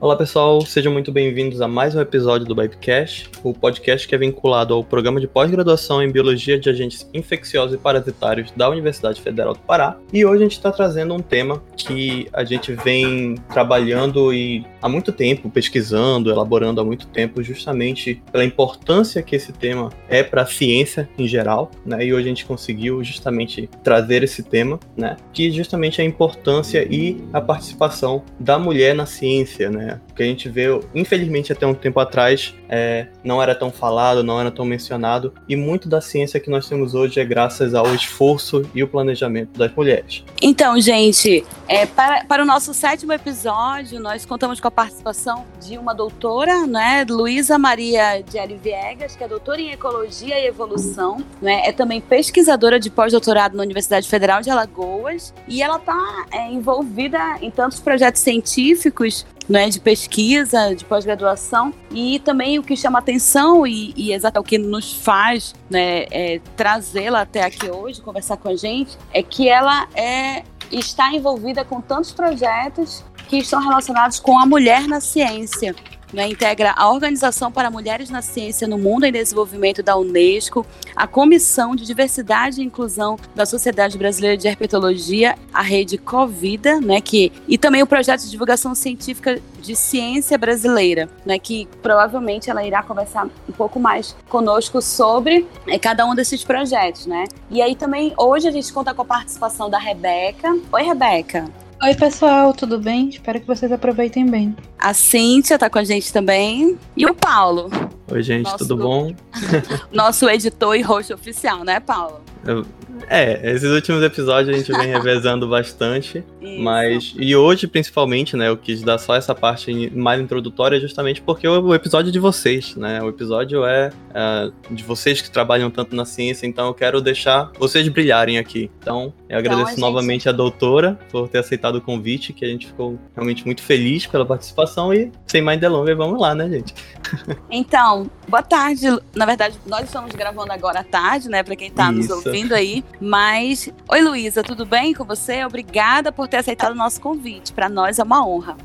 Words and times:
Olá 0.00 0.14
pessoal, 0.14 0.60
sejam 0.60 0.92
muito 0.92 1.10
bem-vindos 1.10 1.60
a 1.60 1.66
mais 1.66 1.96
um 1.96 2.00
episódio 2.00 2.46
do 2.46 2.54
Bipecast, 2.54 3.28
o 3.42 3.52
podcast 3.52 4.06
que 4.06 4.14
é 4.14 4.18
vinculado 4.18 4.72
ao 4.72 4.84
programa 4.84 5.20
de 5.20 5.26
pós-graduação 5.26 6.00
em 6.00 6.08
Biologia 6.08 6.56
de 6.56 6.70
Agentes 6.70 7.10
Infecciosos 7.12 7.74
e 7.74 7.78
Parasitários 7.78 8.52
da 8.52 8.70
Universidade 8.70 9.20
Federal 9.20 9.54
do 9.54 9.58
Pará. 9.58 9.98
E 10.12 10.24
hoje 10.24 10.36
a 10.36 10.44
gente 10.44 10.52
está 10.52 10.70
trazendo 10.70 11.14
um 11.14 11.18
tema 11.18 11.60
que 11.76 12.28
a 12.32 12.44
gente 12.44 12.74
vem 12.74 13.34
trabalhando 13.52 14.32
e 14.32 14.64
há 14.80 14.88
muito 14.88 15.12
tempo, 15.12 15.50
pesquisando, 15.50 16.30
elaborando 16.30 16.80
há 16.80 16.84
muito 16.84 17.06
tempo, 17.08 17.42
justamente 17.42 18.22
pela 18.30 18.44
importância 18.44 19.22
que 19.22 19.36
esse 19.36 19.52
tema 19.52 19.90
é 20.08 20.22
para 20.22 20.42
a 20.42 20.46
ciência 20.46 21.08
em 21.18 21.26
geral, 21.26 21.70
né? 21.84 22.04
E 22.04 22.12
hoje 22.12 22.26
a 22.26 22.28
gente 22.28 22.44
conseguiu 22.44 23.02
justamente 23.02 23.68
trazer 23.82 24.22
esse 24.22 24.42
tema, 24.42 24.78
né? 24.96 25.16
Que 25.32 25.50
justamente 25.50 26.00
é 26.00 26.04
a 26.04 26.06
importância 26.06 26.86
e 26.90 27.22
a 27.32 27.40
participação 27.40 28.22
da 28.38 28.58
mulher 28.58 28.94
na 28.94 29.06
ciência, 29.06 29.70
né? 29.70 30.00
Que 30.14 30.22
a 30.22 30.26
gente 30.26 30.48
vê, 30.48 30.66
infelizmente, 30.94 31.52
até 31.52 31.66
um 31.66 31.74
tempo 31.74 32.00
atrás, 32.00 32.54
é, 32.68 33.08
não 33.24 33.42
era 33.42 33.54
tão 33.54 33.70
falado, 33.70 34.22
não 34.22 34.40
era 34.40 34.50
tão 34.50 34.64
mencionado, 34.64 35.32
e 35.48 35.56
muito 35.56 35.88
da 35.88 36.00
ciência 36.00 36.40
que 36.40 36.50
nós 36.50 36.68
temos 36.68 36.94
hoje 36.94 37.20
é 37.20 37.24
graças 37.24 37.74
ao 37.74 37.94
esforço 37.94 38.68
e 38.74 38.82
o 38.82 38.88
planejamento 38.88 39.58
das 39.58 39.74
mulheres. 39.74 40.24
Então, 40.40 40.80
gente, 40.80 41.44
é, 41.66 41.86
para, 41.86 42.24
para 42.24 42.42
o 42.42 42.46
nosso 42.46 42.72
sétimo 42.72 43.12
episódio, 43.12 44.00
nós 44.00 44.24
contamos 44.24 44.60
com 44.60 44.67
a 44.68 44.70
participação 44.70 45.44
de 45.60 45.76
uma 45.76 45.94
doutora, 45.94 46.66
né, 46.66 47.04
Luísa 47.08 47.58
Maria 47.58 48.24
Ari 48.40 48.60
Viegas, 48.62 49.16
que 49.16 49.24
é 49.24 49.28
doutora 49.28 49.60
em 49.60 49.70
Ecologia 49.70 50.38
e 50.38 50.46
Evolução, 50.46 51.24
né, 51.40 51.62
é 51.66 51.72
também 51.72 52.00
pesquisadora 52.00 52.78
de 52.78 52.90
pós-doutorado 52.90 53.56
na 53.56 53.62
Universidade 53.62 54.08
Federal 54.08 54.40
de 54.40 54.50
Alagoas, 54.50 55.34
e 55.46 55.62
ela 55.62 55.76
está 55.76 56.26
é, 56.30 56.50
envolvida 56.50 57.18
em 57.40 57.50
tantos 57.50 57.80
projetos 57.80 58.20
científicos 58.20 59.26
né, 59.48 59.68
de 59.70 59.80
pesquisa, 59.80 60.74
de 60.74 60.84
pós-graduação, 60.84 61.72
e 61.90 62.18
também 62.20 62.58
o 62.58 62.62
que 62.62 62.76
chama 62.76 62.98
atenção 62.98 63.66
e, 63.66 63.94
e 63.96 64.12
exato 64.12 64.38
o 64.38 64.44
que 64.44 64.58
nos 64.58 64.92
faz 64.92 65.54
né, 65.70 66.04
é, 66.10 66.40
trazê-la 66.56 67.22
até 67.22 67.42
aqui 67.42 67.70
hoje, 67.70 68.00
conversar 68.02 68.36
com 68.36 68.48
a 68.48 68.56
gente, 68.56 68.98
é 69.12 69.22
que 69.22 69.48
ela 69.48 69.88
é, 69.94 70.44
está 70.70 71.12
envolvida 71.14 71.64
com 71.64 71.80
tantos 71.80 72.12
projetos 72.12 73.02
que 73.28 73.38
estão 73.38 73.60
relacionados 73.60 74.18
com 74.18 74.38
a 74.38 74.46
mulher 74.46 74.88
na 74.88 75.00
ciência 75.00 75.74
né, 76.12 76.28
integra 76.28 76.74
a 76.76 76.90
Organização 76.90 77.50
para 77.50 77.70
Mulheres 77.70 78.10
na 78.10 78.22
Ciência 78.22 78.66
no 78.66 78.78
Mundo 78.78 79.04
em 79.04 79.12
Desenvolvimento 79.12 79.82
da 79.82 79.96
Unesco, 79.96 80.66
a 80.94 81.06
Comissão 81.06 81.74
de 81.74 81.84
Diversidade 81.84 82.60
e 82.60 82.64
Inclusão 82.64 83.18
da 83.34 83.44
Sociedade 83.44 83.98
Brasileira 83.98 84.36
de 84.36 84.48
Herpetologia, 84.48 85.36
a 85.52 85.62
rede 85.62 85.98
Covida, 85.98 86.80
né, 86.80 87.00
que, 87.00 87.32
e 87.46 87.58
também 87.58 87.82
o 87.82 87.86
projeto 87.86 88.22
de 88.22 88.30
divulgação 88.30 88.74
científica 88.74 89.40
de 89.60 89.76
ciência 89.76 90.38
brasileira, 90.38 91.08
né, 91.26 91.38
que 91.38 91.68
provavelmente 91.82 92.50
ela 92.50 92.64
irá 92.64 92.82
conversar 92.82 93.26
um 93.48 93.52
pouco 93.52 93.78
mais 93.78 94.16
conosco 94.28 94.80
sobre 94.80 95.46
é, 95.66 95.78
cada 95.78 96.06
um 96.06 96.14
desses 96.14 96.44
projetos, 96.44 97.06
né? 97.06 97.24
E 97.50 97.60
aí 97.60 97.74
também 97.74 98.14
hoje 98.16 98.48
a 98.48 98.50
gente 98.50 98.72
conta 98.72 98.94
com 98.94 99.02
a 99.02 99.04
participação 99.04 99.68
da 99.68 99.78
Rebeca. 99.78 100.56
Oi, 100.72 100.82
Rebeca. 100.82 101.67
Oi, 101.80 101.94
pessoal, 101.94 102.52
tudo 102.52 102.80
bem? 102.80 103.08
Espero 103.08 103.38
que 103.40 103.46
vocês 103.46 103.70
aproveitem 103.70 104.26
bem. 104.26 104.56
A 104.76 104.92
Cíntia 104.92 105.56
tá 105.56 105.70
com 105.70 105.78
a 105.78 105.84
gente 105.84 106.12
também. 106.12 106.76
E 106.96 107.06
o 107.06 107.14
Paulo. 107.14 107.70
Oi, 108.10 108.20
gente, 108.20 108.46
nosso, 108.46 108.58
tudo 108.58 108.76
bom? 108.76 109.14
nosso 109.92 110.28
editor 110.28 110.74
e 110.74 110.82
host 110.82 111.12
oficial, 111.12 111.62
né, 111.62 111.78
Paulo? 111.78 112.20
Eu, 112.44 112.66
é, 113.08 113.54
esses 113.54 113.70
últimos 113.70 114.02
episódios 114.02 114.54
a 114.54 114.58
gente 114.58 114.72
vem 114.72 114.88
revezando 114.88 115.48
bastante, 115.48 116.24
Isso. 116.40 116.62
mas 116.62 117.14
e 117.18 117.34
hoje 117.36 117.66
principalmente, 117.66 118.36
né, 118.36 118.48
eu 118.48 118.56
quis 118.56 118.82
dar 118.82 118.98
só 118.98 119.14
essa 119.14 119.34
parte 119.34 119.90
mais 119.94 120.20
introdutória 120.20 120.80
justamente 120.80 121.20
porque 121.22 121.46
o, 121.46 121.74
episódio 121.74 122.08
é 122.10 122.12
de 122.12 122.18
vocês, 122.18 122.74
né, 122.76 123.02
o 123.02 123.08
episódio 123.08 123.64
é, 123.64 123.90
é, 124.14 124.50
de 124.70 124.82
vocês 124.82 125.20
que 125.20 125.30
trabalham 125.30 125.70
tanto 125.70 125.94
na 125.94 126.04
ciência, 126.04 126.46
então 126.46 126.66
eu 126.68 126.74
quero 126.74 127.00
deixar 127.00 127.50
vocês 127.58 127.86
brilharem 127.88 128.38
aqui. 128.38 128.70
Então, 128.80 129.12
eu 129.28 129.38
então, 129.38 129.38
agradeço 129.38 129.72
então, 129.72 129.88
a 129.88 129.90
novamente 129.90 130.22
gente... 130.22 130.28
a 130.28 130.32
doutora 130.32 130.98
por 131.10 131.28
ter 131.28 131.38
aceitado 131.38 131.76
o 131.76 131.80
convite, 131.80 132.32
que 132.32 132.44
a 132.44 132.48
gente 132.48 132.66
ficou 132.66 132.98
realmente 133.14 133.44
muito 133.44 133.62
feliz 133.62 134.06
pela 134.06 134.24
participação 134.24 134.92
e 134.92 135.10
sem 135.26 135.42
mais 135.42 135.60
delongas, 135.60 135.96
vamos 135.96 136.20
lá, 136.20 136.34
né, 136.34 136.48
gente? 136.48 136.74
Então, 137.50 138.10
boa 138.28 138.42
tarde. 138.42 138.86
Na 139.14 139.24
verdade, 139.24 139.58
nós 139.66 139.84
estamos 139.84 140.12
gravando 140.14 140.52
agora 140.52 140.80
à 140.80 140.84
tarde, 140.84 141.28
né, 141.28 141.42
para 141.42 141.56
quem 141.56 141.70
tá 141.70 141.90
Isso. 141.92 142.14
nos 142.14 142.26
ouvindo 142.26 142.54
aí. 142.54 142.84
Mas, 143.00 143.68
oi 143.88 144.00
Luísa, 144.00 144.42
tudo 144.42 144.66
bem 144.66 144.92
com 144.92 145.04
você? 145.04 145.44
Obrigada 145.44 146.10
por 146.10 146.26
ter 146.26 146.38
aceitado 146.38 146.72
o 146.72 146.76
nosso 146.76 147.00
convite. 147.00 147.52
Para 147.52 147.68
nós 147.68 147.98
é 147.98 148.02
uma 148.02 148.26
honra. 148.26 148.56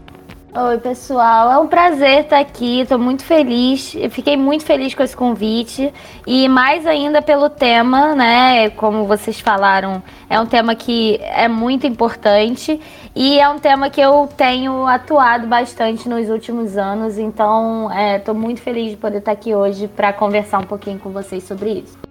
Oi, 0.55 0.77
pessoal. 0.77 1.51
É 1.51 1.57
um 1.57 1.67
prazer 1.67 2.25
estar 2.25 2.37
aqui. 2.37 2.81
Estou 2.81 2.99
muito 2.99 3.25
feliz. 3.25 3.95
Eu 3.95 4.11
fiquei 4.11 4.37
muito 4.37 4.63
feliz 4.63 4.93
com 4.93 5.01
esse 5.01 5.17
convite. 5.17 5.91
E 6.27 6.47
mais 6.47 6.85
ainda 6.85 7.23
pelo 7.23 7.49
tema, 7.49 8.13
né? 8.13 8.69
Como 8.69 9.07
vocês 9.07 9.39
falaram, 9.39 10.03
é 10.29 10.39
um 10.39 10.45
tema 10.45 10.75
que 10.75 11.19
é 11.21 11.47
muito 11.47 11.87
importante. 11.87 12.79
E 13.15 13.39
é 13.39 13.49
um 13.49 13.57
tema 13.57 13.89
que 13.89 13.99
eu 13.99 14.29
tenho 14.37 14.85
atuado 14.85 15.47
bastante 15.47 16.07
nos 16.07 16.29
últimos 16.29 16.77
anos. 16.77 17.17
Então, 17.17 17.89
estou 18.15 18.35
é, 18.35 18.37
muito 18.37 18.61
feliz 18.61 18.91
de 18.91 18.97
poder 18.97 19.17
estar 19.17 19.31
aqui 19.31 19.55
hoje 19.55 19.87
para 19.87 20.13
conversar 20.13 20.59
um 20.59 20.65
pouquinho 20.65 20.99
com 20.99 21.09
vocês 21.09 21.43
sobre 21.43 21.79
isso. 21.79 22.02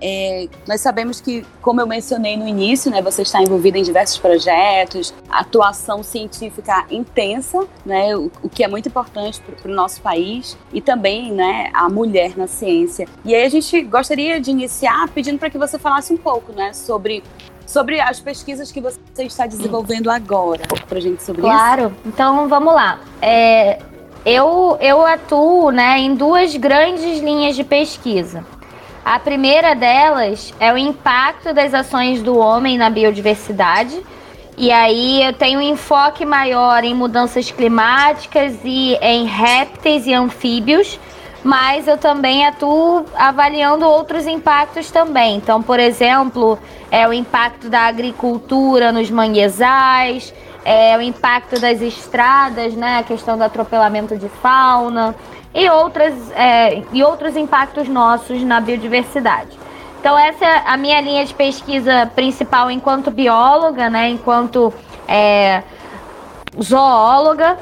É, 0.00 0.48
nós 0.68 0.80
sabemos 0.80 1.20
que, 1.20 1.46
como 1.62 1.80
eu 1.80 1.86
mencionei 1.86 2.36
no 2.36 2.46
início, 2.46 2.90
né, 2.90 3.00
você 3.00 3.22
está 3.22 3.42
envolvida 3.42 3.78
em 3.78 3.82
diversos 3.82 4.18
projetos, 4.18 5.14
atuação 5.30 6.02
científica 6.02 6.84
intensa, 6.90 7.66
né, 7.86 8.16
o, 8.16 8.30
o 8.42 8.48
que 8.48 8.62
é 8.62 8.68
muito 8.68 8.88
importante 8.88 9.40
para 9.40 9.70
o 9.70 9.74
nosso 9.74 10.02
país, 10.02 10.56
e 10.72 10.80
também 10.80 11.32
né, 11.32 11.70
a 11.72 11.88
mulher 11.88 12.36
na 12.36 12.46
ciência. 12.46 13.08
E 13.24 13.34
aí 13.34 13.44
a 13.44 13.48
gente 13.48 13.80
gostaria 13.82 14.40
de 14.40 14.50
iniciar 14.50 15.08
pedindo 15.08 15.38
para 15.38 15.48
que 15.50 15.58
você 15.58 15.78
falasse 15.78 16.12
um 16.12 16.18
pouco 16.18 16.52
né, 16.52 16.72
sobre 16.72 17.22
sobre 17.66 17.98
as 17.98 18.20
pesquisas 18.20 18.70
que 18.70 18.78
você 18.78 19.00
está 19.18 19.46
desenvolvendo 19.46 20.10
agora, 20.10 20.62
para 20.86 21.00
gente 21.00 21.22
sobre 21.22 21.40
claro. 21.40 21.56
isso. 21.56 21.90
Claro, 21.90 21.96
então 22.04 22.46
vamos 22.46 22.74
lá. 22.74 23.00
É, 23.22 23.78
eu, 24.24 24.78
eu 24.80 25.04
atuo 25.04 25.70
né, 25.70 25.98
em 25.98 26.14
duas 26.14 26.56
grandes 26.56 27.20
linhas 27.20 27.54
de 27.54 27.62
pesquisa. 27.62 28.44
A 29.04 29.18
primeira 29.18 29.74
delas 29.74 30.54
é 30.58 30.72
o 30.72 30.78
impacto 30.78 31.52
das 31.52 31.74
ações 31.74 32.22
do 32.22 32.38
homem 32.38 32.78
na 32.78 32.88
biodiversidade. 32.88 34.00
E 34.56 34.72
aí 34.72 35.22
eu 35.22 35.34
tenho 35.34 35.58
um 35.58 35.62
enfoque 35.62 36.24
maior 36.24 36.82
em 36.84 36.94
mudanças 36.94 37.50
climáticas 37.50 38.54
e 38.64 38.94
em 39.02 39.26
répteis 39.26 40.06
e 40.06 40.14
anfíbios, 40.14 40.98
mas 41.42 41.86
eu 41.86 41.98
também 41.98 42.46
atuo 42.46 43.04
avaliando 43.14 43.84
outros 43.86 44.26
impactos 44.26 44.90
também. 44.90 45.36
Então, 45.36 45.62
por 45.62 45.78
exemplo, 45.78 46.58
é 46.90 47.06
o 47.06 47.12
impacto 47.12 47.68
da 47.68 47.80
agricultura 47.80 48.90
nos 48.90 49.10
manguezais, 49.10 50.32
é 50.64 50.96
o 50.96 51.02
impacto 51.02 51.60
das 51.60 51.82
estradas, 51.82 52.72
né, 52.72 53.00
a 53.00 53.02
questão 53.02 53.36
do 53.36 53.44
atropelamento 53.44 54.16
de 54.16 54.30
fauna, 54.30 55.14
e, 55.54 55.70
outras, 55.70 56.14
é, 56.32 56.82
e 56.92 57.02
outros 57.02 57.36
impactos 57.36 57.88
nossos 57.88 58.42
na 58.42 58.60
biodiversidade. 58.60 59.56
Então 60.00 60.18
essa 60.18 60.44
é 60.44 60.62
a 60.66 60.76
minha 60.76 61.00
linha 61.00 61.24
de 61.24 61.32
pesquisa 61.32 62.10
principal 62.14 62.70
enquanto 62.70 63.10
bióloga, 63.10 63.88
né, 63.88 64.10
enquanto 64.10 64.74
é, 65.08 65.62
zoóloga. 66.60 67.56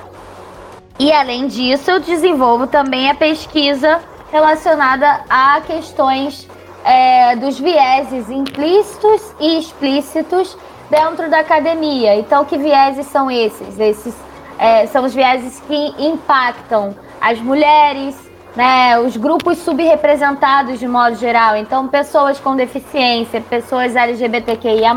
E 0.99 1.13
além 1.13 1.47
disso, 1.47 1.91
eu 1.91 2.01
desenvolvo 2.01 2.67
também 2.67 3.11
a 3.11 3.15
pesquisa 3.15 4.01
relacionada 4.31 5.21
a 5.29 5.61
questões 5.61 6.49
é, 6.85 7.37
dos 7.37 7.59
vieses 7.59 8.29
implícitos 8.31 9.35
e 9.39 9.59
explícitos 9.59 10.57
dentro 10.91 11.31
da 11.31 11.41
academia. 11.41 12.17
Então, 12.17 12.45
que 12.45 12.59
vieses 12.59 13.07
são 13.07 13.31
esses? 13.31 13.79
Esses 13.79 14.15
é, 14.59 14.87
são 14.87 15.05
os 15.05 15.15
vieses 15.15 15.61
que 15.61 15.95
impactam 15.99 16.95
as 17.23 17.39
mulheres, 17.39 18.17
né, 18.57 18.99
os 18.99 19.17
grupos 19.17 19.59
subrepresentados 19.59 20.81
de 20.81 20.89
modo 20.89 21.15
geral. 21.15 21.57
Então, 21.57 21.87
pessoas 21.87 22.41
com 22.41 22.57
deficiência, 22.57 23.41
pessoas 23.41 23.95
LGBTQIA, 23.95 24.93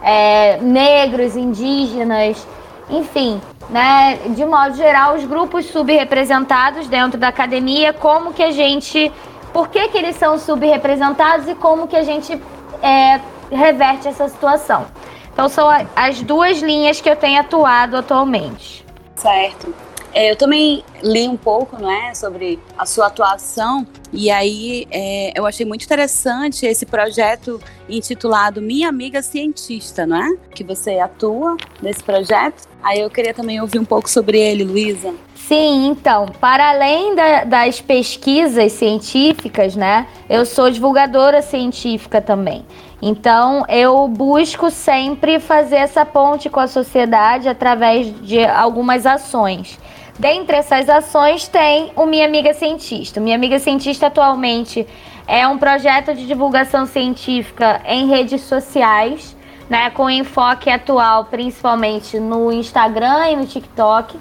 é, 0.00 0.58
negros, 0.58 1.36
indígenas, 1.36 2.46
enfim, 2.88 3.40
né, 3.68 4.20
de 4.28 4.44
modo 4.44 4.76
geral, 4.76 5.16
os 5.16 5.24
grupos 5.24 5.66
subrepresentados 5.66 6.86
dentro 6.86 7.18
da 7.18 7.28
academia, 7.28 7.92
como 7.92 8.32
que 8.32 8.42
a 8.42 8.52
gente. 8.52 9.10
Por 9.52 9.68
que, 9.68 9.88
que 9.88 9.98
eles 9.98 10.16
são 10.16 10.38
subrepresentados 10.38 11.48
e 11.48 11.54
como 11.54 11.86
que 11.86 11.96
a 11.96 12.02
gente 12.02 12.40
é, 12.82 13.20
reverte 13.50 14.08
essa 14.08 14.28
situação. 14.28 14.86
Então, 15.32 15.48
são 15.48 15.68
as 15.96 16.20
duas 16.22 16.60
linhas 16.60 17.00
que 17.00 17.08
eu 17.08 17.16
tenho 17.16 17.40
atuado 17.40 17.96
atualmente. 17.96 18.84
Certo. 19.16 19.74
É, 20.14 20.30
eu 20.30 20.36
também 20.36 20.84
li 21.02 21.28
um 21.28 21.36
pouco, 21.36 21.76
não 21.80 21.90
é, 21.90 22.14
sobre 22.14 22.60
a 22.78 22.86
sua 22.86 23.08
atuação 23.08 23.84
e 24.16 24.30
aí 24.30 24.86
é, 24.92 25.32
eu 25.34 25.44
achei 25.44 25.66
muito 25.66 25.84
interessante 25.84 26.64
esse 26.64 26.86
projeto 26.86 27.60
intitulado 27.88 28.62
Minha 28.62 28.88
Amiga 28.88 29.20
Cientista, 29.22 30.06
não 30.06 30.16
é? 30.16 30.36
Que 30.54 30.62
você 30.62 31.00
atua 31.00 31.56
nesse 31.82 32.02
projeto. 32.02 32.62
Aí 32.80 33.00
eu 33.00 33.10
queria 33.10 33.34
também 33.34 33.60
ouvir 33.60 33.80
um 33.80 33.84
pouco 33.84 34.08
sobre 34.08 34.38
ele, 34.38 34.62
Luísa. 34.62 35.12
Sim, 35.34 35.88
então, 35.88 36.26
para 36.40 36.70
além 36.70 37.16
da, 37.16 37.44
das 37.44 37.80
pesquisas 37.80 38.72
científicas, 38.72 39.74
né, 39.74 40.06
eu 40.30 40.46
sou 40.46 40.70
divulgadora 40.70 41.42
científica 41.42 42.20
também. 42.20 42.64
Então, 43.02 43.64
eu 43.68 44.06
busco 44.08 44.70
sempre 44.70 45.38
fazer 45.40 45.76
essa 45.76 46.06
ponte 46.06 46.48
com 46.48 46.60
a 46.60 46.66
sociedade 46.66 47.48
através 47.48 48.06
de 48.22 48.42
algumas 48.44 49.04
ações. 49.04 49.78
Dentre 50.18 50.56
essas 50.56 50.88
ações 50.88 51.48
tem 51.48 51.92
o 51.96 52.06
Minha 52.06 52.26
Amiga 52.26 52.54
Cientista. 52.54 53.20
Minha 53.20 53.34
Amiga 53.34 53.58
Cientista 53.58 54.06
atualmente 54.06 54.86
é 55.26 55.46
um 55.48 55.58
projeto 55.58 56.14
de 56.14 56.26
divulgação 56.26 56.86
científica 56.86 57.80
em 57.84 58.08
redes 58.08 58.42
sociais, 58.42 59.36
né, 59.68 59.90
com 59.90 60.08
enfoque 60.08 60.70
atual 60.70 61.24
principalmente 61.24 62.20
no 62.20 62.52
Instagram 62.52 63.30
e 63.30 63.36
no 63.36 63.46
TikTok. 63.46 64.16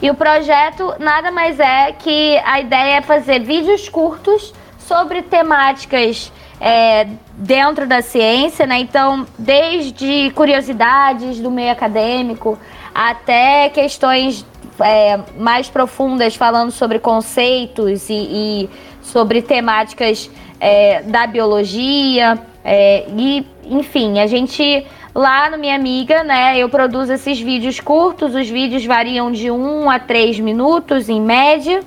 E 0.00 0.10
o 0.10 0.14
projeto 0.14 0.94
nada 0.98 1.30
mais 1.30 1.60
é 1.60 1.92
que 1.92 2.38
a 2.38 2.60
ideia 2.60 2.96
é 2.96 3.02
fazer 3.02 3.40
vídeos 3.40 3.88
curtos 3.88 4.54
sobre 4.78 5.22
temáticas 5.22 6.32
é, 6.60 7.06
dentro 7.34 7.86
da 7.86 8.00
ciência, 8.00 8.66
né? 8.66 8.78
Então, 8.78 9.26
desde 9.38 10.30
curiosidades 10.34 11.40
do 11.40 11.50
meio 11.50 11.72
acadêmico 11.72 12.58
até 12.94 13.68
questões 13.70 14.44
é, 14.80 15.18
mais 15.38 15.68
profundas 15.68 16.34
falando 16.34 16.70
sobre 16.70 16.98
conceitos 16.98 18.08
e, 18.08 18.14
e 18.14 18.70
sobre 19.02 19.42
temáticas 19.42 20.30
é, 20.60 21.02
da 21.02 21.26
biologia 21.26 22.38
é, 22.64 23.06
e 23.16 23.46
enfim 23.64 24.18
a 24.18 24.26
gente 24.26 24.86
lá 25.14 25.50
no 25.50 25.58
minha 25.58 25.74
amiga 25.74 26.24
né 26.24 26.58
eu 26.58 26.68
produzo 26.68 27.12
esses 27.12 27.40
vídeos 27.40 27.80
curtos 27.80 28.34
os 28.34 28.48
vídeos 28.48 28.84
variam 28.84 29.30
de 29.30 29.50
1 29.50 29.90
a 29.90 29.98
3 29.98 30.40
minutos 30.40 31.08
em 31.08 31.20
média 31.20 31.82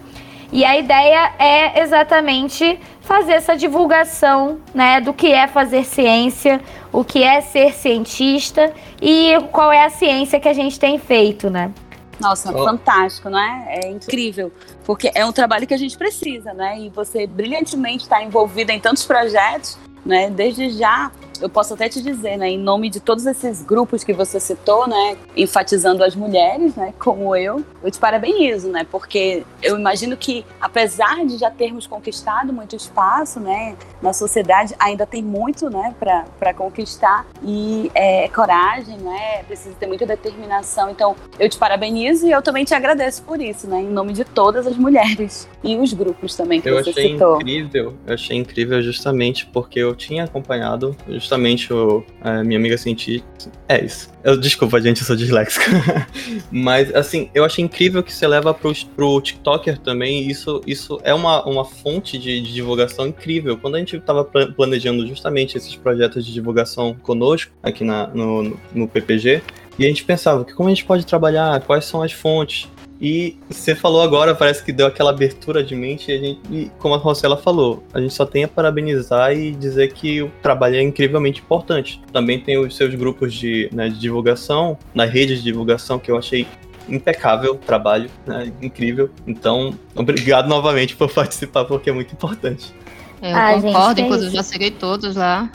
e 0.51 0.63
a 0.63 0.77
ideia 0.77 1.33
é 1.37 1.81
exatamente 1.81 2.79
fazer 3.01 3.33
essa 3.33 3.55
divulgação 3.55 4.59
né, 4.73 5.01
do 5.01 5.13
que 5.13 5.31
é 5.31 5.47
fazer 5.47 5.83
ciência, 5.83 6.61
o 6.91 7.03
que 7.03 7.21
é 7.21 7.41
ser 7.41 7.73
cientista 7.73 8.71
e 9.01 9.37
qual 9.51 9.71
é 9.71 9.83
a 9.83 9.89
ciência 9.89 10.39
que 10.39 10.47
a 10.47 10.53
gente 10.53 10.79
tem 10.79 10.97
feito, 10.97 11.49
né? 11.49 11.71
Nossa, 12.19 12.51
oh. 12.55 12.63
fantástico, 12.63 13.29
não 13.29 13.39
é? 13.39 13.79
É 13.83 13.89
incrível, 13.89 14.51
porque 14.83 15.11
é 15.13 15.25
um 15.25 15.31
trabalho 15.31 15.67
que 15.67 15.73
a 15.73 15.77
gente 15.77 15.97
precisa, 15.97 16.53
né? 16.53 16.79
E 16.79 16.89
você 16.89 17.27
brilhantemente 17.27 18.03
está 18.03 18.23
envolvida 18.23 18.73
em 18.73 18.79
tantos 18.79 19.05
projetos, 19.05 19.77
né? 20.05 20.29
Desde 20.29 20.69
já 20.71 21.11
eu 21.41 21.49
posso 21.49 21.73
até 21.73 21.89
te 21.89 22.01
dizer, 22.01 22.37
né, 22.37 22.49
em 22.49 22.57
nome 22.59 22.89
de 22.89 22.99
todos 22.99 23.25
esses 23.25 23.61
grupos 23.61 24.03
que 24.03 24.13
você 24.13 24.39
citou, 24.39 24.87
né, 24.87 25.17
enfatizando 25.35 26.03
as 26.03 26.15
mulheres, 26.15 26.75
né, 26.75 26.93
como 26.99 27.35
eu, 27.35 27.63
eu 27.83 27.91
te 27.91 27.99
parabenizo, 27.99 28.69
né, 28.69 28.85
porque 28.89 29.43
eu 29.61 29.77
imagino 29.77 30.15
que 30.17 30.45
apesar 30.59 31.25
de 31.25 31.37
já 31.37 31.49
termos 31.49 31.87
conquistado 31.87 32.51
muito 32.53 32.75
espaço, 32.75 33.39
né, 33.39 33.75
na 34.01 34.13
sociedade, 34.13 34.73
ainda 34.79 35.05
tem 35.05 35.23
muito, 35.23 35.69
né, 35.69 35.95
para 35.99 36.53
conquistar 36.53 37.25
e 37.43 37.91
é, 37.93 38.27
coragem, 38.29 38.97
né, 38.97 39.43
precisa 39.43 39.75
ter 39.75 39.87
muita 39.87 40.05
determinação. 40.05 40.89
Então, 40.89 41.15
eu 41.39 41.49
te 41.49 41.57
parabenizo 41.57 42.27
e 42.27 42.31
eu 42.31 42.41
também 42.41 42.63
te 42.63 42.73
agradeço 42.73 43.23
por 43.23 43.41
isso, 43.41 43.67
né, 43.67 43.81
em 43.81 43.89
nome 43.89 44.13
de 44.13 44.23
todas 44.23 44.67
as 44.67 44.77
mulheres 44.77 45.47
e 45.63 45.75
os 45.75 45.93
grupos 45.93 46.35
também 46.35 46.61
que 46.61 46.69
eu 46.69 46.83
você 46.83 46.91
achei 46.91 47.11
citou. 47.13 47.35
incrível, 47.35 47.95
eu 48.05 48.13
achei 48.13 48.37
incrível 48.37 48.81
justamente 48.81 49.45
porque 49.45 49.79
eu 49.79 49.95
tinha 49.95 50.23
acompanhado 50.23 50.95
justamente 51.27 51.74
o, 51.74 52.03
a 52.21 52.41
minha 52.44 52.57
amiga 52.57 52.77
cientista. 52.77 53.51
É 53.68 53.83
isso. 53.83 54.09
Eu, 54.24 54.38
desculpa, 54.38 54.79
gente, 54.81 55.01
eu 55.01 55.06
sou 55.06 55.15
disléxico. 55.15 55.65
Mas, 56.50 56.94
assim, 56.95 57.29
eu 57.35 57.44
achei 57.44 57.63
incrível 57.63 58.01
que 58.01 58.13
você 58.13 58.25
leva 58.25 58.53
pro, 58.53 58.74
pro 58.95 59.21
TikToker 59.21 59.77
também. 59.79 60.25
Isso, 60.25 60.62
isso 60.65 61.00
é 61.03 61.13
uma, 61.13 61.45
uma 61.45 61.65
fonte 61.65 62.18
de, 62.18 62.41
de 62.41 62.53
divulgação 62.53 63.07
incrível. 63.07 63.57
Quando 63.57 63.75
a 63.75 63.79
gente 63.79 63.97
estava 63.97 64.24
planejando 64.24 65.06
justamente 65.06 65.57
esses 65.57 65.75
projetos 65.75 66.25
de 66.25 66.31
divulgação 66.31 66.95
conosco, 67.03 67.51
aqui 67.62 67.83
na, 67.83 68.07
no, 68.07 68.57
no 68.73 68.88
PPG, 68.88 69.41
e 69.77 69.85
a 69.85 69.88
gente 69.88 70.06
pensava 70.06 70.45
que 70.45 70.53
como 70.53 70.69
a 70.69 70.71
gente 70.71 70.85
pode 70.85 71.06
trabalhar, 71.06 71.59
quais 71.62 71.85
são 71.85 72.01
as 72.01 72.12
fontes. 72.12 72.68
E 72.99 73.38
você 73.49 73.75
falou 73.75 74.01
agora, 74.01 74.33
parece 74.33 74.63
que 74.63 74.71
deu 74.71 74.88
aquela 74.88 75.11
abertura 75.11 75.63
de 75.63 75.75
mente, 75.75 76.11
e, 76.11 76.15
a 76.15 76.17
gente, 76.17 76.39
e 76.51 76.71
como 76.79 76.95
a 76.95 76.97
Rosela 76.97 77.38
falou, 77.38 77.83
a 77.94 78.01
gente 78.01 78.13
só 78.13 78.25
tem 78.25 78.44
a 78.44 78.47
parabenizar 78.47 79.33
e 79.33 79.51
dizer 79.51 79.94
que 79.94 80.21
o 80.23 80.31
trabalho 80.41 80.75
é 80.75 80.81
incrivelmente 80.81 81.41
importante. 81.41 82.01
Também 82.11 82.39
tem 82.39 82.57
os 82.57 82.75
seus 82.75 82.94
grupos 82.95 83.33
de, 83.33 83.69
né, 83.71 83.89
de 83.89 83.99
divulgação, 83.99 84.77
nas 84.94 85.11
redes 85.11 85.39
de 85.39 85.44
divulgação, 85.44 85.99
que 85.99 86.09
eu 86.09 86.17
achei 86.17 86.47
impecável 86.89 87.53
o 87.53 87.57
trabalho, 87.57 88.09
né, 88.25 88.51
incrível. 88.61 89.09
Então, 89.27 89.77
obrigado 89.95 90.47
novamente 90.47 90.95
por 90.95 91.11
participar, 91.11 91.65
porque 91.65 91.89
é 91.89 91.94
muito 91.94 92.13
importante. 92.13 92.73
Eu 93.21 93.35
ah, 93.35 93.53
concordo, 93.53 93.88
gente, 93.89 94.01
inclusive 94.01 94.35
já 94.35 94.44
segui 94.44 94.71
todos 94.71 95.15
lá. 95.15 95.49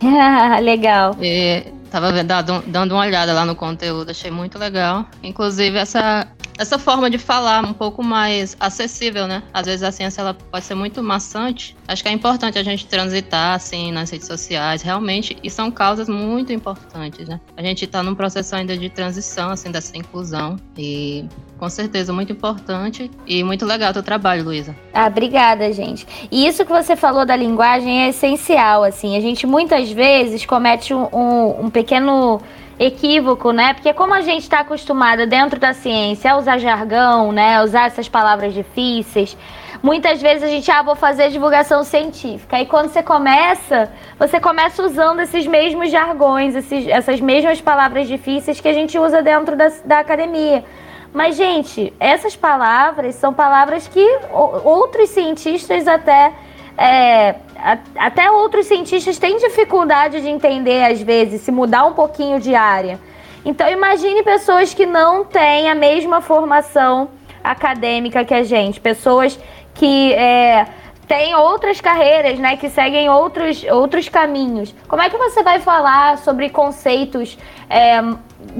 legal. 0.62 1.16
E 1.20 1.64
tava 1.90 2.12
dando, 2.24 2.62
dando 2.66 2.92
uma 2.92 3.02
olhada 3.02 3.32
lá 3.32 3.44
no 3.44 3.54
conteúdo, 3.54 4.10
achei 4.10 4.30
muito 4.30 4.58
legal. 4.58 5.06
Inclusive 5.22 5.78
essa 5.78 6.26
essa 6.58 6.78
forma 6.78 7.10
de 7.10 7.18
falar 7.18 7.64
um 7.64 7.72
pouco 7.72 8.02
mais 8.02 8.56
acessível, 8.60 9.26
né? 9.26 9.42
Às 9.52 9.66
vezes 9.66 9.82
a 9.82 9.90
ciência 9.90 10.20
ela 10.20 10.34
pode 10.34 10.64
ser 10.64 10.74
muito 10.74 11.02
maçante. 11.02 11.76
Acho 11.86 12.02
que 12.02 12.08
é 12.08 12.12
importante 12.12 12.58
a 12.58 12.62
gente 12.62 12.86
transitar 12.86 13.54
assim 13.54 13.92
nas 13.92 14.10
redes 14.10 14.26
sociais, 14.26 14.82
realmente, 14.82 15.36
e 15.42 15.50
são 15.50 15.70
causas 15.70 16.08
muito 16.08 16.52
importantes, 16.52 17.28
né? 17.28 17.40
A 17.56 17.62
gente 17.62 17.84
está 17.84 18.02
num 18.02 18.14
processo 18.14 18.54
ainda 18.54 18.76
de 18.76 18.88
transição 18.88 19.50
assim 19.50 19.70
dessa 19.70 19.96
inclusão 19.96 20.56
e 20.78 21.26
com 21.58 21.68
certeza 21.68 22.12
muito 22.12 22.32
importante 22.32 23.10
e 23.26 23.42
muito 23.42 23.64
legal 23.64 23.90
o 23.90 23.94
teu 23.94 24.02
trabalho, 24.02 24.44
Luísa. 24.44 24.76
Ah, 24.92 25.06
obrigada, 25.06 25.72
gente. 25.72 26.06
E 26.30 26.46
isso 26.46 26.64
que 26.64 26.72
você 26.72 26.94
falou 26.94 27.24
da 27.24 27.36
linguagem 27.36 28.02
é 28.02 28.08
essencial, 28.10 28.84
assim. 28.84 29.16
A 29.16 29.20
gente 29.20 29.46
muitas 29.46 29.90
vezes 29.90 30.44
comete 30.44 30.92
um, 30.92 31.08
um, 31.12 31.66
um 31.66 31.70
pequeno 31.70 32.40
equívoco, 32.78 33.52
né? 33.52 33.74
Porque 33.74 33.92
como 33.92 34.14
a 34.14 34.20
gente 34.20 34.42
está 34.42 34.60
acostumada 34.60 35.26
dentro 35.26 35.58
da 35.58 35.72
ciência 35.72 36.32
a 36.32 36.36
usar 36.36 36.58
jargão, 36.58 37.32
né? 37.32 37.56
A 37.56 37.62
usar 37.62 37.86
essas 37.86 38.08
palavras 38.08 38.52
difíceis, 38.52 39.36
muitas 39.82 40.20
vezes 40.20 40.42
a 40.42 40.48
gente, 40.48 40.70
ah, 40.70 40.82
vou 40.82 40.96
fazer 40.96 41.30
divulgação 41.30 41.84
científica. 41.84 42.58
E 42.60 42.66
quando 42.66 42.88
você 42.88 43.02
começa, 43.02 43.92
você 44.18 44.40
começa 44.40 44.82
usando 44.82 45.20
esses 45.20 45.46
mesmos 45.46 45.90
jargões, 45.90 46.54
esses, 46.54 46.88
essas 46.88 47.20
mesmas 47.20 47.60
palavras 47.60 48.08
difíceis 48.08 48.60
que 48.60 48.68
a 48.68 48.72
gente 48.72 48.98
usa 48.98 49.22
dentro 49.22 49.56
da, 49.56 49.70
da 49.84 49.98
academia. 50.00 50.64
Mas, 51.12 51.36
gente, 51.36 51.92
essas 52.00 52.34
palavras 52.34 53.14
são 53.14 53.32
palavras 53.32 53.86
que 53.86 54.04
outros 54.64 55.10
cientistas 55.10 55.86
até 55.86 56.32
é, 56.76 57.36
até 57.96 58.30
outros 58.30 58.66
cientistas 58.66 59.18
têm 59.18 59.38
dificuldade 59.38 60.20
de 60.20 60.28
entender, 60.28 60.84
às 60.84 61.00
vezes, 61.00 61.40
se 61.40 61.50
mudar 61.50 61.86
um 61.86 61.94
pouquinho 61.94 62.38
de 62.38 62.54
área. 62.54 63.00
Então, 63.42 63.68
imagine 63.70 64.22
pessoas 64.22 64.74
que 64.74 64.84
não 64.84 65.24
têm 65.24 65.70
a 65.70 65.74
mesma 65.74 66.20
formação 66.20 67.08
acadêmica 67.42 68.24
que 68.24 68.34
a 68.34 68.42
gente, 68.42 68.80
pessoas 68.80 69.38
que 69.74 70.12
é, 70.12 70.66
têm 71.06 71.34
outras 71.34 71.80
carreiras, 71.80 72.38
né, 72.38 72.56
que 72.56 72.68
seguem 72.68 73.08
outros, 73.08 73.64
outros 73.64 74.08
caminhos. 74.08 74.74
Como 74.86 75.00
é 75.00 75.08
que 75.08 75.16
você 75.16 75.42
vai 75.42 75.58
falar 75.60 76.18
sobre 76.18 76.50
conceitos 76.50 77.38
é, 77.68 78.00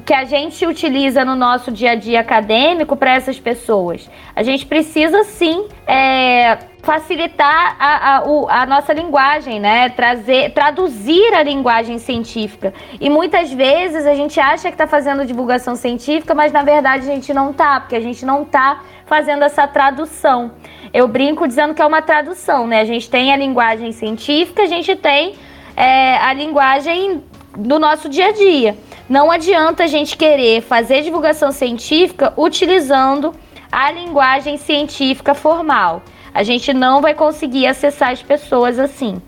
que 0.04 0.12
a 0.12 0.24
gente 0.24 0.66
utiliza 0.66 1.24
no 1.24 1.34
nosso 1.34 1.70
dia 1.70 1.92
a 1.92 1.94
dia 1.94 2.20
acadêmico 2.20 2.96
para 2.96 3.14
essas 3.14 3.38
pessoas? 3.38 4.08
A 4.34 4.42
gente 4.42 4.66
precisa 4.66 5.24
sim. 5.24 5.66
É, 5.86 6.58
facilitar 6.84 7.76
a, 7.78 8.18
a, 8.18 8.62
a, 8.62 8.66
nossa 8.66 8.92
linguagem, 8.92 9.58
né? 9.58 9.88
Trazer, 9.88 10.52
traduzir 10.52 11.34
a 11.34 11.42
linguagem 11.42 11.98
científica. 11.98 12.74
E 13.00 13.08
muitas 13.08 13.50
vezes 13.50 14.06
a 14.06 14.14
gente 14.14 14.38
acha 14.38 14.68
que 14.68 14.74
está 14.74 14.86
fazendo 14.86 15.24
divulgação 15.24 15.74
científica, 15.74 16.34
mas 16.34 16.52
na 16.52 16.62
verdade 16.62 17.10
a 17.10 17.14
gente 17.14 17.32
não 17.32 17.50
está, 17.50 17.80
porque 17.80 17.96
a 17.96 18.00
gente 18.00 18.24
não 18.24 18.42
está 18.42 18.82
fazendo 19.06 19.42
essa 19.42 19.66
tradução. 19.66 20.52
Eu 20.92 21.08
brinco 21.08 21.48
dizendo 21.48 21.74
que 21.74 21.80
é 21.80 21.86
uma 21.86 22.02
tradução, 22.02 22.66
né? 22.66 22.80
A 22.80 22.84
gente 22.84 23.08
tem 23.08 23.32
a 23.32 23.36
linguagem 23.36 23.90
científica, 23.90 24.62
a 24.62 24.66
gente 24.66 24.94
tem 24.94 25.34
é, 25.74 26.16
a 26.18 26.32
linguagem 26.34 27.24
do 27.56 27.78
nosso 27.78 28.08
dia 28.08 28.28
a 28.28 28.32
dia. 28.32 28.76
Não 29.08 29.30
adianta 29.30 29.84
a 29.84 29.86
gente 29.86 30.16
querer 30.16 30.62
fazer 30.62 31.02
divulgação 31.02 31.52
científica 31.52 32.32
utilizando 32.38 33.34
a 33.70 33.90
linguagem 33.90 34.56
científica 34.56 35.34
formal. 35.34 36.02
A 36.32 36.42
gente 36.42 36.72
não 36.72 37.02
vai 37.02 37.14
conseguir 37.14 37.66
acessar 37.66 38.12
as 38.12 38.22
pessoas 38.22 38.78
assim. 38.78 39.20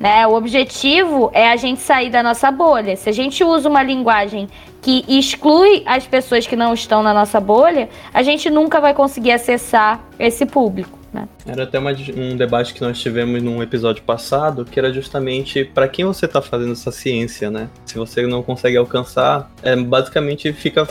Né? 0.00 0.26
O 0.26 0.32
objetivo 0.32 1.30
é 1.34 1.50
a 1.50 1.56
gente 1.56 1.80
sair 1.80 2.08
da 2.08 2.22
nossa 2.22 2.50
bolha. 2.50 2.96
Se 2.96 3.10
a 3.10 3.12
gente 3.12 3.44
usa 3.44 3.68
uma 3.68 3.82
linguagem 3.82 4.48
que 4.80 5.04
exclui 5.06 5.82
as 5.84 6.06
pessoas 6.06 6.46
que 6.46 6.56
não 6.56 6.72
estão 6.72 7.02
na 7.02 7.12
nossa 7.12 7.38
bolha, 7.38 7.90
a 8.14 8.22
gente 8.22 8.48
nunca 8.48 8.80
vai 8.80 8.94
conseguir 8.94 9.32
acessar 9.32 10.00
esse 10.18 10.46
público. 10.46 10.97
Né? 11.12 11.28
Era 11.46 11.64
até 11.64 11.78
uma, 11.78 11.90
um 12.16 12.36
debate 12.36 12.74
que 12.74 12.80
nós 12.80 12.98
tivemos 12.98 13.42
num 13.42 13.62
episódio 13.62 14.02
passado, 14.02 14.64
que 14.64 14.78
era 14.78 14.92
justamente 14.92 15.64
para 15.64 15.88
quem 15.88 16.04
você 16.04 16.26
está 16.26 16.42
fazendo 16.42 16.72
essa 16.72 16.92
ciência, 16.92 17.50
né? 17.50 17.68
Se 17.86 17.96
você 17.96 18.26
não 18.26 18.42
consegue 18.42 18.76
alcançar, 18.76 19.50
é, 19.62 19.74
basicamente 19.74 20.52
fica 20.52 20.86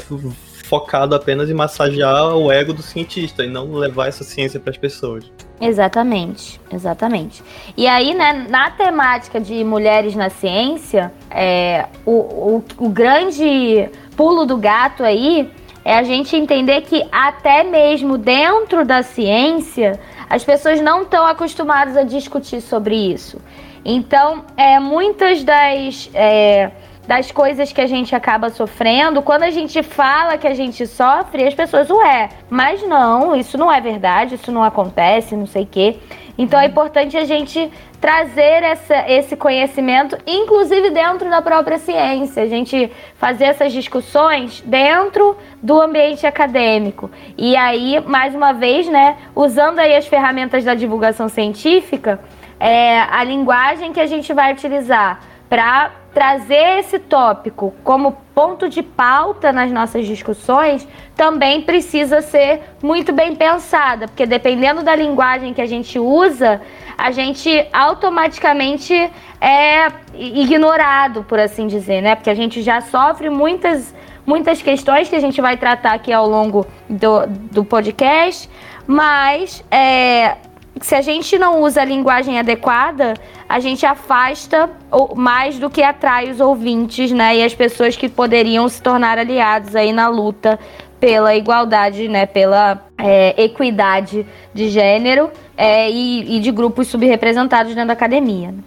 focado 0.68 1.16
apenas 1.16 1.50
em 1.50 1.54
massagear 1.54 2.36
o 2.36 2.52
ego 2.52 2.74
do 2.74 2.82
cientista 2.82 3.44
e 3.44 3.50
não 3.50 3.72
levar 3.74 4.08
essa 4.08 4.24
ciência 4.24 4.60
para 4.60 4.72
as 4.72 4.78
pessoas. 4.78 5.32
Exatamente, 5.60 6.60
exatamente. 6.72 7.42
E 7.76 7.88
aí, 7.88 8.14
né, 8.14 8.46
na 8.50 8.70
temática 8.70 9.40
de 9.40 9.64
mulheres 9.64 10.14
na 10.16 10.30
ciência, 10.30 11.12
é, 11.32 11.88
o, 12.06 12.12
o, 12.12 12.64
o 12.78 12.90
grande 12.90 13.90
pulo 14.16 14.46
do 14.46 14.58
gato 14.58 15.04
aí 15.04 15.50
é 15.88 15.96
a 15.96 16.04
gente 16.04 16.36
entender 16.36 16.82
que 16.82 17.02
até 17.10 17.64
mesmo 17.64 18.18
dentro 18.18 18.84
da 18.84 19.02
ciência, 19.02 19.98
as 20.30 20.44
pessoas 20.44 20.82
não 20.82 21.04
estão 21.04 21.26
acostumadas 21.26 21.96
a 21.96 22.04
discutir 22.04 22.60
sobre 22.60 22.94
isso. 22.94 23.42
Então, 23.86 24.44
é, 24.58 24.82
muitas 24.82 25.46
das. 25.46 26.10
É, 26.14 26.72
das 27.08 27.32
coisas 27.32 27.72
que 27.72 27.80
a 27.80 27.88
gente 27.88 28.14
acaba 28.14 28.50
sofrendo, 28.50 29.22
quando 29.22 29.44
a 29.44 29.50
gente 29.50 29.82
fala 29.82 30.38
que 30.38 30.46
a 30.46 30.54
gente 30.54 30.86
sofre, 30.86 31.48
as 31.48 31.54
pessoas, 31.54 31.90
ué, 31.90 32.28
mas 32.50 32.86
não, 32.86 33.34
isso 33.34 33.58
não 33.58 33.72
é 33.72 33.80
verdade, 33.80 34.36
isso 34.36 34.52
não 34.52 34.62
acontece, 34.62 35.34
não 35.34 35.46
sei 35.46 35.64
o 35.64 35.68
quê. 35.68 36.00
Então 36.38 36.60
é 36.60 36.68
importante 36.68 37.18
a 37.18 37.26
gente 37.26 37.72
trazer 38.00 38.64
essa, 38.64 39.10
esse 39.10 39.36
conhecimento, 39.36 40.18
inclusive 40.28 40.92
dentro 40.92 41.30
da 41.30 41.42
própria 41.42 41.80
ciência, 41.80 42.44
a 42.44 42.48
gente 42.48 42.92
fazer 43.16 43.46
essas 43.46 43.74
discussões 43.74 44.62
dentro 44.66 45.36
do 45.64 45.82
ambiente 45.82 46.28
acadêmico. 46.28 47.10
E 47.38 47.56
aí, 47.56 48.00
mais 48.06 48.36
uma 48.36 48.54
vez, 48.54 48.88
né, 48.88 49.18
usando 49.36 49.80
aí 49.80 49.96
as 49.96 50.06
ferramentas 50.06 50.64
da 50.64 50.76
divulgação 50.76 51.28
científica, 51.28 52.20
é, 52.60 53.00
a 53.00 53.24
linguagem 53.24 53.92
que 53.92 54.00
a 54.00 54.08
gente 54.08 54.32
vai 54.34 54.54
utilizar 54.54 55.20
para 55.50 55.92
trazer 56.14 56.80
esse 56.80 56.98
tópico 56.98 57.74
como 57.84 58.18
ponto 58.34 58.68
de 58.68 58.82
pauta 58.82 59.52
nas 59.52 59.72
nossas 59.72 60.06
discussões 60.06 60.88
também 61.16 61.62
precisa 61.62 62.22
ser 62.22 62.62
muito 62.82 63.14
bem 63.14 63.36
pensada, 63.36 64.08
porque 64.08 64.26
dependendo 64.26 64.84
da 64.84 64.96
linguagem 64.96 65.54
que 65.54 65.62
a 65.62 65.66
gente 65.66 66.00
usa, 66.00 66.60
a 66.98 67.12
gente 67.12 67.68
automaticamente 67.72 68.94
é 69.40 69.92
ignorado, 70.16 71.24
por 71.24 71.40
assim 71.40 71.68
dizer, 71.68 72.02
né? 72.02 72.16
Porque 72.16 72.30
a 72.30 72.36
gente 72.36 72.62
já 72.62 72.82
sofre 72.82 73.30
muitas 73.30 73.96
muitas 74.26 74.62
questões 74.62 75.08
que 75.08 75.16
a 75.16 75.22
gente 75.22 75.40
vai 75.40 75.56
tratar 75.56 75.94
aqui 75.94 76.12
ao 76.12 76.28
longo 76.28 76.68
do, 76.90 77.26
do 77.28 77.64
podcast, 77.64 78.50
mas 78.86 79.64
é, 79.72 80.36
se 80.82 80.96
a 80.96 81.02
gente 81.02 81.38
não 81.38 81.62
usa 81.62 81.82
a 81.82 81.86
linguagem 81.86 82.40
adequada, 82.40 83.14
a 83.48 83.60
gente 83.60 83.86
afasta 83.86 84.70
mais 85.16 85.58
do 85.58 85.70
que 85.70 85.82
atrai 85.82 86.30
os 86.30 86.40
ouvintes, 86.40 87.12
né? 87.12 87.38
E 87.38 87.44
as 87.44 87.54
pessoas 87.54 87.96
que 87.96 88.10
poderiam 88.10 88.68
se 88.68 88.82
tornar 88.82 89.18
aliados 89.18 89.76
aí 89.76 89.94
na 89.94 90.08
luta 90.08 90.60
pela 91.00 91.36
igualdade, 91.36 92.08
né? 92.08 92.26
Pela 92.26 92.86
é, 92.98 93.44
equidade 93.44 94.26
de 94.54 94.70
gênero 94.70 95.30
é, 95.56 95.90
e, 95.90 96.38
e, 96.38 96.40
de 96.40 96.52
grupos 96.52 96.88
subrepresentados 96.88 97.74
dentro 97.74 97.88
da 97.88 97.94
academia. 97.94 98.52
Né? 98.52 98.64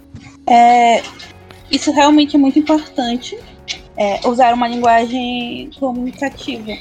É, 0.49 1.03
isso 1.71 1.93
realmente 1.93 2.37
é 2.37 2.39
muito 2.39 2.59
importante. 2.59 3.39
É, 4.01 4.27
usar 4.27 4.55
uma 4.55 4.67
linguagem 4.67 5.71
comunicativa. 5.79 6.73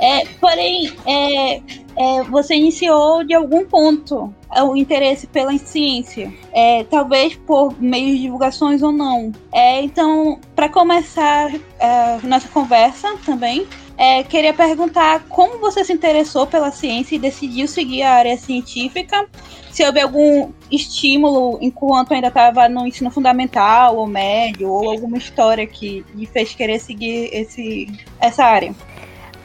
É, 0.00 0.26
porém, 0.40 0.92
é, 1.06 1.62
é, 1.96 2.22
você 2.24 2.56
iniciou 2.56 3.24
de 3.24 3.34
algum 3.34 3.64
ponto 3.64 4.34
o 4.64 4.76
interesse 4.76 5.26
pela 5.26 5.56
ciência, 5.58 6.32
é, 6.52 6.84
talvez 6.84 7.36
por 7.36 7.80
meio 7.80 8.16
de 8.16 8.22
divulgações 8.22 8.82
ou 8.82 8.92
não. 8.92 9.32
É, 9.52 9.80
então, 9.82 10.40
para 10.54 10.68
começar 10.68 11.50
é, 11.78 12.18
nossa 12.22 12.48
conversa 12.48 13.16
também, 13.24 13.66
é, 13.96 14.22
queria 14.22 14.52
perguntar 14.52 15.24
como 15.28 15.58
você 15.58 15.84
se 15.84 15.92
interessou 15.92 16.46
pela 16.46 16.70
ciência 16.70 17.16
e 17.16 17.18
decidiu 17.18 17.66
seguir 17.66 18.02
a 18.02 18.12
área 18.12 18.36
científica. 18.36 19.26
Se 19.76 19.84
houve 19.84 20.00
algum 20.00 20.52
estímulo 20.72 21.58
enquanto 21.60 22.14
ainda 22.14 22.28
estava 22.28 22.66
no 22.66 22.86
ensino 22.86 23.10
fundamental 23.10 23.94
ou 23.94 24.06
médio, 24.06 24.70
ou 24.70 24.90
alguma 24.90 25.18
história 25.18 25.66
que 25.66 26.02
lhe 26.14 26.24
fez 26.24 26.54
querer 26.54 26.78
seguir 26.78 27.28
esse, 27.30 27.86
essa 28.18 28.42
área. 28.42 28.74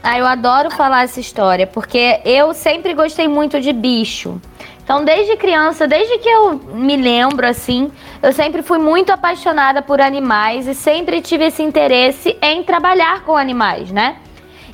Ah, 0.02 0.18
eu 0.18 0.26
adoro 0.26 0.72
falar 0.72 1.04
essa 1.04 1.20
história, 1.20 1.68
porque 1.68 2.22
eu 2.24 2.54
sempre 2.54 2.94
gostei 2.94 3.28
muito 3.28 3.60
de 3.60 3.74
bicho. 3.74 4.40
Então, 4.82 5.04
desde 5.04 5.36
criança, 5.36 5.86
desde 5.86 6.18
que 6.20 6.30
eu 6.30 6.54
me 6.54 6.96
lembro, 6.96 7.46
assim, 7.46 7.92
eu 8.24 8.32
sempre 8.32 8.62
fui 8.62 8.78
muito 8.78 9.12
apaixonada 9.12 9.82
por 9.82 10.00
animais 10.00 10.66
e 10.66 10.74
sempre 10.74 11.20
tive 11.20 11.48
esse 11.48 11.62
interesse 11.62 12.38
em 12.42 12.64
trabalhar 12.64 13.26
com 13.26 13.36
animais, 13.36 13.92
né? 13.92 14.16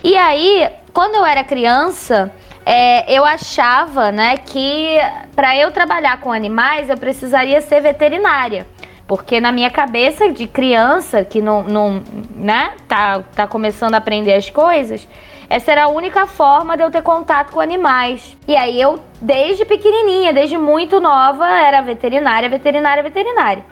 E 0.03 0.15
aí, 0.15 0.69
quando 0.93 1.15
eu 1.15 1.25
era 1.25 1.43
criança, 1.43 2.31
é, 2.69 3.09
eu 3.17 3.23
achava, 3.23 4.11
né, 4.11 4.35
que 4.35 4.97
para 5.33 5.55
eu 5.55 5.71
trabalhar 5.71 6.19
com 6.19 6.33
animais 6.33 6.89
eu 6.89 6.97
precisaria 6.97 7.61
ser 7.61 7.79
veterinária. 7.79 8.67
Porque 9.07 9.39
na 9.39 9.53
minha 9.53 9.71
cabeça 9.71 10.29
de 10.33 10.47
criança, 10.47 11.23
que 11.23 11.41
não, 11.41 11.63
não 11.63 12.03
né, 12.35 12.73
tá, 12.85 13.23
tá 13.33 13.47
começando 13.47 13.93
a 13.93 13.99
aprender 13.99 14.33
as 14.33 14.49
coisas, 14.49 15.07
essa 15.49 15.71
era 15.71 15.85
a 15.85 15.87
única 15.87 16.27
forma 16.27 16.75
de 16.75 16.83
eu 16.83 16.91
ter 16.91 17.01
contato 17.01 17.53
com 17.53 17.61
animais. 17.61 18.35
E 18.45 18.53
aí 18.53 18.81
eu, 18.81 18.99
desde 19.21 19.63
pequenininha, 19.63 20.33
desde 20.33 20.57
muito 20.57 20.99
nova, 20.99 21.47
era 21.47 21.79
veterinária, 21.79 22.49
veterinária, 22.49 23.01
veterinária. 23.01 23.63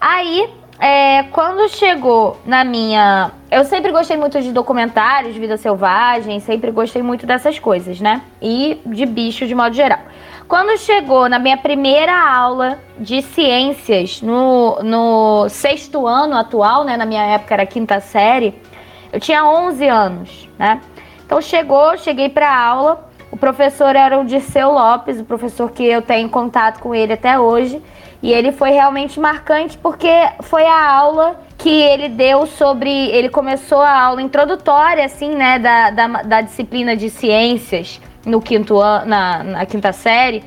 Aí, 0.00 0.48
é, 0.80 1.24
quando 1.24 1.68
chegou 1.68 2.38
na 2.46 2.64
minha. 2.64 3.32
Eu 3.50 3.64
sempre 3.64 3.92
gostei 3.92 4.16
muito 4.16 4.40
de 4.40 4.50
documentários, 4.50 5.34
de 5.34 5.40
vida 5.40 5.58
selvagem, 5.58 6.40
sempre 6.40 6.70
gostei 6.70 7.02
muito 7.02 7.26
dessas 7.26 7.58
coisas, 7.58 8.00
né? 8.00 8.22
E 8.40 8.80
de 8.86 9.04
bicho 9.04 9.46
de 9.46 9.54
modo 9.54 9.74
geral. 9.74 9.98
Quando 10.48 10.76
chegou 10.78 11.28
na 11.28 11.38
minha 11.38 11.58
primeira 11.58 12.18
aula 12.18 12.78
de 12.98 13.20
ciências, 13.20 14.22
no, 14.22 14.82
no 14.82 15.48
sexto 15.50 16.06
ano 16.06 16.34
atual, 16.34 16.82
né? 16.82 16.96
Na 16.96 17.04
minha 17.04 17.24
época 17.24 17.54
era 17.54 17.66
quinta 17.66 18.00
série, 18.00 18.54
eu 19.12 19.20
tinha 19.20 19.44
11 19.44 19.86
anos, 19.86 20.48
né? 20.58 20.80
Então 21.26 21.42
chegou, 21.42 21.96
cheguei 21.98 22.30
para 22.30 22.58
aula. 22.58 23.08
O 23.30 23.36
professor 23.36 23.94
era 23.94 24.18
o 24.18 24.24
Dirceu 24.24 24.72
Lopes, 24.72 25.20
o 25.20 25.24
professor 25.24 25.70
que 25.70 25.84
eu 25.84 26.00
tenho 26.02 26.28
contato 26.30 26.80
com 26.80 26.94
ele 26.94 27.12
até 27.12 27.38
hoje. 27.38 27.80
E 28.22 28.32
ele 28.32 28.52
foi 28.52 28.70
realmente 28.70 29.18
marcante 29.18 29.78
porque 29.78 30.10
foi 30.42 30.66
a 30.66 30.92
aula 30.92 31.40
que 31.56 31.70
ele 31.70 32.08
deu 32.08 32.46
sobre. 32.46 32.90
Ele 32.90 33.28
começou 33.28 33.80
a 33.80 34.02
aula 34.02 34.20
introdutória, 34.20 35.04
assim, 35.04 35.34
né, 35.34 35.58
da, 35.58 35.90
da, 35.90 36.06
da 36.22 36.40
disciplina 36.40 36.96
de 36.96 37.08
ciências 37.08 38.00
no 38.24 38.40
quinto 38.40 38.78
ano, 38.78 39.06
na, 39.06 39.42
na 39.42 39.66
quinta 39.66 39.92
série. 39.92 40.44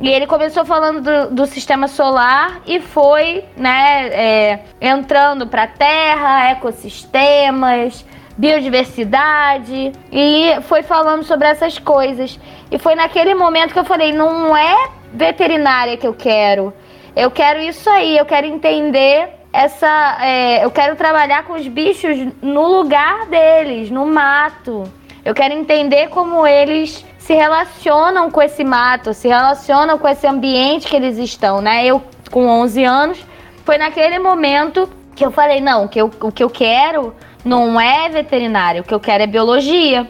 E 0.00 0.08
ele 0.08 0.28
começou 0.28 0.64
falando 0.64 1.00
do, 1.00 1.34
do 1.34 1.46
sistema 1.46 1.88
solar 1.88 2.60
e 2.64 2.78
foi, 2.78 3.44
né, 3.56 4.06
é, 4.12 4.60
entrando 4.80 5.44
para 5.48 5.66
Terra, 5.66 6.52
ecossistemas, 6.52 8.04
biodiversidade 8.36 9.90
e 10.12 10.56
foi 10.62 10.84
falando 10.84 11.24
sobre 11.24 11.48
essas 11.48 11.80
coisas. 11.80 12.38
E 12.70 12.78
foi 12.78 12.94
naquele 12.94 13.34
momento 13.34 13.72
que 13.72 13.78
eu 13.78 13.84
falei: 13.84 14.12
não 14.12 14.56
é 14.56 14.90
veterinária 15.12 15.96
que 15.96 16.06
eu 16.06 16.14
quero. 16.14 16.72
Eu 17.18 17.32
quero 17.32 17.60
isso 17.60 17.90
aí, 17.90 18.16
eu 18.16 18.24
quero 18.24 18.46
entender 18.46 19.28
essa. 19.52 20.18
É, 20.20 20.64
eu 20.64 20.70
quero 20.70 20.94
trabalhar 20.94 21.42
com 21.42 21.54
os 21.54 21.66
bichos 21.66 22.16
no 22.40 22.68
lugar 22.68 23.26
deles, 23.26 23.90
no 23.90 24.06
mato. 24.06 24.84
Eu 25.24 25.34
quero 25.34 25.52
entender 25.52 26.10
como 26.10 26.46
eles 26.46 27.04
se 27.18 27.34
relacionam 27.34 28.30
com 28.30 28.40
esse 28.40 28.62
mato, 28.62 29.12
se 29.12 29.26
relacionam 29.26 29.98
com 29.98 30.06
esse 30.06 30.28
ambiente 30.28 30.86
que 30.86 30.94
eles 30.94 31.18
estão, 31.18 31.60
né? 31.60 31.84
Eu, 31.84 32.00
com 32.30 32.46
11 32.46 32.84
anos, 32.84 33.26
foi 33.64 33.78
naquele 33.78 34.20
momento 34.20 34.88
que 35.16 35.26
eu 35.26 35.32
falei: 35.32 35.60
não, 35.60 35.88
que 35.88 36.00
eu, 36.00 36.12
o 36.20 36.30
que 36.30 36.44
eu 36.44 36.48
quero 36.48 37.12
não 37.44 37.80
é 37.80 38.08
veterinário, 38.08 38.82
o 38.82 38.84
que 38.84 38.94
eu 38.94 39.00
quero 39.00 39.24
é 39.24 39.26
biologia. 39.26 40.08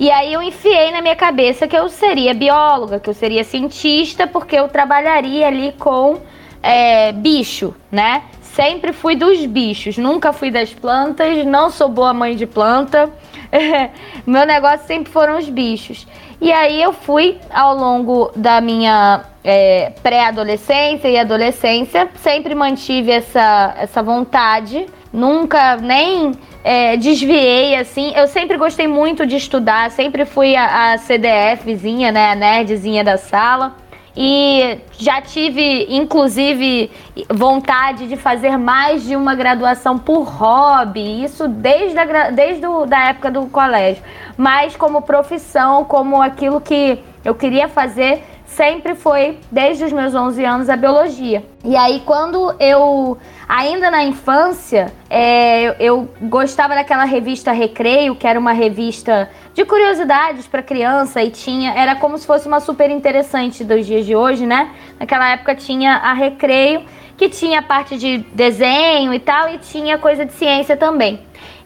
E 0.00 0.10
aí 0.10 0.32
eu 0.32 0.40
enfiei 0.40 0.92
na 0.92 1.02
minha 1.02 1.16
cabeça 1.16 1.68
que 1.68 1.76
eu 1.76 1.90
seria 1.90 2.32
bióloga, 2.32 2.98
que 2.98 3.10
eu 3.10 3.14
seria 3.14 3.44
cientista, 3.44 4.26
porque 4.26 4.56
eu 4.56 4.66
trabalharia 4.68 5.46
ali 5.46 5.72
com 5.72 6.20
é, 6.62 7.12
bicho, 7.12 7.74
né? 7.90 8.22
sempre 8.58 8.92
fui 8.92 9.14
dos 9.14 9.46
bichos, 9.46 9.96
nunca 9.96 10.32
fui 10.32 10.50
das 10.50 10.74
plantas, 10.74 11.46
não 11.46 11.70
sou 11.70 11.88
boa 11.88 12.12
mãe 12.12 12.34
de 12.34 12.44
planta. 12.44 13.08
Meu 14.26 14.44
negócio 14.44 14.84
sempre 14.84 15.12
foram 15.12 15.38
os 15.38 15.48
bichos. 15.48 16.04
E 16.40 16.50
aí 16.50 16.82
eu 16.82 16.92
fui 16.92 17.38
ao 17.52 17.76
longo 17.76 18.32
da 18.34 18.60
minha 18.60 19.24
é, 19.44 19.92
pré-adolescência 20.02 21.06
e 21.08 21.16
adolescência, 21.16 22.08
sempre 22.16 22.52
mantive 22.52 23.12
essa, 23.12 23.74
essa 23.78 24.02
vontade, 24.02 24.86
nunca 25.12 25.76
nem 25.76 26.32
é, 26.64 26.96
desviei 26.96 27.76
assim. 27.76 28.12
Eu 28.16 28.26
sempre 28.26 28.56
gostei 28.56 28.88
muito 28.88 29.24
de 29.24 29.36
estudar, 29.36 29.92
sempre 29.92 30.24
fui 30.24 30.56
a, 30.56 30.94
a 30.94 30.98
CDFzinha, 30.98 32.10
né, 32.10 32.32
a 32.32 32.34
nerdzinha 32.34 33.04
da 33.04 33.16
sala. 33.16 33.76
E 34.20 34.80
já 34.98 35.22
tive, 35.22 35.86
inclusive, 35.94 36.90
vontade 37.30 38.08
de 38.08 38.16
fazer 38.16 38.56
mais 38.56 39.04
de 39.04 39.14
uma 39.14 39.36
graduação 39.36 39.96
por 39.96 40.24
hobby, 40.24 41.22
isso 41.22 41.46
desde 41.46 41.96
a, 41.96 42.30
desde 42.30 42.66
o, 42.66 42.84
da 42.84 43.10
época 43.10 43.30
do 43.30 43.46
colégio. 43.46 44.02
Mas 44.36 44.74
como 44.74 45.02
profissão, 45.02 45.84
como 45.84 46.20
aquilo 46.20 46.60
que 46.60 46.98
eu 47.24 47.32
queria 47.32 47.68
fazer, 47.68 48.24
sempre 48.44 48.96
foi, 48.96 49.38
desde 49.52 49.84
os 49.84 49.92
meus 49.92 50.12
11 50.12 50.44
anos, 50.44 50.68
a 50.68 50.76
biologia. 50.76 51.44
E 51.62 51.76
aí, 51.76 52.02
quando 52.04 52.56
eu, 52.58 53.16
ainda 53.48 53.88
na 53.88 54.02
infância, 54.02 54.92
é, 55.08 55.62
eu, 55.62 55.74
eu 55.78 56.08
gostava 56.22 56.74
daquela 56.74 57.04
revista 57.04 57.52
Recreio, 57.52 58.16
que 58.16 58.26
era 58.26 58.40
uma 58.40 58.52
revista 58.52 59.30
de 59.58 59.64
curiosidades 59.64 60.46
para 60.46 60.62
criança 60.62 61.20
e 61.20 61.30
tinha, 61.30 61.74
era 61.74 61.96
como 61.96 62.16
se 62.16 62.24
fosse 62.24 62.46
uma 62.46 62.60
super 62.60 62.88
interessante 62.92 63.64
dos 63.64 63.84
dias 63.84 64.06
de 64.06 64.14
hoje, 64.14 64.46
né? 64.46 64.70
Naquela 65.00 65.32
época 65.32 65.52
tinha 65.52 65.94
a 65.96 66.12
Recreio, 66.12 66.84
que 67.16 67.28
tinha 67.28 67.60
parte 67.60 67.98
de 67.98 68.18
desenho 68.32 69.12
e 69.12 69.18
tal, 69.18 69.52
e 69.52 69.58
tinha 69.58 69.98
coisa 69.98 70.24
de 70.24 70.32
ciência 70.34 70.76
também. 70.76 71.18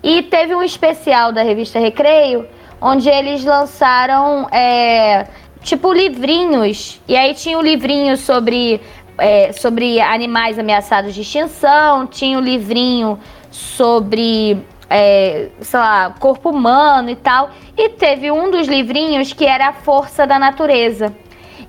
E 0.02 0.22
teve 0.22 0.54
um 0.54 0.62
especial 0.62 1.32
da 1.32 1.42
revista 1.42 1.78
Recreio, 1.78 2.49
onde 2.80 3.11
eles 3.11 3.44
lançaram. 3.44 4.49
É, 4.50 5.26
tipo 5.61 5.92
livrinhos. 5.92 6.99
E 7.06 7.14
aí 7.14 7.34
tinha 7.34 7.58
o 7.58 7.61
um 7.61 7.62
livrinho 7.62 8.16
sobre, 8.16 8.80
é, 9.18 9.52
sobre 9.52 10.00
animais 10.00 10.58
ameaçados 10.58 11.14
de 11.14 11.20
extinção, 11.20 12.06
tinha 12.06 12.38
o 12.38 12.40
um 12.40 12.44
livrinho 12.44 13.18
sobre, 13.50 14.64
é, 14.92 15.49
sei 15.62 15.80
lá, 15.80 16.14
corpo 16.18 16.50
humano 16.50 17.08
e 17.08 17.16
tal. 17.16 17.50
E 17.76 17.88
teve 17.88 18.30
um 18.30 18.50
dos 18.50 18.68
livrinhos 18.68 19.32
que 19.32 19.46
era 19.46 19.68
A 19.68 19.72
Força 19.72 20.26
da 20.26 20.38
Natureza. 20.38 21.14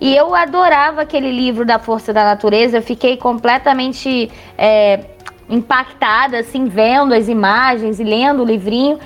E 0.01 0.13
eu 0.13 0.35
adorava 0.35 1.01
aquele 1.01 1.31
livro 1.31 1.65
da 1.65 1.79
Força 1.79 2.11
da 2.11 2.25
Natureza, 2.25 2.77
eu 2.77 2.81
fiquei 2.81 3.15
completamente 3.15 4.29
é, 4.57 4.99
impactada, 5.49 6.39
assim, 6.39 6.65
vendo 6.65 7.13
as 7.13 7.29
imagens 7.29 7.99
e 7.99 8.03
lendo 8.03 8.43
o 8.43 8.45
livrinho. 8.45 8.99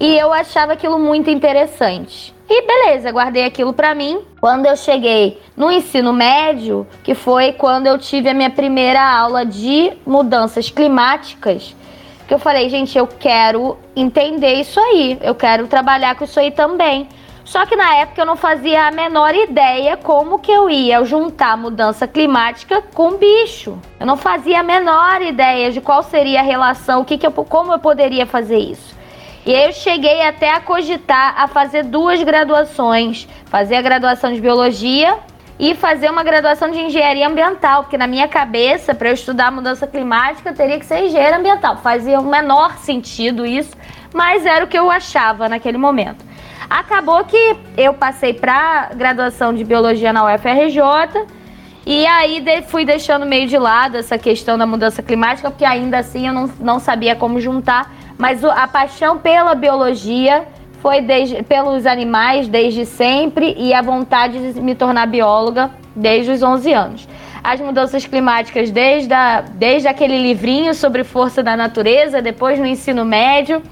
E 0.00 0.16
eu 0.16 0.32
achava 0.32 0.72
aquilo 0.72 0.98
muito 0.98 1.28
interessante. 1.28 2.34
E 2.48 2.62
beleza, 2.62 3.10
guardei 3.10 3.44
aquilo 3.44 3.74
para 3.74 3.94
mim. 3.94 4.20
Quando 4.40 4.64
eu 4.64 4.76
cheguei 4.76 5.38
no 5.54 5.70
ensino 5.70 6.14
médio, 6.14 6.86
que 7.04 7.14
foi 7.14 7.52
quando 7.52 7.86
eu 7.86 7.98
tive 7.98 8.30
a 8.30 8.34
minha 8.34 8.48
primeira 8.48 9.02
aula 9.02 9.44
de 9.44 9.92
mudanças 10.06 10.70
climáticas, 10.70 11.76
que 12.28 12.34
eu 12.34 12.38
falei, 12.38 12.68
gente, 12.68 12.96
eu 12.96 13.06
quero 13.06 13.78
entender 13.96 14.52
isso 14.52 14.78
aí, 14.78 15.18
eu 15.22 15.34
quero 15.34 15.66
trabalhar 15.66 16.14
com 16.14 16.24
isso 16.24 16.38
aí 16.38 16.50
também. 16.50 17.08
Só 17.42 17.64
que 17.64 17.74
na 17.74 17.94
época 17.96 18.20
eu 18.20 18.26
não 18.26 18.36
fazia 18.36 18.86
a 18.86 18.90
menor 18.90 19.34
ideia 19.34 19.96
como 19.96 20.38
que 20.38 20.52
eu 20.52 20.68
ia 20.68 21.02
juntar 21.04 21.56
mudança 21.56 22.06
climática 22.06 22.82
com 22.92 23.16
bicho. 23.16 23.78
Eu 23.98 24.06
não 24.06 24.18
fazia 24.18 24.60
a 24.60 24.62
menor 24.62 25.22
ideia 25.22 25.72
de 25.72 25.80
qual 25.80 26.02
seria 26.02 26.40
a 26.40 26.42
relação, 26.42 27.00
o 27.00 27.04
que, 27.06 27.16
que 27.16 27.26
eu, 27.26 27.32
como 27.32 27.72
eu 27.72 27.78
poderia 27.78 28.26
fazer 28.26 28.58
isso. 28.58 28.94
E 29.46 29.54
aí 29.54 29.64
eu 29.64 29.72
cheguei 29.72 30.20
até 30.20 30.50
a 30.50 30.60
cogitar 30.60 31.34
a 31.40 31.48
fazer 31.48 31.84
duas 31.84 32.22
graduações, 32.22 33.26
fazer 33.46 33.76
a 33.76 33.82
graduação 33.82 34.30
de 34.34 34.40
biologia 34.42 35.18
e 35.58 35.74
fazer 35.74 36.10
uma 36.10 36.22
graduação 36.22 36.70
de 36.70 36.78
engenharia 36.78 37.26
ambiental, 37.26 37.82
porque 37.82 37.98
na 37.98 38.06
minha 38.06 38.28
cabeça, 38.28 38.94
para 38.94 39.08
eu 39.08 39.14
estudar 39.14 39.50
mudança 39.50 39.86
climática, 39.86 40.52
teria 40.52 40.78
que 40.78 40.86
ser 40.86 41.06
engenheiro 41.06 41.36
ambiental. 41.36 41.78
Fazia 41.78 42.20
o 42.20 42.24
menor 42.24 42.76
sentido 42.78 43.44
isso, 43.44 43.76
mas 44.14 44.46
era 44.46 44.64
o 44.64 44.68
que 44.68 44.78
eu 44.78 44.90
achava 44.90 45.48
naquele 45.48 45.78
momento. 45.78 46.24
Acabou 46.70 47.24
que 47.24 47.56
eu 47.76 47.94
passei 47.94 48.34
para 48.34 48.90
graduação 48.94 49.54
de 49.54 49.64
biologia 49.64 50.12
na 50.12 50.24
UFRJ 50.24 51.26
e 51.86 52.06
aí 52.06 52.44
fui 52.68 52.84
deixando 52.84 53.24
meio 53.24 53.48
de 53.48 53.56
lado 53.56 53.96
essa 53.96 54.18
questão 54.18 54.58
da 54.58 54.66
mudança 54.66 55.02
climática, 55.02 55.50
porque 55.50 55.64
ainda 55.64 55.98
assim 55.98 56.28
eu 56.28 56.34
não, 56.34 56.50
não 56.60 56.78
sabia 56.78 57.16
como 57.16 57.40
juntar 57.40 57.90
mas 58.18 58.44
a 58.44 58.66
paixão 58.66 59.16
pela 59.16 59.54
biologia 59.54 60.46
foi 60.80 61.00
desde, 61.00 61.42
pelos 61.42 61.86
animais 61.86 62.48
desde 62.48 62.86
sempre 62.86 63.54
e 63.58 63.74
a 63.74 63.82
vontade 63.82 64.52
de 64.52 64.60
me 64.60 64.74
tornar 64.74 65.06
bióloga 65.06 65.70
desde 65.94 66.30
os 66.32 66.42
11 66.42 66.72
anos. 66.72 67.08
As 67.42 67.60
mudanças 67.60 68.04
climáticas 68.06 68.70
desde, 68.70 69.12
a, 69.12 69.40
desde 69.40 69.88
aquele 69.88 70.18
livrinho 70.18 70.74
sobre 70.74 71.04
força 71.04 71.42
da 71.42 71.56
natureza, 71.56 72.20
depois 72.20 72.58
no 72.58 72.66
ensino 72.66 73.04
médio, 73.04 73.62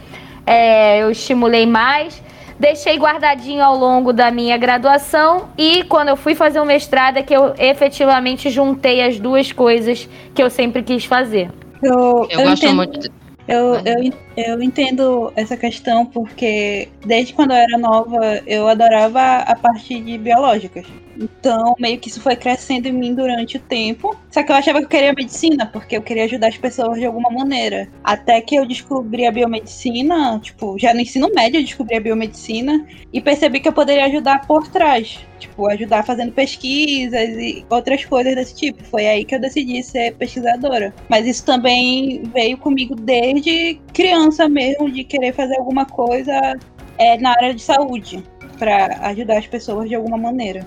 é, 0.46 1.02
eu 1.02 1.10
estimulei 1.10 1.66
mais. 1.66 2.22
Deixei 2.58 2.96
guardadinho 2.96 3.62
ao 3.62 3.76
longo 3.76 4.14
da 4.14 4.30
minha 4.30 4.56
graduação 4.56 5.48
e 5.58 5.84
quando 5.84 6.08
eu 6.08 6.16
fui 6.16 6.34
fazer 6.34 6.58
o 6.58 6.64
mestrado 6.64 7.18
é 7.18 7.22
que 7.22 7.34
eu 7.34 7.54
efetivamente 7.58 8.48
juntei 8.48 9.02
as 9.02 9.20
duas 9.20 9.52
coisas 9.52 10.08
que 10.34 10.42
eu 10.42 10.48
sempre 10.48 10.82
quis 10.82 11.04
fazer. 11.04 11.50
Eu, 11.82 12.26
eu, 12.30 12.40
eu 12.40 12.48
gosto 12.48 12.64
entendo. 12.64 12.76
muito 12.76 12.98
de 12.98 13.10
eu, 13.48 13.74
eu, 13.84 14.12
eu 14.36 14.62
entendo 14.62 15.32
essa 15.36 15.56
questão 15.56 16.04
porque 16.04 16.88
desde 17.04 17.32
quando 17.32 17.52
eu 17.52 17.56
era 17.56 17.78
nova 17.78 18.42
eu 18.46 18.66
adorava 18.68 19.20
a 19.38 19.54
parte 19.54 20.00
de 20.00 20.18
biológicas. 20.18 20.86
Então, 21.18 21.74
meio 21.78 21.98
que 21.98 22.08
isso 22.08 22.20
foi 22.20 22.36
crescendo 22.36 22.86
em 22.86 22.92
mim 22.92 23.14
durante 23.14 23.56
o 23.56 23.60
tempo. 23.60 24.16
Só 24.30 24.42
que 24.42 24.52
eu 24.52 24.56
achava 24.56 24.78
que 24.80 24.84
eu 24.84 24.88
queria 24.88 25.12
medicina, 25.12 25.66
porque 25.66 25.96
eu 25.96 26.02
queria 26.02 26.24
ajudar 26.24 26.48
as 26.48 26.56
pessoas 26.56 26.98
de 26.98 27.06
alguma 27.06 27.30
maneira. 27.30 27.88
Até 28.04 28.40
que 28.40 28.54
eu 28.54 28.66
descobri 28.66 29.26
a 29.26 29.32
biomedicina, 29.32 30.38
tipo, 30.40 30.78
já 30.78 30.92
no 30.92 31.00
ensino 31.00 31.30
médio 31.34 31.58
eu 31.58 31.64
descobri 31.64 31.96
a 31.96 32.00
biomedicina 32.00 32.86
e 33.12 33.20
percebi 33.20 33.60
que 33.60 33.68
eu 33.68 33.72
poderia 33.72 34.04
ajudar 34.06 34.46
por 34.46 34.68
trás. 34.68 35.18
Tipo, 35.38 35.68
ajudar 35.68 36.04
fazendo 36.04 36.32
pesquisas 36.32 37.30
e 37.30 37.64
outras 37.68 38.04
coisas 38.04 38.34
desse 38.34 38.54
tipo. 38.54 38.82
Foi 38.84 39.06
aí 39.06 39.24
que 39.24 39.34
eu 39.34 39.40
decidi 39.40 39.82
ser 39.82 40.14
pesquisadora. 40.14 40.94
Mas 41.08 41.26
isso 41.26 41.44
também 41.44 42.22
veio 42.32 42.56
comigo 42.58 42.94
desde 42.94 43.80
criança 43.92 44.48
mesmo, 44.48 44.90
de 44.90 45.04
querer 45.04 45.32
fazer 45.32 45.58
alguma 45.58 45.84
coisa 45.86 46.54
é, 46.98 47.18
na 47.18 47.30
área 47.30 47.54
de 47.54 47.62
saúde 47.62 48.22
para 48.58 48.98
ajudar 49.08 49.38
as 49.38 49.46
pessoas 49.46 49.88
de 49.88 49.94
alguma 49.94 50.16
maneira. 50.16 50.66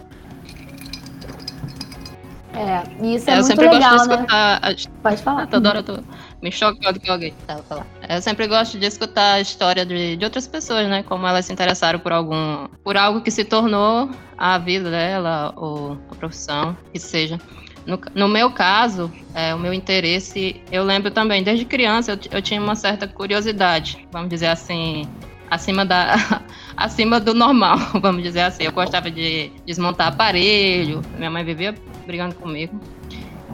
É, 2.53 3.05
isso 3.05 3.29
é, 3.29 3.35
é 3.35 3.39
eu 3.39 3.43
sempre 3.43 3.69
legal, 3.69 3.91
gosto 3.91 4.03
de 4.03 4.09
né? 4.09 4.15
escutar. 4.15 4.61
Né? 4.61 4.75
Pode 5.03 5.21
falar. 5.21 5.47
Toda 5.47 5.69
hora 5.69 5.79
eu 5.79 5.83
tô 5.83 5.99
me 6.41 6.51
chocando 6.51 6.99
que 6.99 7.09
alguém 7.09 7.33
tava 7.45 7.63
falando. 7.63 7.87
Eu 8.07 8.21
sempre 8.21 8.47
gosto 8.47 8.79
de 8.79 8.85
escutar 8.85 9.33
a 9.33 9.41
história 9.41 9.85
de, 9.85 10.15
de 10.15 10.25
outras 10.25 10.47
pessoas, 10.47 10.87
né? 10.87 11.03
Como 11.03 11.27
elas 11.27 11.45
se 11.45 11.53
interessaram 11.53 11.99
por 11.99 12.11
algum. 12.11 12.67
por 12.83 12.97
algo 12.97 13.21
que 13.21 13.31
se 13.31 13.45
tornou 13.45 14.09
a 14.37 14.57
vida 14.57 14.89
dela, 14.89 15.53
ou 15.55 15.97
a 16.11 16.15
profissão, 16.15 16.75
que 16.91 16.99
seja. 16.99 17.39
No, 17.85 17.99
no 18.13 18.27
meu 18.27 18.51
caso, 18.51 19.11
é, 19.33 19.53
o 19.55 19.59
meu 19.59 19.73
interesse, 19.73 20.61
eu 20.71 20.83
lembro 20.83 21.09
também, 21.11 21.43
desde 21.43 21.65
criança, 21.65 22.11
eu, 22.11 22.19
eu 22.31 22.41
tinha 22.41 22.61
uma 22.61 22.75
certa 22.75 23.07
curiosidade, 23.07 24.07
vamos 24.11 24.29
dizer 24.29 24.47
assim, 24.47 25.07
acima 25.49 25.85
da 25.85 26.41
acima 26.75 27.19
do 27.19 27.33
normal, 27.33 27.77
vamos 28.01 28.23
dizer 28.23 28.41
assim. 28.41 28.63
Eu 28.63 28.71
gostava 28.71 29.09
de 29.09 29.51
desmontar 29.65 30.07
aparelho, 30.07 31.01
minha 31.17 31.29
mãe 31.29 31.43
vivia 31.43 31.75
brigando 32.05 32.35
comigo. 32.35 32.79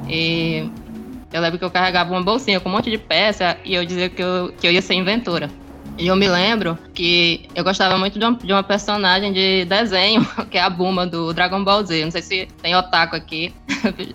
E 0.08 0.70
eu 1.34 1.42
lembro 1.42 1.58
que 1.58 1.66
eu 1.66 1.72
carregava 1.72 2.12
uma 2.12 2.22
bolsinha 2.22 2.60
com 2.60 2.70
um 2.70 2.72
monte 2.72 2.90
de 2.90 2.98
peça 2.98 3.58
e 3.66 3.74
eu 3.76 3.86
dizia 3.86 4.10
que 4.10 4.22
eu, 4.22 4.54
que 4.60 4.68
eu 4.68 4.72
ia 4.72 4.82
ser 4.82 4.94
inventora. 4.94 5.50
E 5.98 6.08
eu 6.08 6.16
me 6.16 6.28
lembro 6.28 6.78
que 6.94 7.48
eu 7.56 7.64
gostava 7.64 7.98
muito 7.98 8.20
de 8.20 8.26
uma, 8.26 8.38
de 8.38 8.52
uma, 8.52 8.64
personagem 8.64 9.32
de 9.32 9.64
desenho, 9.66 10.26
que 10.52 10.58
é 10.58 10.62
a 10.62 10.70
Buma 10.70 11.08
do 11.08 11.34
Dragon 11.34 11.64
Ball 11.64 11.86
Z. 11.86 12.04
Não 12.04 12.12
sei 12.12 12.22
se 12.22 12.48
tem 12.62 12.76
otaku 12.76 13.16
aqui, 13.16 13.54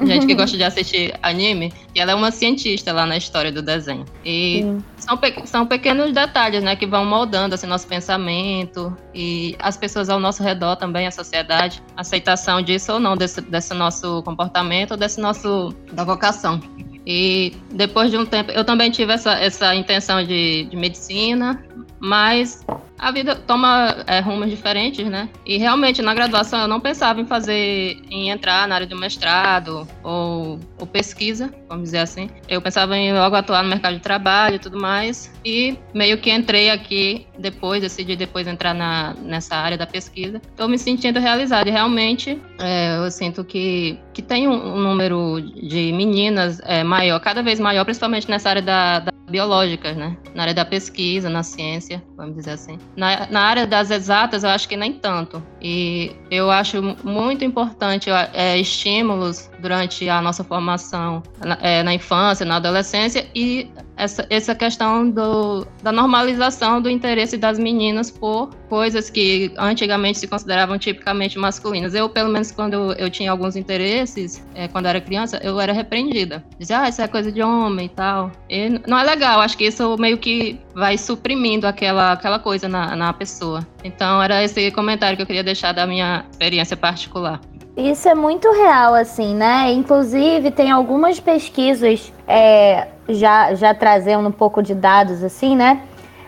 gente 0.07 0.27
que 0.27 0.35
gosta 0.35 0.57
de 0.57 0.64
assistir 0.64 1.14
anime. 1.23 1.73
E 1.95 2.01
ela 2.01 2.12
é 2.12 2.14
uma 2.14 2.31
cientista 2.31 2.93
lá 2.93 3.07
na 3.07 3.16
história 3.16 3.51
do 3.51 3.62
desenho. 3.62 4.05
E 4.25 4.62
são, 5.01 5.17
pe 5.17 5.47
são 5.47 5.67
pequenos 5.67 6.13
detalhes, 6.13 6.63
né, 6.63 6.77
que 6.77 6.87
vão 6.87 7.05
moldando 7.05 7.55
assim, 7.55 7.67
nosso 7.67 7.87
pensamento 7.87 8.97
e 9.15 9.57
as 9.59 9.77
pessoas 9.77 10.09
ao 10.09 10.21
nosso 10.21 10.43
redor 10.43 10.77
também, 10.77 11.07
a 11.07 11.11
sociedade, 11.11 11.83
aceitação 11.97 12.63
disso 12.63 12.93
ou 12.93 13.01
não, 13.01 13.17
desse, 13.17 13.41
desse 13.41 13.75
nosso 13.75 14.23
comportamento, 14.23 14.97
desse 14.97 15.21
nosso 15.21 15.75
da 15.93 16.05
vocação. 16.05 16.61
E 17.07 17.57
depois 17.73 18.11
de 18.11 18.17
um 18.17 18.27
tempo, 18.27 18.53
eu 18.53 18.65
também 18.65 18.91
tive 18.91 19.13
essa, 19.13 19.33
essa 19.33 19.75
intenção 19.75 20.23
de, 20.23 20.65
de 20.65 20.77
medicina, 20.77 21.65
mas 21.99 22.65
a 23.01 23.11
vida 23.11 23.35
toma 23.35 24.05
é, 24.07 24.21
rumos 24.21 24.51
diferentes, 24.51 25.07
né? 25.09 25.29
E 25.47 25.57
realmente 25.57 26.03
na 26.03 26.13
graduação 26.13 26.61
eu 26.61 26.69
não 26.69 26.79
pensava 26.79 27.21
em 27.21 27.27
fazer, 27.27 27.99
em 28.11 28.29
entrar 28.29 28.69
na 28.69 28.75
área 28.75 28.87
de 28.87 28.95
mestrado 28.95 29.89
ou, 30.03 30.61
ou 30.79 30.87
pesquisa, 30.87 31.53
vamos 31.69 31.85
dizer 31.85 31.99
assim. 31.99 32.29
Eu 32.47 32.61
pensava 32.61 32.97
em 32.97 33.13
logo 33.13 33.35
atuar 33.35 33.63
no 33.63 33.71
mercado 33.71 33.95
de 33.95 34.01
trabalho 34.01 34.57
e 34.57 34.59
tudo 34.59 34.79
mais. 34.79 35.33
E 35.45 35.79
meio 35.95 36.19
que 36.19 36.31
entrei 36.31 36.69
aqui 36.69 37.27
depois, 37.39 37.81
decidi 37.81 38.15
depois 38.17 38.47
entrar 38.47 38.75
na, 38.75 39.15
nessa 39.15 39.57
área 39.57 39.79
da 39.79 39.87
pesquisa. 39.87 40.41
Estou 40.51 40.69
me 40.69 40.79
sentindo 40.79 41.19
realizada 41.19 41.69
e 41.69 41.73
realmente 41.73 42.39
é, 42.59 42.99
eu 42.99 43.11
sinto 43.11 43.43
que, 43.43 43.99
que 44.13 44.21
tem 44.21 44.47
um, 44.47 44.75
um 44.75 44.79
número 44.79 45.41
de 45.41 45.91
meninas 45.93 46.61
é, 46.65 46.85
maior, 46.85 47.19
cada 47.21 47.43
vez 47.43 47.59
maior, 47.59 47.85
principalmente 47.85 48.29
nessa 48.29 48.51
área 48.51 48.63
da, 48.63 48.99
da 48.99 49.13
biológicas, 49.31 49.97
né? 49.97 50.16
Na 50.35 50.43
área 50.43 50.55
da 50.55 50.64
pesquisa, 50.64 51.29
na 51.31 51.43
ciência, 51.43 52.03
vamos 52.16 52.37
dizer 52.37 52.53
assim. 52.53 52.79
Na, 52.97 53.27
na 53.29 53.40
área 53.40 53.66
das 53.66 53.90
exatas, 53.90 54.45
eu 54.45 54.51
acho 54.51 54.69
que 54.69 54.77
nem 54.77 54.93
tanto. 54.93 55.43
E 55.61 56.12
eu 56.31 56.51
acho 56.51 56.83
muito 57.05 57.45
importante 57.45 58.11
é, 58.33 58.59
estímulos 58.59 59.50
durante 59.61 60.09
a 60.09 60.20
nossa 60.20 60.42
formação 60.42 61.23
na, 61.44 61.59
é, 61.61 61.83
na 61.83 61.94
infância, 61.94 62.44
na 62.44 62.57
adolescência 62.57 63.27
e 63.35 63.70
essa, 64.01 64.27
essa 64.31 64.55
questão 64.55 65.11
do, 65.11 65.66
da 65.83 65.92
normalização 65.92 66.81
do 66.81 66.88
interesse 66.88 67.37
das 67.37 67.59
meninas 67.59 68.11
por 68.11 68.49
coisas 68.68 69.11
que 69.11 69.53
antigamente 69.59 70.18
se 70.18 70.27
consideravam 70.27 70.79
tipicamente 70.79 71.38
masculinas. 71.38 71.94
Eu, 71.94 72.09
pelo 72.09 72.31
menos, 72.31 72.51
quando 72.51 72.94
eu, 72.94 73.11
tinha 73.11 73.31
alguns 73.31 73.57
interesses, 73.57 74.42
é, 74.55 74.68
quando 74.68 74.87
era 74.87 75.01
criança, 75.01 75.38
eu 75.42 75.61
era 75.61 75.73
repreendida. 75.73 76.42
Dizia, 76.59 76.81
ah, 76.81 76.88
isso 76.88 77.03
é 77.03 77.09
coisa 77.09 77.31
de 77.31 77.42
homem 77.42 77.87
e 77.87 77.88
tal. 77.90 78.33
E 78.49 78.81
não 78.87 78.99
é 78.99 79.05
legal, 79.05 79.40
acho 79.40 79.59
que 79.59 79.64
isso 79.64 79.96
meio 79.99 80.16
que 80.16 80.59
vai 80.75 80.96
suprimindo 80.96 81.66
aquela, 81.66 82.12
aquela 82.12 82.38
coisa 82.38 82.68
na, 82.68 82.96
na 82.96 83.12
pessoa. 83.12 83.66
Então, 83.83 84.23
era 84.23 84.43
esse 84.43 84.71
comentário 84.71 85.16
que 85.16 85.23
eu 85.23 85.27
queria 85.27 85.45
deixar 85.45 85.73
da 85.73 85.87
minha 85.87 86.25
experiência 86.31 86.77
particular. 86.77 87.40
Isso 87.77 88.09
é 88.09 88.14
muito 88.14 88.51
real, 88.53 88.95
assim, 88.95 89.35
né? 89.35 89.73
Inclusive, 89.73 90.51
tem 90.51 90.71
algumas 90.71 91.19
pesquisas 91.19 92.12
é, 92.27 92.88
já, 93.09 93.55
já 93.55 93.73
trazendo 93.73 94.29
um 94.29 94.33
pouco 94.33 94.62
de 94.62 94.75
dados, 94.75 95.25
assim, 95.25 95.57
né? 95.57 95.81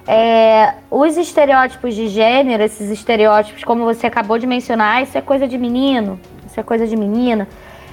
É, 0.07 0.75
os 0.91 1.17
estereótipos 1.17 1.95
de 1.95 2.09
gênero, 2.09 2.63
esses 2.63 2.91
estereótipos, 2.91 3.63
como 3.65 3.85
você 3.85 4.07
acabou 4.07 4.39
de 4.39 4.47
mencionar, 4.47 5.03
isso 5.03 5.17
é 5.17 5.21
coisa 5.21 5.47
de 5.47 5.57
menino, 5.59 6.19
isso 6.47 6.59
é 6.59 6.63
coisa 6.63 6.87
de 6.87 6.97
menina. 6.97 7.47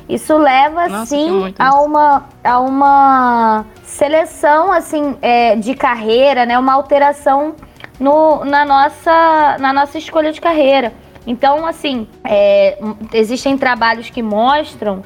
Isso 0.07 0.35
leva, 0.37 0.87
Nossa, 0.87 1.05
sim, 1.05 1.53
a 1.59 1.79
uma, 1.81 2.25
a 2.43 2.59
uma 2.59 3.65
seleção, 3.83 4.71
assim, 4.71 5.15
é, 5.21 5.55
de 5.55 5.75
carreira, 5.75 6.47
né? 6.47 6.57
Uma 6.57 6.73
alteração 6.73 7.55
no, 7.99 8.45
na, 8.45 8.65
nossa, 8.65 9.57
na 9.59 9.73
nossa 9.73 9.97
escolha 9.97 10.31
de 10.31 10.39
carreira. 10.39 10.93
Então, 11.27 11.65
assim, 11.65 12.07
é, 12.23 12.77
existem 13.13 13.57
trabalhos 13.57 14.09
que 14.09 14.21
mostram 14.21 15.03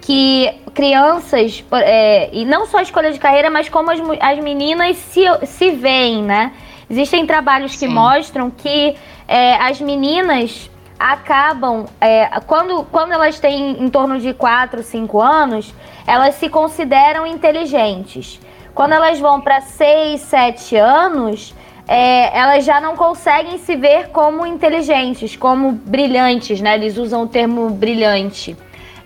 que 0.00 0.48
crianças, 0.72 1.64
é, 1.72 2.30
e 2.32 2.44
não 2.44 2.64
só 2.66 2.78
a 2.78 2.82
escolha 2.82 3.10
de 3.12 3.18
carreira, 3.18 3.50
mas 3.50 3.68
como 3.68 3.90
as, 3.90 3.98
as 4.20 4.38
meninas 4.38 4.96
se, 4.96 5.22
se 5.44 5.72
veem, 5.72 6.22
né? 6.22 6.52
Existem 6.88 7.26
trabalhos 7.26 7.72
que 7.72 7.86
Sim. 7.86 7.88
mostram 7.88 8.48
que 8.48 8.94
é, 9.26 9.54
as 9.56 9.80
meninas 9.80 10.70
acabam, 10.98 11.86
é, 12.00 12.26
quando, 12.46 12.84
quando 12.84 13.12
elas 13.12 13.40
têm 13.40 13.82
em 13.82 13.88
torno 13.90 14.20
de 14.20 14.32
4, 14.32 14.82
5 14.82 15.20
anos, 15.20 15.74
elas 16.06 16.36
se 16.36 16.48
consideram 16.48 17.26
inteligentes. 17.26 18.40
Quando 18.74 18.92
elas 18.92 19.18
vão 19.18 19.40
para 19.40 19.60
6, 19.60 20.20
7 20.20 20.76
anos, 20.76 21.54
é, 21.88 22.36
elas 22.36 22.64
já 22.64 22.80
não 22.80 22.96
conseguem 22.96 23.58
se 23.58 23.76
ver 23.76 24.08
como 24.08 24.44
inteligentes, 24.44 25.36
como 25.36 25.72
brilhantes, 25.72 26.60
né? 26.60 26.74
Eles 26.74 26.96
usam 26.96 27.22
o 27.22 27.28
termo 27.28 27.70
brilhante. 27.70 28.56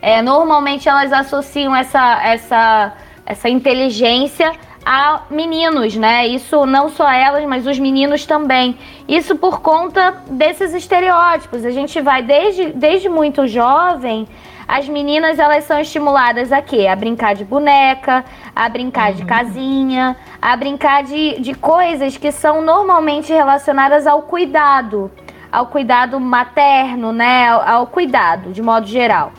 É, 0.00 0.22
normalmente 0.22 0.88
elas 0.88 1.12
associam 1.12 1.76
essa, 1.76 2.20
essa, 2.24 2.94
essa 3.26 3.48
inteligência 3.48 4.52
a 4.84 5.24
meninos, 5.30 5.94
né? 5.94 6.26
Isso 6.26 6.64
não 6.64 6.88
só 6.88 7.08
elas, 7.10 7.44
mas 7.44 7.66
os 7.66 7.78
meninos 7.78 8.24
também. 8.24 8.78
Isso 9.06 9.36
por 9.36 9.60
conta 9.60 10.22
desses 10.30 10.72
estereótipos. 10.72 11.66
A 11.66 11.70
gente 11.70 12.00
vai 12.00 12.22
desde, 12.22 12.72
desde 12.72 13.10
muito 13.10 13.46
jovem 13.46 14.26
as 14.70 14.88
meninas 14.88 15.40
elas 15.40 15.64
são 15.64 15.80
estimuladas 15.80 16.52
a 16.52 16.62
quê? 16.62 16.86
A 16.86 16.94
brincar 16.94 17.34
de 17.34 17.44
boneca, 17.44 18.24
a 18.54 18.68
brincar 18.68 19.10
uhum. 19.10 19.16
de 19.16 19.24
casinha, 19.24 20.16
a 20.40 20.56
brincar 20.56 21.02
de, 21.02 21.40
de 21.40 21.54
coisas 21.54 22.16
que 22.16 22.30
são 22.30 22.62
normalmente 22.62 23.32
relacionadas 23.32 24.06
ao 24.06 24.22
cuidado, 24.22 25.10
ao 25.50 25.66
cuidado 25.66 26.20
materno, 26.20 27.12
né? 27.12 27.48
Ao, 27.48 27.68
ao 27.68 27.86
cuidado, 27.88 28.52
de 28.52 28.62
modo 28.62 28.86
geral. 28.86 29.32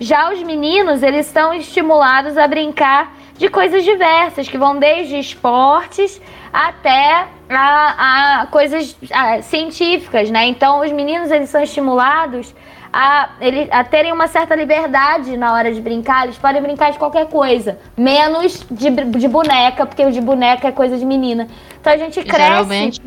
Já 0.00 0.32
os 0.32 0.42
meninos, 0.42 1.02
eles 1.02 1.26
são 1.26 1.52
estimulados 1.52 2.38
a 2.38 2.48
brincar 2.48 3.12
de 3.36 3.50
coisas 3.50 3.84
diversas, 3.84 4.48
que 4.48 4.56
vão 4.56 4.78
desde 4.78 5.18
esportes 5.18 6.18
até 6.50 7.26
a, 7.50 8.40
a 8.40 8.46
coisas 8.46 8.96
a, 9.12 9.42
científicas, 9.42 10.30
né? 10.30 10.46
Então, 10.46 10.80
os 10.80 10.90
meninos, 10.92 11.30
eles 11.30 11.50
são 11.50 11.62
estimulados 11.62 12.54
a, 12.92 13.30
ele, 13.40 13.68
a 13.70 13.84
terem 13.84 14.12
uma 14.12 14.26
certa 14.28 14.54
liberdade 14.54 15.36
na 15.36 15.52
hora 15.52 15.72
de 15.72 15.80
brincar. 15.80 16.24
Eles 16.24 16.38
podem 16.38 16.62
brincar 16.62 16.92
de 16.92 16.98
qualquer 16.98 17.28
coisa, 17.28 17.78
menos 17.96 18.64
de, 18.70 18.90
de 18.90 19.28
boneca, 19.28 19.86
porque 19.86 20.04
o 20.04 20.12
de 20.12 20.20
boneca 20.20 20.68
é 20.68 20.72
coisa 20.72 20.96
de 20.96 21.04
menina. 21.04 21.46
Então 21.80 21.92
a 21.92 21.96
gente 21.96 22.22
cresce. 22.22 22.46
Geralmente, 22.46 23.00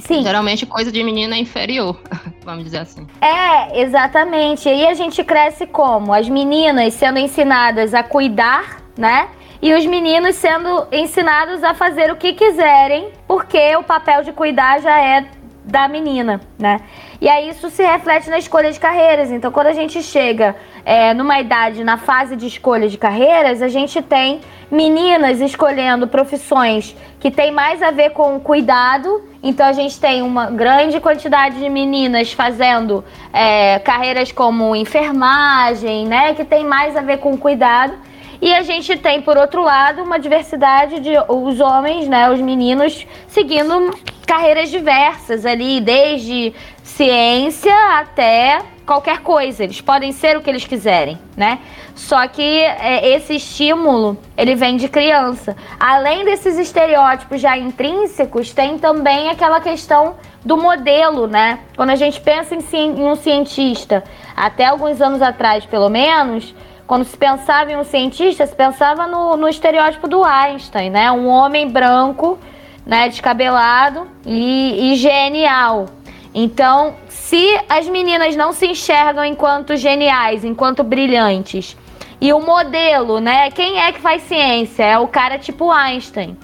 Sim. 0.00 0.22
Geralmente 0.22 0.64
coisa 0.64 0.90
de 0.90 1.02
menina 1.04 1.36
é 1.36 1.38
inferior, 1.38 2.00
vamos 2.42 2.64
dizer 2.64 2.78
assim. 2.78 3.06
É, 3.20 3.80
exatamente. 3.82 4.68
E 4.68 4.72
aí 4.72 4.86
a 4.86 4.94
gente 4.94 5.22
cresce 5.22 5.66
como? 5.66 6.12
As 6.14 6.28
meninas 6.28 6.94
sendo 6.94 7.18
ensinadas 7.18 7.92
a 7.92 8.02
cuidar, 8.02 8.82
né? 8.96 9.28
E 9.62 9.74
os 9.74 9.84
meninos 9.84 10.36
sendo 10.36 10.86
ensinados 10.90 11.62
a 11.62 11.74
fazer 11.74 12.10
o 12.10 12.16
que 12.16 12.32
quiserem, 12.32 13.10
porque 13.28 13.76
o 13.76 13.82
papel 13.82 14.22
de 14.24 14.32
cuidar 14.32 14.80
já 14.80 14.98
é 14.98 15.26
da 15.64 15.86
menina, 15.86 16.40
né? 16.58 16.80
E 17.20 17.28
aí 17.28 17.50
isso 17.50 17.68
se 17.68 17.84
reflete 17.84 18.30
na 18.30 18.38
escolha 18.38 18.72
de 18.72 18.80
carreiras. 18.80 19.30
Então, 19.30 19.52
quando 19.52 19.66
a 19.66 19.74
gente 19.74 20.02
chega 20.02 20.56
é, 20.84 21.12
numa 21.12 21.38
idade, 21.38 21.84
na 21.84 21.98
fase 21.98 22.34
de 22.34 22.46
escolha 22.46 22.88
de 22.88 22.96
carreiras, 22.96 23.60
a 23.60 23.68
gente 23.68 24.00
tem 24.00 24.40
meninas 24.70 25.40
escolhendo 25.40 26.08
profissões 26.08 26.96
que 27.18 27.30
tem 27.30 27.50
mais 27.50 27.82
a 27.82 27.90
ver 27.90 28.10
com 28.10 28.40
cuidado. 28.40 29.22
Então, 29.42 29.66
a 29.66 29.72
gente 29.72 30.00
tem 30.00 30.22
uma 30.22 30.46
grande 30.46 30.98
quantidade 30.98 31.58
de 31.58 31.68
meninas 31.68 32.32
fazendo 32.32 33.04
é, 33.34 33.78
carreiras 33.80 34.32
como 34.32 34.74
enfermagem, 34.74 36.06
né? 36.06 36.32
Que 36.32 36.44
tem 36.44 36.64
mais 36.64 36.96
a 36.96 37.02
ver 37.02 37.18
com 37.18 37.36
cuidado. 37.36 37.92
E 38.40 38.54
a 38.54 38.62
gente 38.62 38.96
tem, 38.96 39.20
por 39.20 39.36
outro 39.36 39.62
lado, 39.62 40.02
uma 40.02 40.18
diversidade 40.18 41.00
de 41.00 41.12
os 41.28 41.60
homens, 41.60 42.08
né, 42.08 42.30
os 42.30 42.40
meninos, 42.40 43.06
seguindo 43.28 43.90
carreiras 44.26 44.70
diversas 44.70 45.44
ali, 45.44 45.80
desde 45.80 46.54
ciência 46.82 47.74
até 47.98 48.62
qualquer 48.86 49.20
coisa. 49.20 49.64
Eles 49.64 49.80
podem 49.80 50.10
ser 50.12 50.36
o 50.36 50.40
que 50.40 50.48
eles 50.48 50.64
quiserem, 50.64 51.18
né? 51.36 51.58
Só 51.94 52.26
que 52.28 52.42
é, 52.42 53.14
esse 53.14 53.36
estímulo, 53.36 54.16
ele 54.36 54.54
vem 54.54 54.76
de 54.76 54.88
criança. 54.88 55.54
Além 55.78 56.24
desses 56.24 56.58
estereótipos 56.58 57.40
já 57.40 57.58
intrínsecos, 57.58 58.54
tem 58.54 58.78
também 58.78 59.28
aquela 59.28 59.60
questão 59.60 60.16
do 60.44 60.56
modelo, 60.56 61.26
né? 61.26 61.58
Quando 61.76 61.90
a 61.90 61.96
gente 61.96 62.20
pensa 62.20 62.54
em, 62.54 62.62
em 62.76 63.04
um 63.04 63.14
cientista, 63.16 64.02
até 64.34 64.64
alguns 64.64 65.00
anos 65.00 65.20
atrás, 65.20 65.66
pelo 65.66 65.90
menos, 65.90 66.54
quando 66.90 67.04
se 67.04 67.16
pensava 67.16 67.70
em 67.70 67.76
um 67.76 67.84
cientista, 67.84 68.44
se 68.44 68.52
pensava 68.52 69.06
no, 69.06 69.36
no 69.36 69.48
estereótipo 69.48 70.08
do 70.08 70.24
Einstein, 70.24 70.90
né? 70.90 71.08
Um 71.12 71.28
homem 71.28 71.68
branco, 71.68 72.36
né, 72.84 73.08
descabelado 73.08 74.08
e, 74.26 74.90
e 74.90 74.96
genial. 74.96 75.86
Então, 76.34 76.96
se 77.08 77.46
as 77.68 77.88
meninas 77.88 78.34
não 78.34 78.52
se 78.52 78.66
enxergam 78.66 79.24
enquanto 79.24 79.76
geniais, 79.76 80.44
enquanto 80.44 80.82
brilhantes, 80.82 81.76
e 82.20 82.32
o 82.32 82.40
modelo, 82.40 83.20
né? 83.20 83.52
Quem 83.52 83.78
é 83.78 83.92
que 83.92 84.00
faz 84.00 84.22
ciência? 84.22 84.82
É 84.82 84.98
o 84.98 85.06
cara 85.06 85.38
tipo 85.38 85.70
Einstein. 85.70 86.36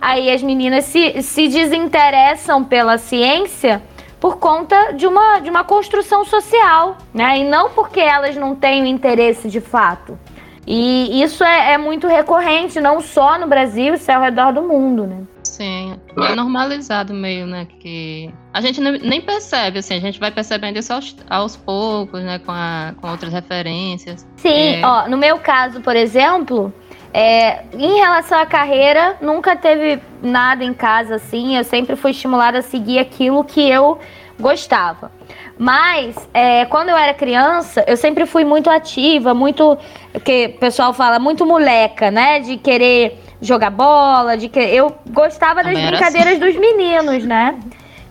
Aí 0.00 0.32
as 0.32 0.42
meninas 0.42 0.84
se, 0.86 1.22
se 1.22 1.46
desinteressam 1.46 2.64
pela 2.64 2.98
ciência 2.98 3.80
por 4.22 4.36
conta 4.36 4.92
de 4.92 5.04
uma, 5.04 5.40
de 5.40 5.50
uma 5.50 5.64
construção 5.64 6.24
social, 6.24 6.96
né? 7.12 7.40
E 7.40 7.44
não 7.44 7.70
porque 7.70 7.98
elas 7.98 8.36
não 8.36 8.54
têm 8.54 8.88
interesse 8.88 9.48
de 9.48 9.60
fato. 9.60 10.16
E 10.64 11.20
isso 11.20 11.42
é, 11.42 11.72
é 11.72 11.78
muito 11.78 12.06
recorrente, 12.06 12.80
não 12.80 13.00
só 13.00 13.36
no 13.36 13.48
Brasil, 13.48 13.94
isso 13.94 14.08
é 14.08 14.14
ao 14.14 14.22
redor 14.22 14.52
do 14.52 14.62
mundo, 14.62 15.08
né? 15.08 15.24
Sim, 15.42 15.98
é 16.16 16.36
normalizado 16.36 17.12
meio, 17.12 17.48
né? 17.48 17.66
Que 17.80 18.32
a 18.54 18.60
gente 18.60 18.80
nem 18.80 19.20
percebe, 19.20 19.80
assim, 19.80 19.96
a 19.96 20.00
gente 20.00 20.20
vai 20.20 20.30
percebendo 20.30 20.78
isso 20.78 20.92
aos, 20.92 21.16
aos 21.28 21.56
poucos, 21.56 22.22
né? 22.22 22.38
Com, 22.38 22.52
a, 22.52 22.94
com 23.00 23.10
outras 23.10 23.32
referências. 23.32 24.24
Sim, 24.36 24.76
é... 24.76 24.86
ó, 24.86 25.08
no 25.08 25.18
meu 25.18 25.40
caso, 25.40 25.80
por 25.80 25.96
exemplo, 25.96 26.72
É, 27.14 27.64
em 27.74 27.96
relação 27.98 28.38
à 28.38 28.46
carreira, 28.46 29.16
nunca 29.20 29.54
teve 29.54 30.00
nada 30.22 30.64
em 30.64 30.72
casa 30.72 31.16
assim. 31.16 31.56
Eu 31.56 31.64
sempre 31.64 31.94
fui 31.96 32.12
estimulada 32.12 32.58
a 32.58 32.62
seguir 32.62 32.98
aquilo 32.98 33.44
que 33.44 33.68
eu 33.68 33.98
gostava. 34.40 35.12
Mas, 35.58 36.16
é, 36.32 36.64
quando 36.64 36.88
eu 36.88 36.96
era 36.96 37.12
criança, 37.12 37.84
eu 37.86 37.96
sempre 37.96 38.24
fui 38.26 38.44
muito 38.44 38.70
ativa, 38.70 39.34
muito. 39.34 39.78
que 40.24 40.46
o 40.46 40.58
pessoal 40.58 40.92
fala, 40.92 41.18
muito 41.18 41.44
moleca, 41.44 42.10
né? 42.10 42.40
De 42.40 42.56
querer 42.56 43.22
jogar 43.40 43.70
bola, 43.70 44.36
de 44.36 44.48
que 44.48 44.58
eu 44.58 44.96
gostava 45.10 45.62
das 45.62 45.78
brincadeiras 45.78 46.34
assim. 46.34 46.52
dos 46.52 46.56
meninos, 46.56 47.24
né? 47.24 47.58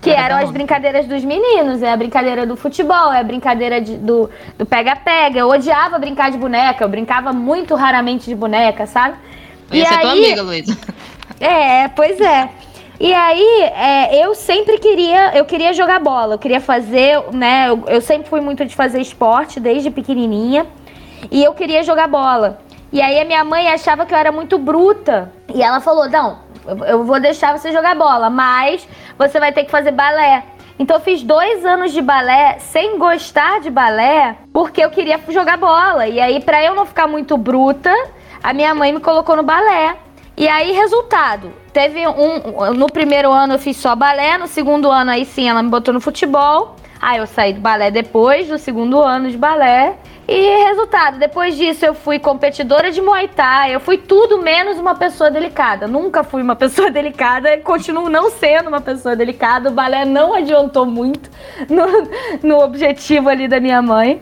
Que 0.01 0.09
eram 0.09 0.37
as 0.37 0.49
brincadeiras 0.49 1.05
dos 1.05 1.23
meninos, 1.23 1.83
é 1.83 1.91
a 1.91 1.95
brincadeira 1.95 2.45
do 2.45 2.55
futebol, 2.55 3.13
é 3.13 3.19
a 3.19 3.23
brincadeira 3.23 3.79
de, 3.79 3.97
do 3.97 4.29
pega-pega. 4.67 5.39
Eu 5.39 5.49
odiava 5.49 5.99
brincar 5.99 6.31
de 6.31 6.39
boneca, 6.39 6.83
eu 6.83 6.89
brincava 6.89 7.31
muito 7.31 7.75
raramente 7.75 8.25
de 8.25 8.33
boneca, 8.33 8.87
sabe? 8.87 9.15
Eu 9.69 9.77
ia 9.77 9.83
e 9.83 9.87
ser 9.87 9.93
aí... 9.93 10.01
tua 10.01 10.11
amiga, 10.11 10.41
Luísa. 10.41 10.77
É, 11.39 11.87
pois 11.87 12.21
é. 12.21 12.49
E 12.99 13.11
aí, 13.15 13.63
é, 13.75 14.23
eu 14.23 14.35
sempre 14.35 14.77
queria, 14.77 15.35
eu 15.35 15.43
queria 15.43 15.73
jogar 15.73 15.99
bola, 15.99 16.35
eu 16.35 16.37
queria 16.37 16.61
fazer, 16.61 17.19
né? 17.33 17.67
Eu, 17.67 17.83
eu, 17.87 17.99
sempre 17.99 18.29
fui 18.29 18.39
muito 18.39 18.63
de 18.63 18.75
fazer 18.75 19.01
esporte 19.01 19.59
desde 19.59 19.89
pequenininha 19.89 20.67
e 21.31 21.43
eu 21.43 21.51
queria 21.55 21.81
jogar 21.81 22.07
bola. 22.07 22.59
E 22.91 23.01
aí 23.01 23.19
a 23.19 23.25
minha 23.25 23.43
mãe 23.43 23.69
achava 23.69 24.05
que 24.05 24.13
eu 24.13 24.17
era 24.19 24.31
muito 24.31 24.59
bruta 24.59 25.33
e 25.51 25.63
ela 25.63 25.79
falou: 25.79 26.07
não, 26.07 26.39
eu 26.87 27.03
vou 27.03 27.19
deixar 27.19 27.57
você 27.57 27.71
jogar 27.71 27.95
bola, 27.95 28.29
mas 28.29 28.87
você 29.27 29.39
vai 29.39 29.51
ter 29.51 29.63
que 29.63 29.71
fazer 29.71 29.91
balé. 29.91 30.43
Então 30.79 30.97
eu 30.97 31.01
fiz 31.01 31.21
dois 31.21 31.65
anos 31.65 31.91
de 31.91 32.01
balé 32.01 32.57
sem 32.60 32.97
gostar 32.97 33.60
de 33.60 33.69
balé, 33.69 34.36
porque 34.51 34.84
eu 34.84 34.89
queria 34.89 35.19
jogar 35.29 35.57
bola. 35.57 36.07
E 36.07 36.19
aí, 36.19 36.41
para 36.41 36.63
eu 36.63 36.73
não 36.73 36.86
ficar 36.86 37.07
muito 37.07 37.38
bruta, 37.38 37.93
a 38.41 38.51
minha 38.51 38.73
mãe 38.73 38.91
me 38.91 38.99
colocou 38.99 39.36
no 39.36 39.43
balé. 39.43 39.95
E 40.36 40.47
aí, 40.47 40.71
resultado, 40.71 41.53
teve 41.71 42.07
um. 42.07 42.73
No 42.73 42.88
primeiro 42.88 43.31
ano 43.31 43.53
eu 43.53 43.60
fiz 43.60 43.77
só 43.77 43.95
balé, 43.95 44.38
no 44.38 44.47
segundo 44.47 44.89
ano 44.89 45.12
aí 45.12 45.25
sim 45.25 45.47
ela 45.47 45.62
me 45.62 45.69
botou 45.69 45.93
no 45.93 46.01
futebol. 46.01 46.75
Aí 46.99 47.17
eu 47.19 47.27
saí 47.27 47.53
do 47.53 47.62
balé 47.62 47.91
depois 47.91 48.47
do 48.47 48.57
segundo 48.57 49.01
ano 49.01 49.29
de 49.29 49.38
balé. 49.38 49.97
E 50.33 50.63
resultado, 50.63 51.19
depois 51.19 51.57
disso 51.57 51.85
eu 51.85 51.93
fui 51.93 52.17
competidora 52.17 52.89
de 52.89 53.01
Muay 53.01 53.27
Thai, 53.27 53.75
eu 53.75 53.81
fui 53.81 53.97
tudo 53.97 54.41
menos 54.41 54.79
uma 54.79 54.95
pessoa 54.95 55.29
delicada. 55.29 55.89
Nunca 55.89 56.23
fui 56.23 56.41
uma 56.41 56.55
pessoa 56.55 56.89
delicada, 56.89 57.57
continuo 57.57 58.09
não 58.09 58.29
sendo 58.29 58.69
uma 58.69 58.79
pessoa 58.79 59.13
delicada. 59.13 59.67
O 59.67 59.73
balé 59.73 60.05
não 60.05 60.33
adiantou 60.33 60.85
muito 60.85 61.29
no, 61.69 62.47
no 62.47 62.63
objetivo 62.63 63.27
ali 63.27 63.45
da 63.45 63.59
minha 63.59 63.81
mãe. 63.81 64.21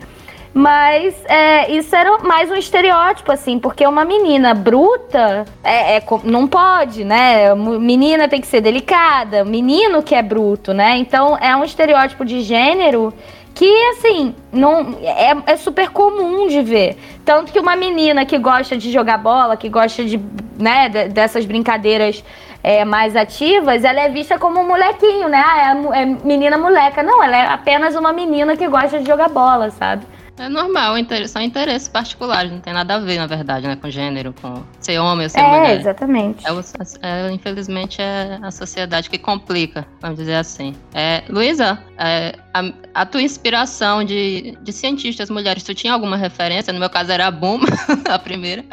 Mas 0.52 1.16
é, 1.26 1.72
isso 1.72 1.96
era 1.96 2.18
mais 2.18 2.50
um 2.50 2.56
estereótipo, 2.56 3.32
assim, 3.32 3.60
porque 3.60 3.86
uma 3.86 4.04
menina 4.04 4.56
bruta 4.56 5.46
é, 5.64 5.98
é, 5.98 6.04
não 6.24 6.48
pode, 6.48 7.04
né? 7.04 7.54
Menina 7.54 8.28
tem 8.28 8.42
que 8.42 8.48
ser 8.48 8.60
delicada, 8.60 9.46
menino 9.46 10.02
que 10.02 10.16
é 10.16 10.24
bruto, 10.24 10.74
né? 10.74 10.98
Então 10.98 11.38
é 11.38 11.56
um 11.56 11.64
estereótipo 11.64 12.26
de 12.26 12.42
gênero 12.42 13.14
que, 13.60 13.86
assim, 13.90 14.34
não 14.54 14.98
é, 15.02 15.36
é 15.52 15.58
super 15.58 15.90
comum 15.90 16.48
de 16.48 16.62
ver. 16.62 16.98
Tanto 17.26 17.52
que 17.52 17.60
uma 17.60 17.76
menina 17.76 18.26
que 18.26 18.38
gosta 18.38 18.78
de 18.78 18.90
jogar 18.90 19.18
bola, 19.18 19.58
que 19.58 19.68
gosta 19.68 20.06
de, 20.06 20.18
né, 20.58 20.88
dessas 21.10 21.46
brincadeiras 21.46 22.24
é, 22.64 22.86
mais 22.86 23.18
ativas, 23.18 23.84
ela 23.84 24.00
é 24.00 24.08
vista 24.08 24.40
como 24.40 24.62
um 24.62 24.66
molequinho, 24.66 25.28
né? 25.28 25.44
Ah, 25.46 25.76
é, 25.94 26.04
é 26.04 26.06
menina 26.06 26.58
moleca. 26.58 27.04
Não, 27.04 27.22
ela 27.22 27.36
é 27.36 27.48
apenas 27.48 27.98
uma 27.98 28.14
menina 28.14 28.56
que 28.56 28.66
gosta 28.66 29.00
de 29.00 29.06
jogar 29.06 29.28
bola, 29.28 29.70
sabe? 29.72 30.06
É 30.40 30.48
normal, 30.48 30.96
são 31.28 31.42
interesses 31.42 31.90
particulares, 31.90 32.50
não 32.50 32.62
tem 32.62 32.72
nada 32.72 32.96
a 32.96 33.00
ver, 33.00 33.18
na 33.18 33.28
verdade, 33.28 33.68
né, 33.68 33.76
com 33.76 33.90
gênero, 33.90 34.34
com 34.42 34.64
ser 34.80 34.98
homem 34.98 35.26
ou 35.26 35.30
ser 35.30 35.42
é, 35.42 35.44
mulher. 35.44 35.80
Exatamente. 35.82 36.46
É, 36.48 37.28
é, 37.28 37.32
infelizmente 37.32 38.02
é 38.02 38.40
a 38.42 38.50
sociedade 38.50 39.10
que 39.10 39.18
complica, 39.18 39.86
vamos 40.00 40.18
dizer 40.18 40.36
assim. 40.36 40.74
É, 40.94 41.24
Luísa, 41.28 41.78
é, 41.98 42.36
a, 42.54 42.64
a, 43.00 43.06
tua 43.06 43.22
inspiração 43.22 44.04
de, 44.04 44.58
de 44.62 44.74
cientistas 44.74 45.30
mulheres, 45.30 45.64
tu 45.64 45.74
tinha 45.74 45.94
alguma 45.94 46.18
referência? 46.18 46.74
No 46.74 46.80
meu 46.80 46.90
caso 46.90 47.12
era 47.12 47.28
a 47.28 47.32
Boom, 47.32 47.62
a 48.10 48.20
primeira. 48.20 48.66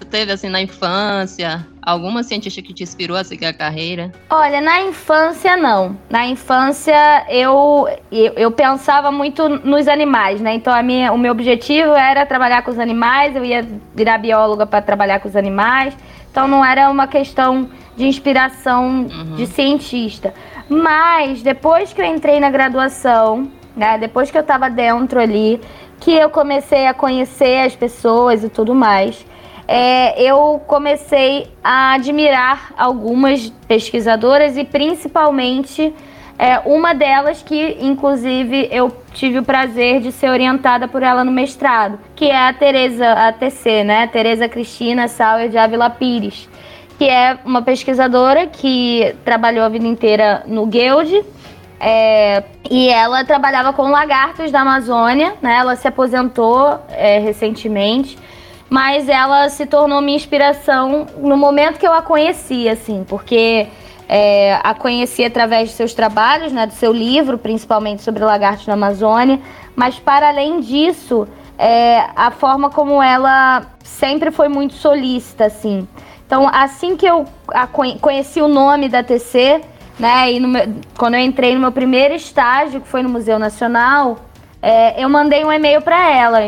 Tu 0.00 0.06
teve, 0.06 0.32
assim, 0.32 0.48
na 0.48 0.60
infância, 0.60 1.64
alguma 1.82 2.22
cientista 2.22 2.62
que 2.62 2.72
te 2.72 2.82
inspirou 2.82 3.16
a 3.16 3.22
seguir 3.22 3.46
a 3.46 3.52
carreira? 3.52 4.10
Olha, 4.30 4.60
na 4.60 4.80
infância, 4.80 5.56
não. 5.56 5.96
Na 6.08 6.26
infância, 6.26 7.26
eu, 7.28 7.86
eu, 8.10 8.32
eu 8.32 8.50
pensava 8.50 9.12
muito 9.12 9.48
nos 9.48 9.86
animais, 9.86 10.40
né? 10.40 10.54
Então, 10.54 10.72
a 10.72 10.82
minha, 10.82 11.12
o 11.12 11.18
meu 11.18 11.32
objetivo 11.32 11.92
era 11.92 12.24
trabalhar 12.24 12.62
com 12.62 12.70
os 12.70 12.78
animais, 12.78 13.36
eu 13.36 13.44
ia 13.44 13.66
virar 13.94 14.18
bióloga 14.18 14.66
para 14.66 14.82
trabalhar 14.82 15.20
com 15.20 15.28
os 15.28 15.36
animais. 15.36 15.94
Então, 16.30 16.48
não 16.48 16.64
era 16.64 16.90
uma 16.90 17.06
questão 17.06 17.68
de 17.96 18.06
inspiração 18.06 19.06
uhum. 19.06 19.36
de 19.36 19.46
cientista. 19.46 20.34
Mas, 20.68 21.42
depois 21.42 21.92
que 21.92 22.00
eu 22.00 22.06
entrei 22.06 22.40
na 22.40 22.50
graduação, 22.50 23.48
né? 23.76 23.98
Depois 23.98 24.30
que 24.30 24.36
eu 24.36 24.42
estava 24.42 24.68
dentro 24.70 25.20
ali, 25.20 25.60
que 26.00 26.12
eu 26.12 26.30
comecei 26.30 26.86
a 26.86 26.94
conhecer 26.94 27.58
as 27.64 27.74
pessoas 27.74 28.44
e 28.44 28.48
tudo 28.48 28.74
mais 28.74 29.24
é, 29.66 30.22
eu 30.22 30.60
comecei 30.66 31.48
a 31.62 31.94
admirar 31.94 32.72
algumas 32.76 33.50
pesquisadoras 33.66 34.56
e 34.56 34.64
principalmente 34.64 35.94
é, 36.38 36.58
uma 36.64 36.92
delas 36.92 37.42
que, 37.42 37.78
inclusive, 37.80 38.68
eu 38.70 38.94
tive 39.12 39.38
o 39.38 39.42
prazer 39.42 40.00
de 40.00 40.10
ser 40.12 40.28
orientada 40.28 40.88
por 40.88 41.02
ela 41.02 41.24
no 41.24 41.30
mestrado, 41.30 41.98
que 42.14 42.26
é 42.26 42.48
a 42.48 42.52
Tereza, 42.52 43.10
a 43.12 43.32
TC, 43.32 43.84
né? 43.84 44.06
Tereza 44.08 44.48
Cristina 44.48 45.06
Sauer 45.06 45.48
de 45.48 45.56
Ávila 45.56 45.88
Pires, 45.88 46.48
que 46.98 47.04
é 47.08 47.38
uma 47.44 47.62
pesquisadora 47.62 48.46
que 48.46 49.14
trabalhou 49.24 49.64
a 49.64 49.68
vida 49.68 49.86
inteira 49.86 50.42
no 50.46 50.66
Guild, 50.66 51.24
é, 51.80 52.42
e 52.70 52.88
ela 52.88 53.24
trabalhava 53.24 53.72
com 53.72 53.90
lagartos 53.90 54.50
da 54.50 54.60
Amazônia, 54.60 55.34
né? 55.42 55.56
Ela 55.56 55.76
se 55.76 55.86
aposentou 55.86 56.80
é, 56.90 57.18
recentemente 57.18 58.16
mas 58.74 59.08
ela 59.08 59.48
se 59.50 59.66
tornou 59.66 60.00
minha 60.00 60.16
inspiração 60.16 61.06
no 61.18 61.36
momento 61.36 61.78
que 61.78 61.86
eu 61.86 61.92
a 61.92 62.02
conheci, 62.02 62.68
assim, 62.68 63.04
porque 63.08 63.68
é, 64.08 64.58
a 64.62 64.74
conheci 64.74 65.24
através 65.24 65.68
de 65.68 65.76
seus 65.76 65.94
trabalhos, 65.94 66.52
né, 66.52 66.66
do 66.66 66.72
seu 66.72 66.92
livro, 66.92 67.38
principalmente 67.38 68.02
sobre 68.02 68.24
lagartos 68.24 68.66
na 68.66 68.74
Amazônia, 68.74 69.40
mas 69.76 69.98
para 69.98 70.28
além 70.28 70.60
disso, 70.60 71.28
é, 71.58 72.04
a 72.16 72.30
forma 72.30 72.68
como 72.68 73.02
ela 73.02 73.66
sempre 73.82 74.30
foi 74.30 74.48
muito 74.48 74.74
solícita, 74.74 75.44
assim. 75.44 75.86
Então, 76.26 76.48
assim 76.52 76.96
que 76.96 77.06
eu 77.06 77.26
conheci 78.00 78.40
o 78.40 78.48
nome 78.48 78.88
da 78.88 79.04
TC, 79.04 79.60
né, 79.98 80.32
e 80.32 80.40
meu, 80.40 80.74
quando 80.96 81.14
eu 81.14 81.20
entrei 81.20 81.54
no 81.54 81.60
meu 81.60 81.72
primeiro 81.72 82.14
estágio, 82.14 82.80
que 82.80 82.88
foi 82.88 83.02
no 83.02 83.08
Museu 83.08 83.38
Nacional, 83.38 84.18
é, 84.60 85.02
eu 85.02 85.08
mandei 85.10 85.44
um 85.44 85.52
e-mail 85.52 85.82
para 85.82 86.10
ela. 86.10 86.38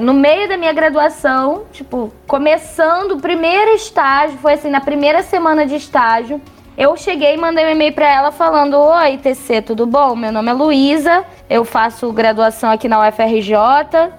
No 0.00 0.14
meio 0.14 0.48
da 0.48 0.56
minha 0.56 0.72
graduação, 0.72 1.64
tipo, 1.72 2.12
começando 2.26 3.12
o 3.12 3.20
primeiro 3.20 3.72
estágio, 3.72 4.38
foi 4.38 4.52
assim, 4.52 4.70
na 4.70 4.80
primeira 4.80 5.22
semana 5.22 5.66
de 5.66 5.74
estágio, 5.74 6.40
eu 6.78 6.96
cheguei 6.96 7.34
e 7.34 7.36
mandei 7.36 7.64
um 7.66 7.70
e-mail 7.70 7.92
para 7.92 8.06
ela 8.06 8.30
falando: 8.30 8.74
Oi, 8.74 9.16
TC, 9.16 9.62
tudo 9.62 9.86
bom? 9.86 10.14
Meu 10.14 10.30
nome 10.30 10.50
é 10.50 10.52
Luísa, 10.52 11.24
eu 11.48 11.64
faço 11.64 12.12
graduação 12.12 12.70
aqui 12.70 12.86
na 12.86 13.08
UFRJ, 13.08 13.56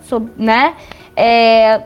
sou, 0.01 0.27
né? 0.35 0.73
É, 1.15 1.81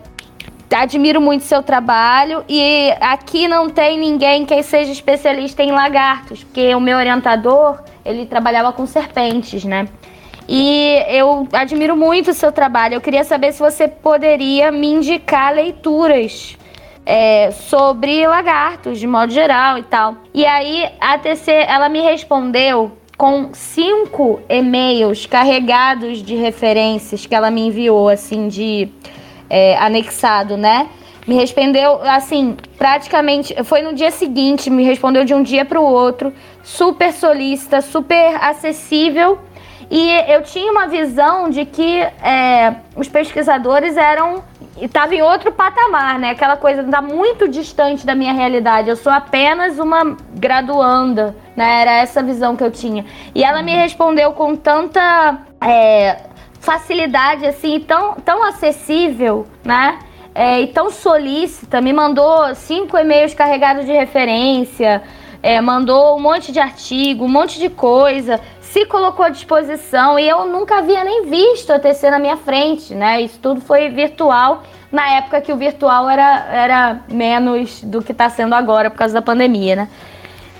admiro 0.76 1.20
muito 1.20 1.44
seu 1.44 1.62
trabalho 1.62 2.44
e 2.48 2.92
aqui 3.00 3.48
não 3.48 3.70
tem 3.70 3.98
ninguém 3.98 4.46
que 4.46 4.62
seja 4.64 4.92
especialista 4.92 5.62
em 5.64 5.72
lagartos, 5.72 6.44
porque 6.44 6.74
o 6.74 6.80
meu 6.80 6.98
orientador, 6.98 7.82
ele 8.06 8.26
trabalhava 8.26 8.72
com 8.72 8.86
serpentes, 8.86 9.64
né? 9.64 9.88
E 10.48 11.04
eu 11.08 11.48
admiro 11.54 11.96
muito 11.96 12.32
o 12.32 12.34
seu 12.34 12.52
trabalho. 12.52 12.96
Eu 12.96 13.02
queria 13.02 13.24
saber 13.24 13.54
se 13.54 13.60
você 13.60 13.88
poderia 13.88 14.72
me 14.72 14.88
indicar 14.88 15.54
leituras 15.54 16.58
é, 17.06 17.52
sobre 17.52 18.28
lagartos, 18.28 19.00
de 19.00 19.08
modo 19.08 19.32
geral 19.32 19.78
e 19.78 19.84
tal. 19.84 20.18
E 20.34 20.46
aí 20.46 20.90
a 21.00 21.18
TC, 21.18 21.52
ela 21.52 21.90
me 21.90 22.02
respondeu 22.02 22.92
com 23.18 23.52
cinco 23.54 24.42
e-mails 24.50 25.26
carregados 25.26 26.24
de 26.24 26.36
referências 26.36 27.26
que 27.26 27.36
ela 27.36 27.52
me 27.52 27.68
enviou, 27.68 28.10
assim, 28.10 28.48
de 28.48 28.90
é, 29.52 29.78
anexado, 29.78 30.56
né? 30.56 30.88
Me 31.28 31.36
respondeu, 31.36 32.02
assim, 32.04 32.58
praticamente, 32.78 33.54
foi 33.66 33.82
no 33.84 33.94
dia 33.94 34.10
seguinte, 34.10 34.70
me 34.72 34.84
respondeu 34.84 35.24
de 35.24 35.36
um 35.36 35.44
dia 35.44 35.64
para 35.64 35.80
o 35.80 35.84
outro, 35.84 36.34
super 36.64 37.14
solícita, 37.14 37.82
super 37.82 38.36
acessível 38.42 39.38
e 39.92 40.10
eu 40.32 40.42
tinha 40.42 40.72
uma 40.72 40.88
visão 40.88 41.50
de 41.50 41.66
que 41.66 42.00
é, 42.00 42.76
os 42.96 43.10
pesquisadores 43.10 43.98
eram 43.98 44.42
estavam 44.80 45.14
em 45.14 45.22
outro 45.22 45.52
patamar, 45.52 46.18
né? 46.18 46.30
Aquela 46.30 46.56
coisa 46.56 46.82
está 46.82 47.02
muito 47.02 47.46
distante 47.46 48.06
da 48.06 48.16
minha 48.16 48.32
realidade. 48.32 48.90
Eu 48.90 48.96
sou 48.96 49.12
apenas 49.12 49.78
uma 49.80 50.16
graduanda, 50.34 51.36
né? 51.58 51.82
Era 51.82 51.92
essa 51.98 52.24
visão 52.24 52.56
que 52.56 52.64
eu 52.64 52.72
tinha. 52.72 53.06
E 53.36 53.44
ela 53.44 53.62
me 53.62 53.76
respondeu 53.76 54.32
com 54.32 54.56
tanta 54.56 55.40
é, 55.60 56.20
facilidade, 56.62 57.46
assim, 57.46 57.82
tão, 57.82 58.16
tão 58.16 58.42
acessível, 58.44 59.46
né? 59.66 60.00
é, 60.34 60.62
e 60.62 60.68
tão 60.68 60.90
solícita, 60.90 61.82
me 61.82 61.92
mandou 61.92 62.54
cinco 62.56 62.98
e-mails 62.98 63.34
carregados 63.34 63.86
de 63.86 63.92
referência, 63.92 65.02
é, 65.44 65.60
mandou 65.60 66.18
um 66.18 66.22
monte 66.22 66.52
de 66.52 66.60
artigo, 66.60 67.26
um 67.26 67.30
monte 67.30 67.60
de 67.60 67.70
coisa, 67.70 68.40
se 68.62 68.86
colocou 68.86 69.26
à 69.26 69.30
disposição 69.30 70.18
e 70.18 70.28
eu 70.28 70.46
nunca 70.46 70.78
havia 70.78 71.04
nem 71.04 71.26
visto 71.26 71.72
a 71.72 71.80
TC 71.80 72.10
na 72.10 72.20
minha 72.20 72.38
frente, 72.38 72.94
né? 72.94 73.22
Isso 73.22 73.38
tudo 73.42 73.60
foi 73.60 73.90
virtual 73.90 74.64
na 74.90 75.18
época 75.18 75.42
que 75.42 75.52
o 75.52 75.58
virtual 75.58 76.10
era, 76.10 76.48
era 76.50 77.00
menos 77.10 77.84
do 77.84 78.02
que 78.02 78.14
está 78.14 78.30
sendo 78.30 78.56
agora 78.56 78.90
por 78.90 78.98
causa 78.98 79.14
da 79.14 79.22
pandemia, 79.22 79.76
né? 79.76 79.90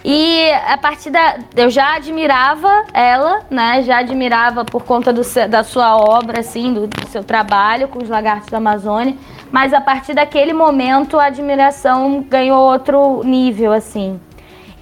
E 0.04 0.52
a 0.52 0.78
partir 0.78 1.12
da. 1.12 1.38
Eu 1.56 1.70
já 1.70 1.96
admirava 1.96 2.86
ela, 2.94 3.42
né? 3.50 3.84
Já 3.84 4.00
admirava 4.00 4.66
por 4.66 4.84
conta 4.84 5.14
do, 5.14 5.22
da 5.48 5.64
sua 5.64 5.96
obra, 5.96 6.40
assim, 6.40 6.74
do, 6.74 6.88
do, 6.88 7.08
seu 7.08 7.24
trabalho 7.24 7.88
com 7.88 8.00
os 8.02 8.10
lagartos 8.10 8.50
da 8.50 8.58
Amazônia. 8.58 9.16
Mas 9.52 9.74
a 9.74 9.82
partir 9.82 10.14
daquele 10.14 10.54
momento 10.54 11.20
a 11.20 11.26
admiração 11.26 12.26
ganhou 12.28 12.60
outro 12.62 13.22
nível, 13.24 13.72
assim. 13.72 14.20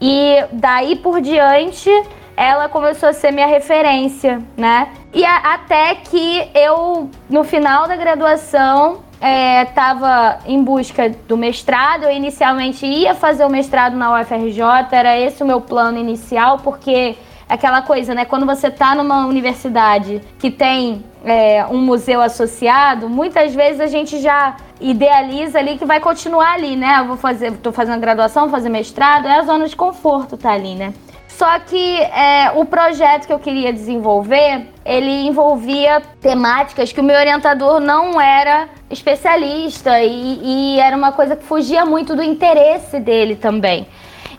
E 0.01 0.45
daí 0.53 0.95
por 0.95 1.19
diante 1.19 1.89
ela 2.37 2.69
começou 2.69 3.09
a 3.09 3.13
ser 3.13 3.31
minha 3.31 3.47
referência, 3.47 4.41
né? 4.55 4.93
E 5.13 5.25
a, 5.25 5.55
até 5.55 5.95
que 5.95 6.49
eu, 6.55 7.09
no 7.29 7.43
final 7.43 7.85
da 7.85 7.97
graduação, 7.97 9.03
estava 9.21 10.39
é, 10.45 10.51
em 10.51 10.63
busca 10.63 11.09
do 11.27 11.37
mestrado. 11.37 12.03
Eu 12.03 12.11
inicialmente 12.11 12.85
ia 12.85 13.13
fazer 13.13 13.45
o 13.45 13.49
mestrado 13.49 13.95
na 13.95 14.19
UFRJ, 14.19 14.61
era 14.91 15.17
esse 15.19 15.43
o 15.43 15.45
meu 15.45 15.59
plano 15.59 15.97
inicial, 15.97 16.59
porque 16.59 17.17
aquela 17.47 17.81
coisa, 17.81 18.13
né? 18.13 18.25
Quando 18.25 18.45
você 18.45 18.67
está 18.67 18.95
numa 18.95 19.25
universidade 19.25 20.21
que 20.37 20.51
tem 20.51 21.03
é, 21.25 21.65
um 21.65 21.79
museu 21.79 22.21
associado, 22.21 23.09
muitas 23.09 23.53
vezes 23.53 23.81
a 23.81 23.87
gente 23.87 24.19
já 24.19 24.55
idealiza 24.79 25.59
ali 25.59 25.77
que 25.77 25.85
vai 25.85 25.99
continuar 25.99 26.53
ali, 26.53 26.75
né? 26.75 26.99
Eu 26.99 27.07
vou 27.07 27.17
fazer, 27.17 27.51
tô 27.57 27.71
fazendo 27.71 27.99
graduação, 27.99 28.43
vou 28.43 28.51
fazer 28.51 28.69
mestrado, 28.69 29.27
é 29.27 29.39
a 29.39 29.43
zona 29.43 29.67
de 29.67 29.75
conforto 29.75 30.37
tá 30.37 30.51
ali, 30.51 30.75
né? 30.75 30.93
Só 31.39 31.57
que 31.57 31.95
é, 32.01 32.51
o 32.53 32.65
projeto 32.65 33.25
que 33.25 33.31
eu 33.31 33.39
queria 33.39 33.71
desenvolver, 33.71 34.67
ele 34.83 35.25
envolvia 35.25 36.01
temáticas 36.19 36.91
que 36.91 36.99
o 36.99 37.03
meu 37.03 37.17
orientador 37.17 37.79
não 37.79 38.19
era 38.19 38.67
especialista 38.89 40.01
e, 40.03 40.41
e 40.43 40.79
era 40.81 40.97
uma 40.97 41.13
coisa 41.13 41.37
que 41.37 41.45
fugia 41.45 41.85
muito 41.85 42.13
do 42.13 42.21
interesse 42.21 42.99
dele 42.99 43.37
também. 43.37 43.87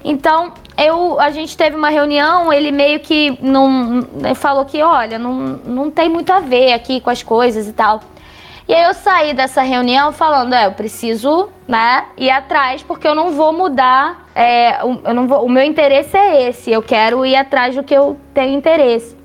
Então, 0.05 0.53
eu, 0.77 1.19
a 1.19 1.31
gente 1.31 1.57
teve 1.57 1.75
uma 1.75 1.89
reunião, 1.89 2.53
ele 2.53 2.71
meio 2.71 3.01
que 3.01 3.39
não, 3.41 4.07
falou 4.35 4.67
que, 4.67 4.83
olha, 4.83 5.19
não, 5.19 5.33
não 5.65 5.91
tem 5.91 6.07
muito 6.07 6.31
a 6.31 6.41
ver 6.41 6.75
aqui 6.75 7.01
com 7.01 7.09
as 7.09 7.23
coisas 7.23 7.67
e 7.67 7.73
tal. 7.73 8.03
E 8.71 8.73
aí 8.73 8.85
eu 8.85 8.95
saí 8.95 9.35
dessa 9.35 9.63
reunião 9.63 10.13
falando, 10.13 10.55
é, 10.55 10.67
eu 10.67 10.71
preciso, 10.71 11.49
né, 11.67 12.05
ir 12.17 12.31
atrás 12.31 12.85
porque 12.85 13.09
eu 13.09 13.17
não 13.17 13.33
vou 13.33 13.53
mudar, 13.53 14.29
é, 14.33 14.81
eu 14.81 15.13
não 15.13 15.27
vou, 15.27 15.45
o 15.45 15.49
meu 15.49 15.65
interesse 15.65 16.17
é 16.17 16.49
esse, 16.49 16.71
eu 16.71 16.81
quero 16.81 17.27
ir 17.27 17.35
atrás 17.35 17.75
do 17.75 17.83
que 17.83 17.93
eu 17.93 18.17
tenho 18.33 18.57
interesse. 18.57 19.19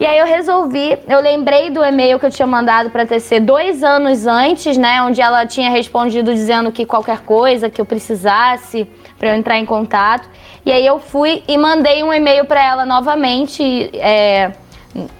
E 0.00 0.06
aí 0.06 0.16
eu 0.16 0.24
resolvi, 0.24 0.98
eu 1.06 1.20
lembrei 1.20 1.68
do 1.68 1.84
e-mail 1.84 2.18
que 2.18 2.24
eu 2.24 2.30
tinha 2.30 2.46
mandado 2.46 2.88
para 2.88 3.04
TC 3.04 3.38
dois 3.38 3.84
anos 3.84 4.26
antes, 4.26 4.78
né, 4.78 5.02
onde 5.02 5.20
ela 5.20 5.44
tinha 5.44 5.68
respondido 5.68 6.32
dizendo 6.32 6.72
que 6.72 6.86
qualquer 6.86 7.20
coisa 7.20 7.68
que 7.68 7.78
eu 7.78 7.84
precisasse 7.84 8.88
para 9.18 9.28
eu 9.28 9.34
entrar 9.34 9.58
em 9.58 9.66
contato. 9.66 10.26
E 10.64 10.72
aí 10.72 10.86
eu 10.86 10.98
fui 10.98 11.42
e 11.46 11.58
mandei 11.58 12.02
um 12.02 12.14
e-mail 12.14 12.46
para 12.46 12.64
ela 12.64 12.86
novamente, 12.86 13.90
é, 13.92 14.52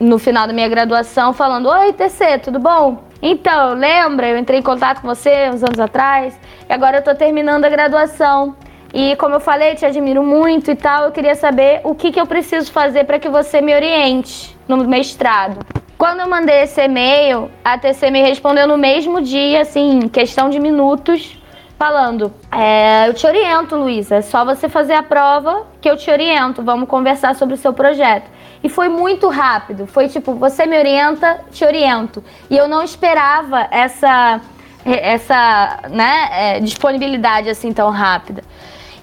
no 0.00 0.18
final 0.18 0.46
da 0.46 0.54
minha 0.54 0.66
graduação, 0.66 1.34
falando: 1.34 1.68
Oi, 1.68 1.92
TC, 1.92 2.38
tudo 2.38 2.58
bom? 2.58 3.04
Então, 3.28 3.74
lembra? 3.74 4.28
Eu 4.28 4.38
entrei 4.38 4.60
em 4.60 4.62
contato 4.62 5.00
com 5.00 5.08
você 5.08 5.50
uns 5.50 5.60
anos 5.60 5.80
atrás 5.80 6.38
e 6.68 6.72
agora 6.72 6.98
eu 6.98 7.02
tô 7.02 7.12
terminando 7.12 7.64
a 7.64 7.68
graduação. 7.68 8.54
E 8.94 9.16
como 9.16 9.34
eu 9.34 9.40
falei, 9.40 9.74
te 9.74 9.84
admiro 9.84 10.22
muito 10.22 10.70
e 10.70 10.76
tal, 10.76 11.06
eu 11.06 11.10
queria 11.10 11.34
saber 11.34 11.80
o 11.82 11.92
que, 11.92 12.12
que 12.12 12.20
eu 12.20 12.26
preciso 12.26 12.70
fazer 12.70 13.02
para 13.02 13.18
que 13.18 13.28
você 13.28 13.60
me 13.60 13.74
oriente 13.74 14.56
no 14.68 14.76
mestrado. 14.86 15.58
Quando 15.98 16.20
eu 16.20 16.28
mandei 16.28 16.62
esse 16.62 16.80
e-mail, 16.80 17.50
a 17.64 17.76
TC 17.76 18.12
me 18.12 18.22
respondeu 18.22 18.68
no 18.68 18.78
mesmo 18.78 19.20
dia, 19.20 19.62
assim, 19.62 20.06
questão 20.06 20.48
de 20.48 20.60
minutos, 20.60 21.36
falando: 21.76 22.32
é, 22.52 23.08
Eu 23.08 23.14
te 23.14 23.26
oriento, 23.26 23.74
Luísa, 23.74 24.16
é 24.16 24.22
só 24.22 24.44
você 24.44 24.68
fazer 24.68 24.94
a 24.94 25.02
prova 25.02 25.66
que 25.80 25.90
eu 25.90 25.96
te 25.96 26.08
oriento, 26.12 26.62
vamos 26.62 26.88
conversar 26.88 27.34
sobre 27.34 27.56
o 27.56 27.58
seu 27.58 27.72
projeto. 27.72 28.35
E 28.66 28.68
foi 28.68 28.88
muito 28.88 29.28
rápido. 29.28 29.86
Foi 29.86 30.08
tipo, 30.08 30.34
você 30.34 30.66
me 30.66 30.76
orienta, 30.76 31.40
te 31.52 31.64
oriento. 31.64 32.22
E 32.50 32.56
eu 32.56 32.66
não 32.66 32.82
esperava 32.82 33.68
essa, 33.70 34.40
essa 34.84 35.82
né, 35.88 36.28
é, 36.32 36.58
disponibilidade 36.58 37.48
assim 37.48 37.72
tão 37.72 37.90
rápida. 37.90 38.42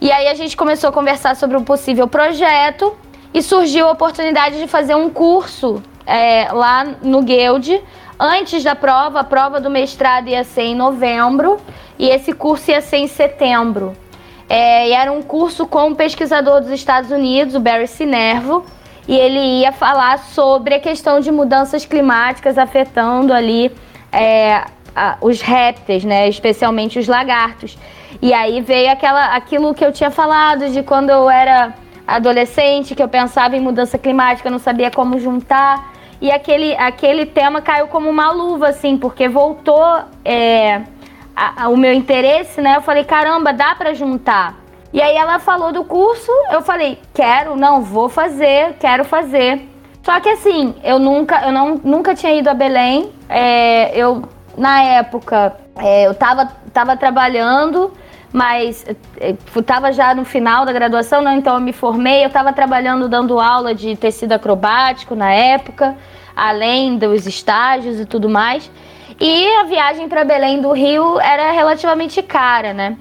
E 0.02 0.12
aí 0.12 0.28
a 0.28 0.34
gente 0.34 0.58
começou 0.58 0.90
a 0.90 0.92
conversar 0.92 1.38
sobre 1.38 1.56
um 1.56 1.64
possível 1.64 2.10
projeto 2.10 2.94
e 3.34 3.42
surgiu 3.42 3.88
a 3.88 3.94
oportunidade 3.94 4.60
de 4.60 4.68
fazer 4.68 4.96
um 4.96 5.10
curso 5.10 5.82
é, 6.06 6.52
lá 6.52 6.84
no 7.02 7.22
Guild. 7.22 7.82
Antes 8.20 8.66
da 8.66 8.76
prova, 8.76 9.22
a 9.22 9.24
prova 9.24 9.62
do 9.62 9.70
mestrado 9.70 10.28
ia 10.28 10.44
ser 10.44 10.64
em 10.64 10.76
novembro 10.76 11.58
e 11.98 12.10
esse 12.10 12.34
curso 12.34 12.70
ia 12.70 12.82
ser 12.82 12.98
em 12.98 13.08
setembro. 13.08 13.94
É, 14.50 14.90
e 14.90 14.92
era 14.92 15.10
um 15.10 15.22
curso 15.22 15.66
com 15.66 15.88
um 15.88 15.96
pesquisador 15.96 16.60
dos 16.60 16.72
Estados 16.72 17.12
Unidos, 17.12 17.56
o 17.56 17.62
Barry 17.62 17.88
Sinervo, 17.88 18.66
e 19.08 19.16
ele 19.16 19.40
ia 19.62 19.72
falar 19.72 20.20
sobre 20.20 20.76
a 20.76 20.80
questão 20.80 21.20
de 21.20 21.32
mudanças 21.32 21.86
climáticas 21.86 22.58
afetando 22.58 23.34
ali 23.34 23.72
é, 24.12 24.64
a, 24.96 25.18
os 25.22 25.42
répteis, 25.42 26.04
né, 26.04 26.30
especialmente 26.30 27.00
os 27.00 27.08
lagartos. 27.08 27.78
E 28.22 28.34
aí 28.34 28.62
veio 28.62 28.92
aquela, 28.92 29.36
aquilo 29.36 29.74
que 29.74 29.84
eu 29.84 29.92
tinha 29.92 30.10
falado 30.10 30.70
de 30.70 30.84
quando 30.84 31.10
eu 31.10 31.30
era 31.30 31.74
adolescente, 32.08 32.96
que 32.96 33.04
eu 33.04 33.10
pensava 33.10 33.56
em 33.56 33.60
mudança 33.60 33.98
climática, 33.98 34.50
não 34.50 34.60
sabia 34.60 34.92
como 34.92 35.20
juntar. 35.20 35.92
E 36.22 36.32
aquele, 36.32 36.74
aquele 36.78 37.26
tema 37.26 37.62
caiu 37.62 37.88
como 37.88 38.10
uma 38.10 38.32
luva, 38.32 38.70
assim, 38.70 38.98
porque 38.98 39.28
voltou 39.28 40.04
é, 40.24 40.82
a, 41.36 41.64
a, 41.64 41.68
o 41.68 41.76
meu 41.76 41.92
interesse, 41.94 42.62
né? 42.62 42.78
Eu 42.78 42.82
falei, 42.82 43.04
caramba, 43.04 43.52
dá 43.52 43.76
para 43.76 43.94
juntar. 43.94 44.63
E 44.94 45.02
aí 45.02 45.16
ela 45.16 45.40
falou 45.40 45.72
do 45.72 45.84
curso, 45.84 46.32
eu 46.52 46.62
falei, 46.62 47.00
quero, 47.16 47.56
não, 47.56 47.82
vou 47.82 48.08
fazer, 48.08 48.76
quero 48.80 49.04
fazer. 49.04 49.68
Só 50.04 50.20
que 50.20 50.30
assim, 50.30 50.76
eu 50.84 51.00
nunca, 51.00 51.42
eu 51.48 51.52
não, 51.52 51.82
nunca 51.84 52.14
tinha 52.14 52.36
ido 52.36 52.48
a 52.48 52.54
Belém. 52.54 53.12
É, 53.28 53.98
eu, 53.98 54.22
na 54.56 54.84
época, 54.84 55.58
é, 55.78 56.06
eu 56.06 56.14
tava, 56.14 56.48
tava 56.72 56.96
trabalhando, 56.96 57.92
mas 58.32 58.86
é, 59.20 59.34
já 59.94 60.14
no 60.14 60.26
final 60.26 60.64
da 60.64 60.72
graduação, 60.72 61.24
não, 61.24 61.34
então 61.34 61.56
eu 61.56 61.62
me 61.62 61.74
formei, 61.74 62.24
eu 62.24 62.28
estava 62.28 62.54
trabalhando 62.54 63.10
dando 63.10 63.40
aula 63.40 63.74
de 63.74 63.96
tecido 63.96 64.34
acrobático 64.34 65.16
na 65.16 65.32
época, 65.32 65.98
além 66.36 67.00
dos 67.00 67.26
estágios 67.26 68.00
e 68.00 68.06
tudo 68.06 68.30
mais. 68.30 68.70
E 69.20 69.48
a 69.56 69.64
viagem 69.64 70.08
para 70.08 70.24
Belém 70.24 70.62
do 70.62 70.72
Rio 70.72 71.20
era 71.20 71.52
relativamente 71.52 72.22
cara, 72.22 72.74
né? 72.74 72.96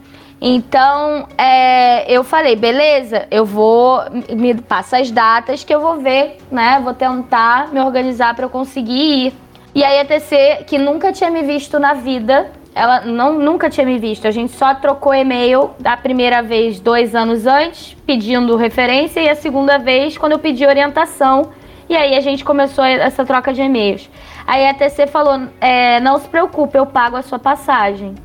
Então, 0.45 1.29
é, 1.39 2.13
eu 2.13 2.25
falei, 2.25 2.57
beleza, 2.57 3.29
eu 3.31 3.45
vou, 3.45 4.01
me 4.37 4.55
passa 4.55 4.99
as 4.99 5.09
datas 5.09 5.63
que 5.63 5.73
eu 5.73 5.81
vou 5.81 5.99
ver, 5.99 6.39
né? 6.51 6.81
Vou 6.83 6.93
tentar 6.93 7.73
me 7.73 7.79
organizar 7.79 8.35
para 8.35 8.47
eu 8.47 8.51
conseguir 8.51 9.27
ir. 9.27 9.35
E 9.73 9.85
aí 9.85 10.01
a 10.01 10.05
TC, 10.05 10.65
que 10.67 10.79
nunca 10.79 11.13
tinha 11.13 11.31
me 11.31 11.43
visto 11.43 11.79
na 11.79 11.95
vida, 11.95 12.51
ela 12.75 13.03
não, 13.03 13.39
nunca 13.39 13.71
tinha 13.71 13.87
me 13.87 14.01
visto. 14.01 14.27
A 14.27 14.33
gente 14.33 14.53
só 14.55 14.75
trocou 14.75 15.15
e-mail 15.15 15.71
da 15.79 15.97
primeira 15.97 16.43
vez 16.43 16.81
dois 16.81 17.15
anos 17.15 17.47
antes, 17.47 17.97
pedindo 18.05 18.57
referência, 18.57 19.21
e 19.21 19.29
a 19.29 19.37
segunda 19.37 19.79
vez 19.79 20.19
quando 20.19 20.33
eu 20.33 20.41
pedi 20.41 20.67
orientação. 20.67 21.53
E 21.89 21.95
aí 21.95 22.17
a 22.17 22.21
gente 22.21 22.45
começou 22.45 22.85
essa 22.85 23.25
troca 23.25 23.53
de 23.53 23.63
e-mails. 23.63 24.11
Aí 24.45 24.67
a 24.67 24.75
TC 24.75 25.07
falou: 25.07 25.41
é, 25.61 26.01
não 26.01 26.19
se 26.19 26.29
preocupe, 26.29 26.77
eu 26.77 26.85
pago 26.85 27.15
a 27.15 27.23
sua 27.23 27.39
passagem. 27.39 28.17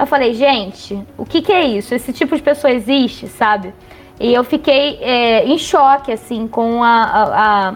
Eu 0.00 0.06
falei, 0.06 0.32
gente, 0.32 0.98
o 1.18 1.26
que, 1.26 1.42
que 1.42 1.52
é 1.52 1.62
isso? 1.62 1.94
Esse 1.94 2.10
tipo 2.10 2.34
de 2.34 2.42
pessoa 2.42 2.72
existe, 2.72 3.28
sabe? 3.28 3.74
E 4.18 4.32
eu 4.32 4.42
fiquei 4.42 4.98
é, 5.02 5.44
em 5.44 5.58
choque, 5.58 6.10
assim, 6.10 6.48
com, 6.48 6.82
a, 6.82 7.02
a, 7.02 7.68
a 7.68 7.74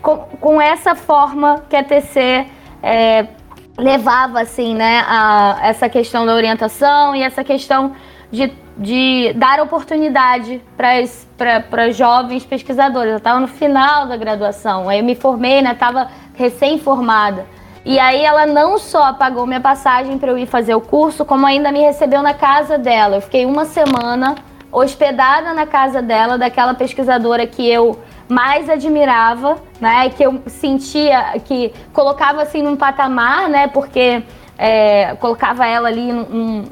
com, 0.00 0.18
com, 0.40 0.60
essa 0.60 0.94
forma 0.94 1.64
que 1.68 1.74
a 1.74 1.82
TC 1.82 2.46
é, 2.80 3.26
levava, 3.76 4.40
assim, 4.40 4.72
né, 4.72 5.04
a 5.08 5.58
essa 5.62 5.88
questão 5.88 6.24
da 6.24 6.32
orientação 6.32 7.16
e 7.16 7.24
essa 7.24 7.42
questão 7.42 7.92
de, 8.30 8.52
de 8.76 9.32
dar 9.34 9.60
oportunidade 9.60 10.62
para 10.76 11.90
jovens 11.90 12.44
pesquisadores. 12.44 13.10
Eu 13.10 13.18
estava 13.18 13.40
no 13.40 13.48
final 13.48 14.06
da 14.06 14.16
graduação, 14.16 14.88
aí 14.88 15.00
eu 15.00 15.04
me 15.04 15.16
formei, 15.16 15.60
né, 15.60 15.72
estava 15.72 16.08
recém-formada. 16.34 17.57
E 17.88 17.98
aí 17.98 18.22
ela 18.22 18.44
não 18.44 18.76
só 18.76 19.14
pagou 19.14 19.46
minha 19.46 19.62
passagem 19.62 20.18
para 20.18 20.30
eu 20.30 20.36
ir 20.36 20.44
fazer 20.44 20.74
o 20.74 20.80
curso, 20.80 21.24
como 21.24 21.46
ainda 21.46 21.72
me 21.72 21.80
recebeu 21.80 22.20
na 22.20 22.34
casa 22.34 22.76
dela. 22.76 23.16
Eu 23.16 23.22
fiquei 23.22 23.46
uma 23.46 23.64
semana 23.64 24.34
hospedada 24.70 25.54
na 25.54 25.64
casa 25.64 26.02
dela, 26.02 26.36
daquela 26.36 26.74
pesquisadora 26.74 27.46
que 27.46 27.66
eu 27.66 27.98
mais 28.28 28.68
admirava, 28.68 29.56
né? 29.80 30.10
Que 30.10 30.22
eu 30.22 30.42
sentia 30.48 31.40
que 31.46 31.72
colocava 31.94 32.42
assim 32.42 32.60
num 32.60 32.76
patamar, 32.76 33.48
né? 33.48 33.68
Porque 33.68 34.22
é, 34.58 35.14
colocava 35.14 35.66
ela 35.66 35.88
ali 35.88 36.12
num, 36.12 36.24
num, 36.24 36.64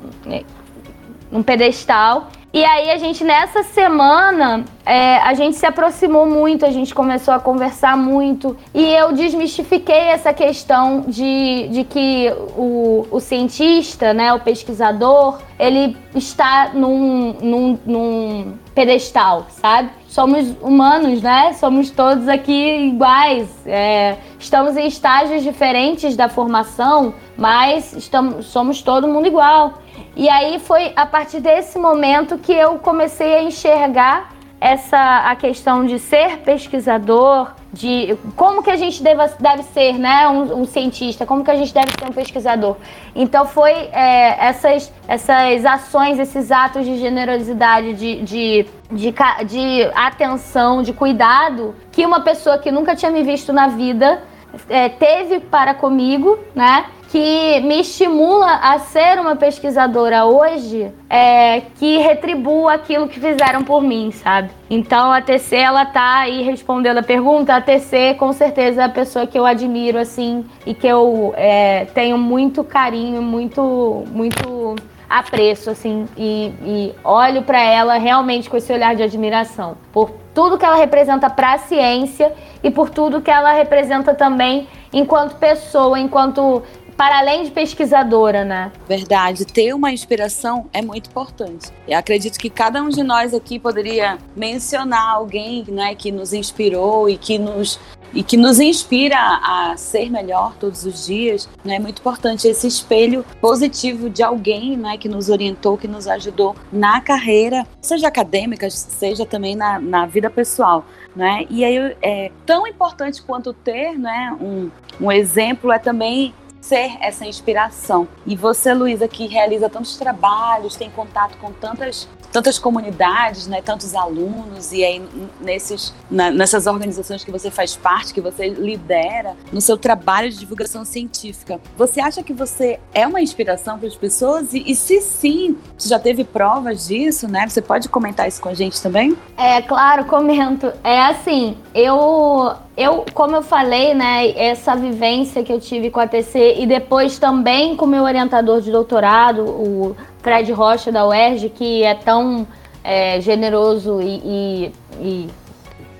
num 1.33 1.43
pedestal. 1.43 2.29
E 2.57 2.65
aí 2.65 2.91
a 2.91 2.97
gente 2.97 3.23
nessa 3.23 3.63
semana 3.63 4.65
é, 4.87 5.19
a 5.19 5.35
gente 5.35 5.59
se 5.59 5.67
aproximou 5.67 6.25
muito, 6.25 6.65
a 6.65 6.71
gente 6.71 6.95
começou 6.95 7.35
a 7.35 7.39
conversar 7.39 7.99
muito 7.99 8.57
e 8.73 8.83
eu 8.95 9.13
desmistifiquei 9.13 9.95
essa 9.95 10.33
questão 10.33 11.03
de, 11.07 11.69
de 11.69 11.85
que 11.85 12.33
o, 12.57 13.07
o 13.11 13.21
cientista, 13.21 14.15
né, 14.15 14.33
o 14.33 14.41
pesquisador, 14.41 15.39
ele 15.59 15.95
está 16.15 16.71
num, 16.73 17.35
num, 17.43 17.79
num 17.85 18.55
pedestal, 18.75 19.47
sabe? 19.51 19.91
Somos 20.09 20.57
humanos, 20.63 21.21
né? 21.21 21.53
Somos 21.53 21.91
todos 21.91 22.27
aqui 22.27 22.89
iguais. 22.89 23.51
É, 23.67 24.17
estamos 24.39 24.79
em 24.79 24.87
estágios 24.87 25.43
diferentes 25.43 26.17
da 26.17 26.27
formação, 26.27 27.13
mas 27.37 27.93
estamos, 27.93 28.47
somos 28.47 28.81
todo 28.81 29.07
mundo 29.07 29.27
igual. 29.27 29.75
E 30.17 30.31
aí 30.31 30.59
foi 30.59 30.93
a 30.97 31.05
partir 31.05 31.41
desse 31.41 31.79
momento 31.79 32.39
que 32.39 32.53
eu 32.53 32.79
comecei 32.79 33.35
a 33.35 33.43
enxergar 33.43 34.33
essa 34.59 35.31
a 35.31 35.37
questão 35.37 35.85
de 35.85 35.99
ser 35.99 36.39
pesquisador, 36.39 37.53
de 37.71 38.17
como 38.35 38.63
que 38.63 38.71
a 38.71 38.77
gente 38.77 39.03
deve, 39.03 39.23
deve 39.39 39.63
ser, 39.65 39.99
né, 39.99 40.27
um, 40.27 40.63
um 40.63 40.65
cientista, 40.65 41.27
como 41.27 41.45
que 41.45 41.51
a 41.51 41.57
gente 41.57 41.75
deve 41.75 41.93
ser 41.93 42.07
um 42.07 42.13
pesquisador. 42.13 42.77
Então 43.15 43.45
foi 43.45 43.73
é, 43.93 44.47
essas, 44.47 44.91
essas 45.07 45.67
ações, 45.67 46.19
esses 46.19 46.51
atos 46.51 46.87
de 46.87 46.97
generosidade, 46.97 47.93
de, 47.93 48.23
de, 48.23 48.67
de, 48.91 49.15
de 49.45 49.91
atenção, 49.95 50.83
de 50.83 50.95
cuidado 50.95 51.75
que 51.93 52.07
uma 52.07 52.21
pessoa 52.21 52.57
que 52.57 52.71
nunca 52.71 52.97
tinha 52.97 53.11
me 53.11 53.23
visto 53.23 53.53
na 53.53 53.69
vida 53.69 54.23
é, 54.71 54.89
teve 54.89 55.41
para 55.41 55.75
comigo, 55.75 56.39
né? 56.55 56.87
Que 57.09 57.61
me 57.61 57.81
estimula 57.81 58.57
a 58.57 58.79
ser 58.79 59.19
uma 59.19 59.37
pesquisadora 59.37 60.25
hoje 60.25 60.93
é, 61.09 61.61
que 61.77 61.99
retribua 61.99 62.75
aquilo 62.75 63.09
que 63.09 63.21
fizeram 63.21 63.63
por 63.63 63.83
mim, 63.83 64.11
sabe? 64.11 64.51
Então 64.69 65.13
a 65.13 65.23
TC, 65.23 65.57
ela 65.57 65.87
tá 65.87 66.21
aí 66.21 66.43
respondendo 66.43 66.99
a 66.99 67.03
pergunta. 67.03 67.55
A 67.55 67.61
TC, 67.61 68.15
com 68.19 68.33
certeza, 68.33 68.83
é 68.83 68.85
a 68.85 68.89
pessoa 68.89 69.27
que 69.27 69.39
eu 69.39 69.47
admiro, 69.47 69.99
assim, 69.99 70.45
e 70.67 70.75
que 70.75 70.87
eu 70.87 71.33
é, 71.37 71.87
tenho 71.95 72.19
muito 72.19 72.65
carinho, 72.65 73.23
muito, 73.23 74.05
muito 74.11 74.75
apreço, 75.09 75.71
assim, 75.71 76.07
e, 76.17 76.53
e 76.65 76.95
olho 77.05 77.43
para 77.43 77.61
ela 77.61 77.97
realmente 77.97 78.51
com 78.51 78.57
esse 78.57 78.73
olhar 78.73 78.97
de 78.97 79.05
admiração. 79.05 79.77
Por 79.93 80.11
tudo 80.35 80.59
que 80.59 80.65
ela 80.65 80.77
representa 80.77 81.31
para 81.31 81.55
a 81.55 81.59
ciência 81.59 82.33
e 82.63 82.71
por 82.71 82.91
tudo 82.91 83.23
que 83.23 83.31
ela 83.31 83.53
representa 83.53 84.15
também 84.15 84.67
enquanto 84.93 85.37
pessoa, 85.37 85.99
enquanto 85.99 86.63
para 86.97 87.19
além 87.19 87.45
de 87.45 87.51
pesquisadora, 87.51 88.45
né? 88.45 88.73
Verdade. 88.89 89.45
Ter 89.45 89.75
uma 89.75 89.93
inspiração 89.93 90.69
é 90.73 90.81
muito 90.81 91.11
importante. 91.11 91.71
Eu 91.87 91.99
acredito 91.99 92.39
que 92.39 92.49
cada 92.49 92.83
um 92.83 92.89
de 92.89 93.03
nós 93.03 93.35
aqui 93.35 93.59
poderia 93.59 94.19
mencionar 94.35 95.11
alguém 95.11 95.65
né, 95.69 95.95
que 95.95 96.11
nos 96.11 96.33
inspirou 96.33 97.09
e 97.09 97.17
que 97.17 97.39
nos 97.39 97.79
e 98.15 98.23
que 98.23 98.37
nos 98.37 98.59
inspira 98.59 99.19
a 99.19 99.75
ser 99.77 100.11
melhor 100.11 100.55
todos 100.59 100.87
os 100.87 101.07
dias, 101.07 101.49
né? 101.63 101.77
É 101.77 101.79
muito 101.79 101.99
importante 101.99 102.49
esse 102.49 102.67
espelho 102.67 103.25
positivo 103.41 104.09
de 104.09 104.23
alguém, 104.23 104.75
né, 104.77 104.97
que 104.97 105.09
nos 105.09 105.29
orientou, 105.29 105.77
que 105.77 105.89
nos 105.89 106.07
ajudou 106.09 106.57
na 106.73 107.01
carreira, 107.01 107.67
seja 107.83 108.09
acadêmica, 108.09 108.71
seja 108.71 109.27
também 109.27 109.55
na, 109.55 109.79
na 109.79 110.07
vida 110.07 110.31
pessoal, 110.31 110.87
né? 111.15 111.45
E 111.51 111.63
aí 111.63 111.97
é 112.01 112.31
tão 112.47 112.67
importante 112.67 113.23
quanto 113.23 113.53
ter, 113.53 113.99
né, 113.99 114.35
um, 114.41 114.71
um 115.01 115.13
exemplo 115.13 115.71
é 115.71 115.79
também 115.79 116.33
ser 116.67 116.97
essa 117.01 117.25
inspiração. 117.25 118.09
E 118.27 118.35
você, 118.35 118.75
Luísa, 118.75 119.07
que 119.07 119.27
realiza 119.27 119.69
tantos 119.69 119.97
trabalhos, 119.97 120.75
tem 120.75 120.91
contato 120.91 121.39
com 121.39 121.53
tantas 121.53 122.09
tantas 122.33 122.59
comunidades, 122.59 123.47
né, 123.47 123.63
tantos 123.63 123.95
alunos 123.95 124.71
e 124.71 124.85
aí 124.85 125.03
nesses 125.41 125.95
na, 126.11 126.31
nessas 126.31 126.67
organizações 126.67 127.25
que 127.25 127.31
você 127.31 127.51
faz 127.51 127.75
parte, 127.75 128.13
que 128.13 128.21
você 128.21 128.49
lidera 128.49 129.35
no 129.51 129.61
seu 129.61 129.79
trabalho 129.79 130.29
de 130.29 130.37
divulgação 130.37 130.85
científica. 130.85 131.59
Você 131.79 131.99
acha 131.99 132.23
que 132.23 132.35
você 132.35 132.79
é 132.93 133.07
uma 133.07 133.23
inspiração 133.23 133.79
para 133.79 133.89
as 133.89 133.97
pessoas 133.97 134.53
e, 134.53 134.63
e 134.67 134.75
se 134.75 135.01
sim, 135.01 135.57
você 135.79 135.89
já 135.89 135.99
teve 135.99 136.25
provas 136.25 136.89
disso, 136.89 137.27
né? 137.27 137.49
Você 137.49 137.63
pode 137.63 137.89
comentar 137.89 138.29
isso 138.29 138.43
com 138.43 138.51
a 138.51 138.55
gente 138.55 138.83
também? 138.83 139.17
É, 139.39 139.63
claro, 139.63 140.05
comento. 140.05 140.71
É 140.85 141.01
assim, 141.07 141.57
eu 141.75 142.55
eu, 142.77 143.07
como 143.15 143.35
eu 143.35 143.43
falei, 143.43 143.95
né, 143.95 144.33
essa 144.37 144.77
vivência 144.77 145.43
que 145.43 145.51
eu 145.51 145.59
tive 145.59 145.91
com 145.91 145.99
a 145.99 146.07
TC 146.07 146.57
e 146.59 146.67
depois 146.67 147.19
também 147.19 147.75
com 147.75 147.87
meu 147.87 148.03
orientador 148.03 148.61
de 148.61 148.71
doutorado, 148.71 149.45
o 149.45 149.97
Fred 150.21 150.53
Rocha 150.53 150.93
da 150.93 151.07
UERJ, 151.07 151.49
que 151.49 151.83
é 151.83 151.95
tão 151.95 152.47
é, 152.85 153.19
generoso 153.23 154.03
e, 154.03 154.21
e, 154.23 154.73
e, 155.01 155.29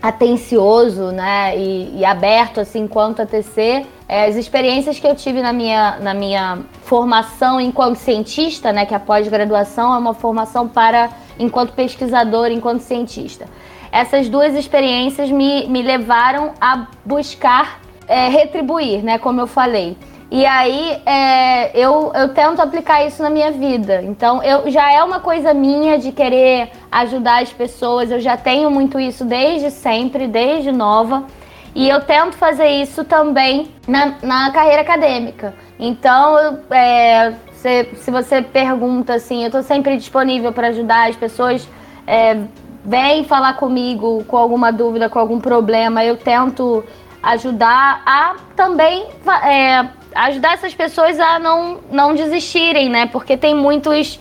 atencioso, 0.03 1.13
né, 1.13 1.57
e, 1.57 1.99
e, 1.99 2.05
aberto 2.05 2.61
assim 2.61 2.87
quanto 2.87 3.23
a 3.23 3.27
TC, 3.27 3.87
é, 4.07 4.27
as 4.27 4.37
experiências 4.37 5.01
que 5.01 5.07
eu 5.07 5.15
tive 5.15 5.41
na 5.41 5.55
minha, 5.55 5.97
na 5.99 6.13
minha 6.13 6.59
formação 6.83 7.59
enquanto 7.59 7.97
cientista, 7.97 8.71
né, 8.71 8.85
que 8.85 8.95
a 8.95 9.01
pós-graduação 9.01 9.95
é 9.95 9.99
uma 9.99 10.13
formação 10.13 10.69
para 10.69 11.09
enquanto 11.39 11.73
pesquisador, 11.73 12.49
enquanto 12.49 12.81
cientista 12.81 13.47
essas 13.97 14.29
duas 14.29 14.55
experiências 14.55 15.31
me, 15.31 15.67
me 15.69 15.83
levaram 15.83 16.53
a 16.61 16.87
buscar 17.05 17.81
é, 18.07 18.29
retribuir, 18.29 19.03
né? 19.03 19.19
Como 19.19 19.41
eu 19.41 19.47
falei. 19.47 19.97
E 20.31 20.45
aí 20.45 21.01
é, 21.07 21.71
eu, 21.73 22.13
eu 22.15 22.29
tento 22.35 22.61
aplicar 22.61 23.07
isso 23.07 23.23
na 23.23 23.31
minha 23.31 23.51
vida. 23.53 24.03
Então 24.03 24.43
eu 24.43 24.71
já 24.71 24.93
é 24.93 25.03
uma 25.03 25.21
coisa 25.21 25.55
minha 25.55 25.99
de 25.99 26.13
querer 26.13 26.71
ajudar 26.91 27.43
as 27.43 27.53
pessoas. 27.53 28.11
Eu 28.11 28.21
já 28.21 28.37
tenho 28.37 28.71
muito 28.71 29.01
isso 29.01 29.25
desde 29.25 29.71
sempre, 29.71 30.27
desde 30.27 30.73
nova. 30.73 31.25
E 31.75 31.89
eu 31.89 32.01
tento 32.01 32.37
fazer 32.37 32.69
isso 32.69 33.05
também 33.05 33.69
na, 33.87 34.15
na 34.23 34.51
carreira 34.51 34.83
acadêmica. 34.83 35.55
Então, 35.79 36.59
é, 36.71 37.35
se, 37.53 37.85
se 37.97 38.11
você 38.11 38.41
pergunta 38.43 39.15
assim, 39.15 39.43
eu 39.43 39.47
estou 39.47 39.63
sempre 39.63 39.97
disponível 39.97 40.53
para 40.53 40.69
ajudar 40.69 41.09
as 41.09 41.17
pessoas. 41.17 41.69
É, 42.07 42.39
vem 42.87 43.25
falar 43.25 43.55
comigo 43.55 44.25
com 44.29 44.37
alguma 44.37 44.71
dúvida, 44.73 45.09
com 45.09 45.19
algum 45.19 45.41
problema, 45.41 46.05
eu 46.05 46.17
tento 46.17 46.85
ajudar 47.21 48.03
a 48.07 48.37
também 48.55 49.07
é, 49.45 49.89
ajudar 50.15 50.55
essas 50.55 50.73
pessoas 50.73 51.19
a 51.19 51.41
não, 51.41 51.81
não 51.91 52.15
desistirem, 52.15 52.89
né? 52.89 53.07
Porque 53.07 53.37
tem 53.37 53.55
muitos, 53.55 54.21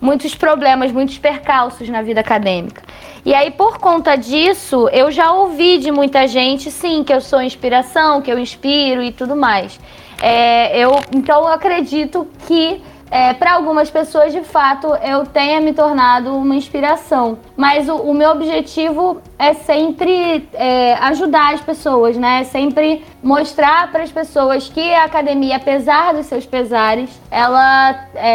muitos 0.00 0.36
problemas, 0.36 0.92
muitos 0.92 1.18
percalços 1.18 1.88
na 1.88 2.00
vida 2.02 2.20
acadêmica. 2.20 2.82
E 3.24 3.34
aí, 3.34 3.50
por 3.50 3.78
conta 3.78 4.14
disso, 4.14 4.88
eu 4.92 5.10
já 5.10 5.32
ouvi 5.32 5.78
de 5.78 5.90
muita 5.90 6.28
gente, 6.28 6.70
sim, 6.70 7.02
que 7.02 7.12
eu 7.12 7.20
sou 7.20 7.42
inspiração, 7.42 8.22
que 8.22 8.30
eu 8.30 8.38
inspiro 8.38 9.02
e 9.02 9.10
tudo 9.10 9.34
mais. 9.34 9.80
É, 10.22 10.78
eu, 10.78 10.92
então, 11.12 11.40
eu 11.40 11.48
acredito 11.48 12.28
que 12.46 12.80
é, 13.10 13.32
para 13.34 13.54
algumas 13.54 13.88
pessoas, 13.88 14.32
de 14.32 14.42
fato, 14.42 14.88
eu 14.96 15.24
tenha 15.26 15.60
me 15.60 15.72
tornado 15.72 16.36
uma 16.36 16.54
inspiração. 16.54 17.38
Mas 17.56 17.88
o, 17.88 17.96
o 17.96 18.14
meu 18.14 18.30
objetivo 18.30 19.20
é 19.38 19.54
sempre 19.54 20.48
é, 20.52 20.94
ajudar 20.94 21.54
as 21.54 21.60
pessoas, 21.60 22.16
né? 22.16 22.44
Sempre 22.44 23.04
mostrar 23.22 23.90
para 23.92 24.02
as 24.02 24.10
pessoas 24.10 24.68
que 24.68 24.92
a 24.92 25.04
academia, 25.04 25.56
apesar 25.56 26.14
dos 26.14 26.26
seus 26.26 26.44
pesares, 26.44 27.10
ela 27.30 28.08
é, 28.14 28.30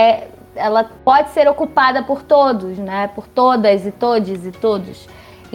é, 0.00 0.28
ela 0.54 0.90
pode 1.04 1.30
ser 1.30 1.46
ocupada 1.48 2.02
por 2.02 2.22
todos, 2.22 2.78
né? 2.78 3.10
Por 3.14 3.26
todas 3.26 3.86
e 3.86 3.92
todes 3.92 4.46
e 4.46 4.50
todos. 4.50 5.06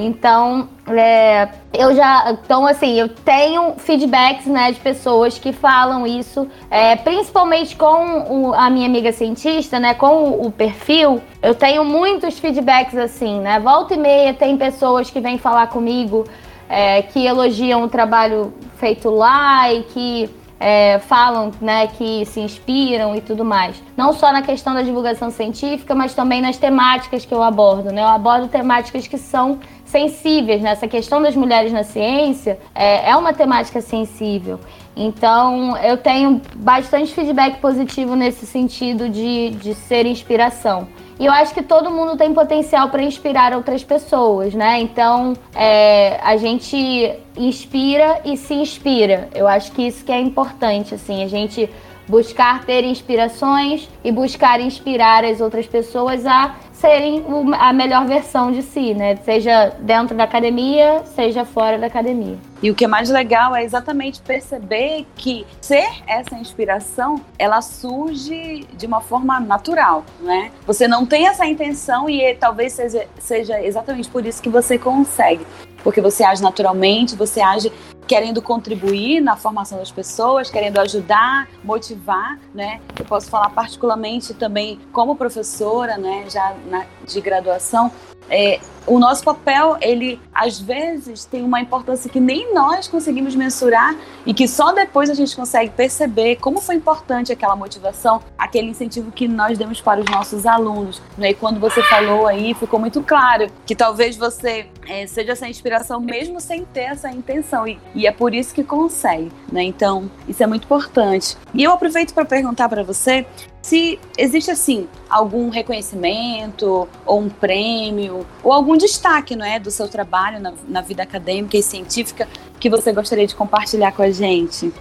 Então, 0.06 0.68
é, 0.88 1.50
eu 1.74 1.96
já. 1.96 2.32
Então, 2.32 2.66
assim, 2.66 3.00
eu 3.00 3.10
tenho 3.10 3.74
feedbacks 3.78 4.46
né, 4.46 4.72
de 4.72 4.80
pessoas 4.80 5.38
que 5.38 5.54
falam 5.54 6.06
isso, 6.06 6.48
é, 6.70 6.96
principalmente 6.96 7.76
com 7.76 8.50
o, 8.50 8.54
a 8.54 8.70
minha 8.70 8.88
amiga 8.88 9.12
cientista, 9.12 9.80
né? 9.80 9.94
Com 9.94 10.24
o, 10.24 10.48
o, 10.48 10.52
perfil. 10.52 11.22
Eu 11.42 11.56
tenho 11.56 11.84
muitos 11.84 12.40
feedbacks 12.40 12.98
assim, 12.98 13.40
né? 13.40 13.60
Volta 13.60 13.94
e 13.94 13.98
meia 13.98 14.34
tem 14.34 14.58
pessoas 14.58 15.10
que 15.10 15.20
vêm 15.20 15.38
falar 15.38 15.68
comigo 15.68 16.26
é, 16.70 17.02
que 17.02 17.26
elogiam 17.26 17.84
o 17.84 17.90
trabalho 17.90 18.54
feito 18.78 19.10
lá 19.10 19.72
e 19.74 19.84
que 19.84 20.42
é, 20.62 21.00
falam, 21.00 21.52
né, 21.60 21.88
que 21.88 22.24
se 22.28 22.40
inspiram 22.40 23.16
e 23.16 23.22
tudo 23.22 23.44
mais. 23.44 23.82
Não 23.98 24.14
só 24.14 24.32
na 24.32 24.44
questão 24.44 24.76
da 24.76 24.84
divulgação 24.84 25.32
científica, 25.32 25.96
mas 25.96 26.14
também 26.14 26.40
nas 26.40 26.56
temáticas 26.56 27.26
que 27.26 27.34
eu 27.34 27.42
abordo. 27.42 27.92
Né? 27.92 28.00
Eu 28.00 28.08
abordo 28.08 28.48
temáticas 28.48 29.08
que 29.08 29.18
são 29.18 29.60
sensíveis. 29.92 30.62
Né? 30.62 30.72
Essa 30.72 30.88
questão 30.88 31.22
das 31.22 31.36
mulheres 31.36 31.72
na 31.72 31.84
ciência 31.84 32.58
é, 32.74 33.12
é 33.12 33.16
uma 33.16 33.34
temática 33.34 33.82
sensível. 33.82 34.60
Então, 34.96 35.78
eu 35.78 35.98
tenho 35.98 36.42
bastante 36.56 37.14
feedback 37.14 37.60
positivo 37.60 38.16
nesse 38.16 38.46
sentido 38.46 39.10
de, 39.10 39.52
de 39.52 39.74
ser 39.74 40.06
inspiração. 40.06 40.88
E 41.20 41.26
eu 41.26 41.32
acho 41.32 41.54
que 41.54 41.62
todo 41.62 41.92
mundo 41.92 42.18
tem 42.18 42.34
potencial 42.34 42.90
para 42.90 43.04
inspirar 43.04 43.54
outras 43.54 43.84
pessoas, 43.84 44.54
né? 44.54 44.82
Então, 44.82 45.34
é, 45.54 46.20
a 46.24 46.36
gente 46.36 47.16
inspira 47.38 48.22
e 48.26 48.36
se 48.36 48.56
inspira. 48.56 49.30
Eu 49.34 49.48
acho 49.48 49.72
que 49.72 49.84
isso 49.84 50.04
que 50.04 50.12
é 50.12 50.20
importante, 50.20 50.96
assim, 50.96 51.24
a 51.24 51.28
gente 51.28 51.70
buscar 52.12 52.66
ter 52.66 52.84
inspirações 52.84 53.90
e 54.04 54.12
buscar 54.12 54.60
inspirar 54.60 55.24
as 55.24 55.40
outras 55.40 55.66
pessoas 55.66 56.26
a 56.26 56.56
serem 56.74 57.24
a 57.58 57.72
melhor 57.72 58.06
versão 58.06 58.52
de 58.52 58.62
si, 58.62 58.94
né? 58.94 59.16
Seja 59.18 59.72
dentro 59.80 60.18
da 60.18 60.26
academia, 60.26 61.04
seja 61.06 61.46
fora 61.46 61.78
da 61.78 61.88
academia. 61.88 62.38
E 62.62 62.70
o 62.70 62.76
que 62.76 62.84
é 62.84 62.88
mais 62.88 63.10
legal 63.10 63.56
é 63.56 63.64
exatamente 63.64 64.20
perceber 64.22 65.06
que 65.16 65.46
ser 65.62 65.88
essa 66.06 66.36
inspiração, 66.36 67.22
ela 67.40 67.62
surge 67.62 68.68
de 68.76 68.86
uma 68.86 69.00
forma 69.00 69.40
natural, 69.40 70.04
né? 70.20 70.52
Você 70.68 70.88
não 70.88 71.06
tem 71.06 71.28
essa 71.28 71.46
intenção 71.46 72.10
e 72.10 72.36
talvez 72.36 72.74
seja, 72.74 73.08
seja 73.20 73.64
exatamente 73.64 74.10
por 74.10 74.26
isso 74.26 74.42
que 74.42 74.50
você 74.50 74.78
consegue. 74.78 75.46
Porque 75.84 76.02
você 76.02 76.24
age 76.24 76.44
naturalmente, 76.44 77.16
você 77.16 77.42
age 77.42 77.72
querendo 78.12 78.42
contribuir 78.42 79.22
na 79.22 79.38
formação 79.38 79.78
das 79.78 79.90
pessoas, 79.90 80.50
querendo 80.50 80.78
ajudar, 80.80 81.48
motivar, 81.64 82.38
né? 82.54 82.82
Eu 83.00 83.06
posso 83.06 83.30
falar 83.30 83.50
particularmente 83.52 84.34
também 84.34 84.78
como 84.92 85.16
professora, 85.16 85.98
né, 85.98 86.26
já 86.30 86.54
na, 86.70 86.86
de 87.08 87.22
graduação, 87.22 87.90
é, 88.34 88.62
o 88.88 88.98
nosso 88.98 89.24
papel, 89.26 89.78
ele 89.82 90.18
às 90.34 90.58
vezes 90.58 91.26
tem 91.26 91.44
uma 91.44 91.60
importância 91.60 92.10
que 92.10 92.20
nem 92.20 92.54
nós 92.54 92.88
conseguimos 92.88 93.36
mensurar 93.36 93.94
e 94.26 94.34
que 94.34 94.48
só 94.48 94.72
depois 94.72 95.10
a 95.10 95.14
gente 95.14 95.36
consegue 95.36 95.70
perceber 95.72 96.38
como 96.38 96.62
foi 96.62 96.76
importante 96.76 97.32
aquela 97.32 97.56
motivação, 97.58 98.22
aquele 98.38 98.70
incentivo 98.70 99.12
que 99.12 99.28
nós 99.28 99.58
demos 99.58 99.82
para 99.82 100.00
os 100.00 100.10
nossos 100.10 100.46
alunos. 100.46 101.02
Né? 101.18 101.32
E 101.32 101.34
quando 101.34 101.60
você 101.60 101.84
falou 101.84 102.26
aí, 102.26 102.54
ficou 102.54 102.80
muito 102.80 103.04
claro 103.04 103.48
que 103.66 103.76
talvez 103.76 104.16
você 104.16 104.68
é, 104.88 105.06
seja 105.08 105.34
essa 105.34 105.48
inspiração 105.48 106.00
mesmo 106.00 106.40
sem 106.40 106.64
ter 106.64 106.86
essa 106.86 107.12
intenção 107.12 107.68
e, 107.68 107.78
e 107.94 108.01
é 108.08 108.12
por 108.12 108.34
isso 108.34 108.54
que 108.54 108.64
consegue. 108.64 109.32
Né? 109.52 109.64
Então, 109.64 110.10
isso 110.28 110.42
é 110.42 110.48
muito 110.48 110.66
importante. 110.66 111.38
E 111.54 111.64
eu 111.64 111.72
aproveito 111.72 112.14
para 112.14 112.26
perguntar 112.26 112.70
para 112.70 112.84
você 112.84 113.26
se 113.62 114.00
existe 114.18 114.50
assim 114.50 114.88
algum 115.10 115.50
reconhecimento 115.50 116.88
ou 117.06 117.20
um 117.20 117.30
prêmio 117.30 118.26
ou 118.44 118.52
algum 118.52 118.76
destaque, 118.76 119.36
não 119.36 119.46
é, 119.46 119.60
do 119.60 119.70
seu 119.70 119.88
trabalho 119.88 120.40
na, 120.40 120.54
na 120.68 120.82
vida 120.82 121.04
acadêmica 121.04 121.58
e 121.58 121.64
científica 121.64 122.28
que 122.60 122.70
você 122.70 122.92
gostaria 122.92 123.28
de 123.28 123.36
compartilhar 123.36 123.92
com 123.92 124.02
a 124.02 124.12
gente. 124.12 124.74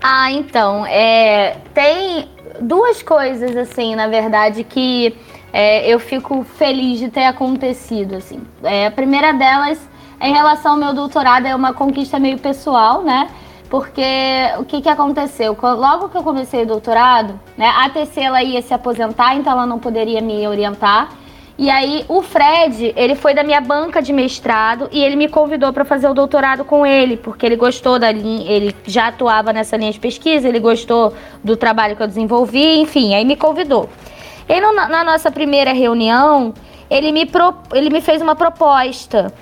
Ah, 0.00 0.32
então, 0.32 0.84
é, 0.86 1.58
tem 1.72 2.28
duas 2.60 3.02
coisas 3.02 3.56
assim, 3.56 3.94
na 3.94 4.08
verdade, 4.08 4.64
que 4.64 5.16
é, 5.52 5.86
eu 5.86 6.00
fico 6.00 6.44
feliz 6.56 6.98
de 6.98 7.08
ter 7.10 7.24
acontecido 7.24 8.16
assim. 8.16 8.40
É, 8.62 8.86
a 8.86 8.90
primeira 8.90 9.32
delas, 9.32 9.78
em 10.22 10.32
relação 10.32 10.72
ao 10.72 10.78
meu 10.78 10.94
doutorado, 10.94 11.46
é 11.46 11.54
uma 11.54 11.74
conquista 11.74 12.18
meio 12.18 12.38
pessoal, 12.38 13.02
né? 13.02 13.28
Porque 13.68 14.02
o 14.58 14.64
que, 14.64 14.80
que 14.80 14.88
aconteceu? 14.88 15.56
Logo 15.60 16.08
que 16.10 16.16
eu 16.16 16.22
comecei 16.22 16.62
o 16.62 16.66
doutorado, 16.66 17.40
né, 17.56 17.72
a 17.74 17.88
TC 17.88 18.20
ela 18.20 18.42
ia 18.42 18.60
se 18.62 18.72
aposentar, 18.72 19.34
então 19.34 19.52
ela 19.52 19.66
não 19.66 19.78
poderia 19.78 20.20
me 20.20 20.46
orientar. 20.46 21.08
E 21.58 21.70
aí 21.70 22.04
o 22.08 22.22
Fred, 22.22 22.92
ele 22.94 23.14
foi 23.14 23.34
da 23.34 23.42
minha 23.42 23.60
banca 23.60 24.00
de 24.00 24.12
mestrado 24.12 24.88
e 24.92 25.02
ele 25.02 25.16
me 25.16 25.26
convidou 25.26 25.72
para 25.72 25.84
fazer 25.84 26.08
o 26.08 26.14
doutorado 26.14 26.64
com 26.64 26.86
ele, 26.86 27.16
porque 27.16 27.44
ele 27.44 27.56
gostou 27.56 27.98
da 27.98 28.12
linha, 28.12 28.50
ele 28.50 28.76
já 28.84 29.08
atuava 29.08 29.52
nessa 29.52 29.76
linha 29.76 29.90
de 29.90 29.98
pesquisa, 29.98 30.48
ele 30.48 30.60
gostou 30.60 31.14
do 31.42 31.56
trabalho 31.56 31.96
que 31.96 32.02
eu 32.02 32.06
desenvolvi, 32.06 32.78
enfim, 32.78 33.14
aí 33.14 33.24
me 33.24 33.36
convidou. 33.36 33.88
E 34.48 34.60
no, 34.60 34.72
na 34.72 35.02
nossa 35.02 35.30
primeira 35.30 35.72
reunião, 35.72 36.52
ele 36.90 37.10
me, 37.10 37.26
pro, 37.26 37.54
ele 37.72 37.90
me 37.90 38.00
fez 38.00 38.20
uma 38.20 38.34
proposta 38.34 39.32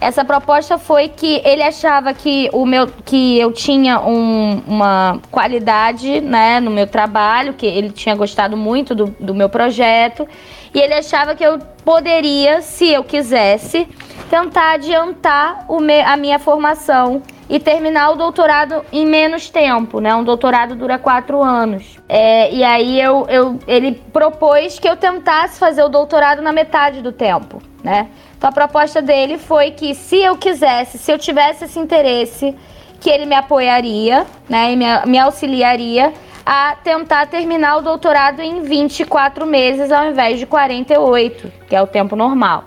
essa 0.00 0.24
proposta 0.24 0.76
foi 0.76 1.08
que 1.08 1.40
ele 1.44 1.62
achava 1.62 2.12
que 2.12 2.50
o 2.52 2.66
meu 2.66 2.86
que 2.86 3.38
eu 3.38 3.50
tinha 3.52 3.98
um, 4.00 4.62
uma 4.66 5.20
qualidade 5.30 6.20
né, 6.20 6.60
no 6.60 6.70
meu 6.70 6.86
trabalho, 6.86 7.54
que 7.54 7.66
ele 7.66 7.90
tinha 7.90 8.14
gostado 8.14 8.56
muito 8.56 8.94
do, 8.94 9.06
do 9.18 9.34
meu 9.34 9.48
projeto, 9.48 10.28
e 10.74 10.78
ele 10.78 10.94
achava 10.94 11.34
que 11.34 11.44
eu 11.44 11.58
poderia, 11.84 12.60
se 12.60 12.88
eu 12.90 13.02
quisesse, 13.02 13.88
tentar 14.28 14.72
adiantar 14.74 15.64
me, 15.80 16.00
a 16.02 16.16
minha 16.16 16.38
formação 16.38 17.22
e 17.48 17.60
terminar 17.60 18.10
o 18.10 18.16
doutorado 18.16 18.84
em 18.92 19.06
menos 19.06 19.48
tempo, 19.48 20.00
né? 20.00 20.14
Um 20.14 20.24
doutorado 20.24 20.74
dura 20.74 20.98
quatro 20.98 21.42
anos. 21.42 21.98
É, 22.08 22.52
e 22.52 22.64
aí 22.64 23.00
eu, 23.00 23.26
eu, 23.28 23.58
ele 23.66 23.92
propôs 24.12 24.78
que 24.78 24.88
eu 24.88 24.96
tentasse 24.96 25.58
fazer 25.58 25.82
o 25.82 25.88
doutorado 25.88 26.42
na 26.42 26.52
metade 26.52 27.00
do 27.00 27.12
tempo, 27.12 27.62
né? 27.82 28.08
Então 28.36 28.50
a 28.50 28.52
proposta 28.52 29.00
dele 29.00 29.38
foi 29.38 29.70
que 29.70 29.94
se 29.94 30.16
eu 30.16 30.36
quisesse, 30.36 30.98
se 30.98 31.10
eu 31.10 31.18
tivesse 31.18 31.64
esse 31.64 31.78
interesse, 31.78 32.54
que 33.00 33.10
ele 33.10 33.26
me 33.26 33.34
apoiaria, 33.34 34.26
né, 34.48 34.72
e 34.72 34.76
me, 34.76 34.84
me 35.06 35.18
auxiliaria 35.18 36.12
a 36.44 36.76
tentar 36.82 37.26
terminar 37.26 37.78
o 37.78 37.82
doutorado 37.82 38.40
em 38.40 38.62
24 38.62 39.46
meses 39.46 39.90
ao 39.90 40.06
invés 40.06 40.38
de 40.38 40.46
48, 40.46 41.52
que 41.68 41.74
é 41.74 41.82
o 41.82 41.86
tempo 41.86 42.14
normal. 42.14 42.64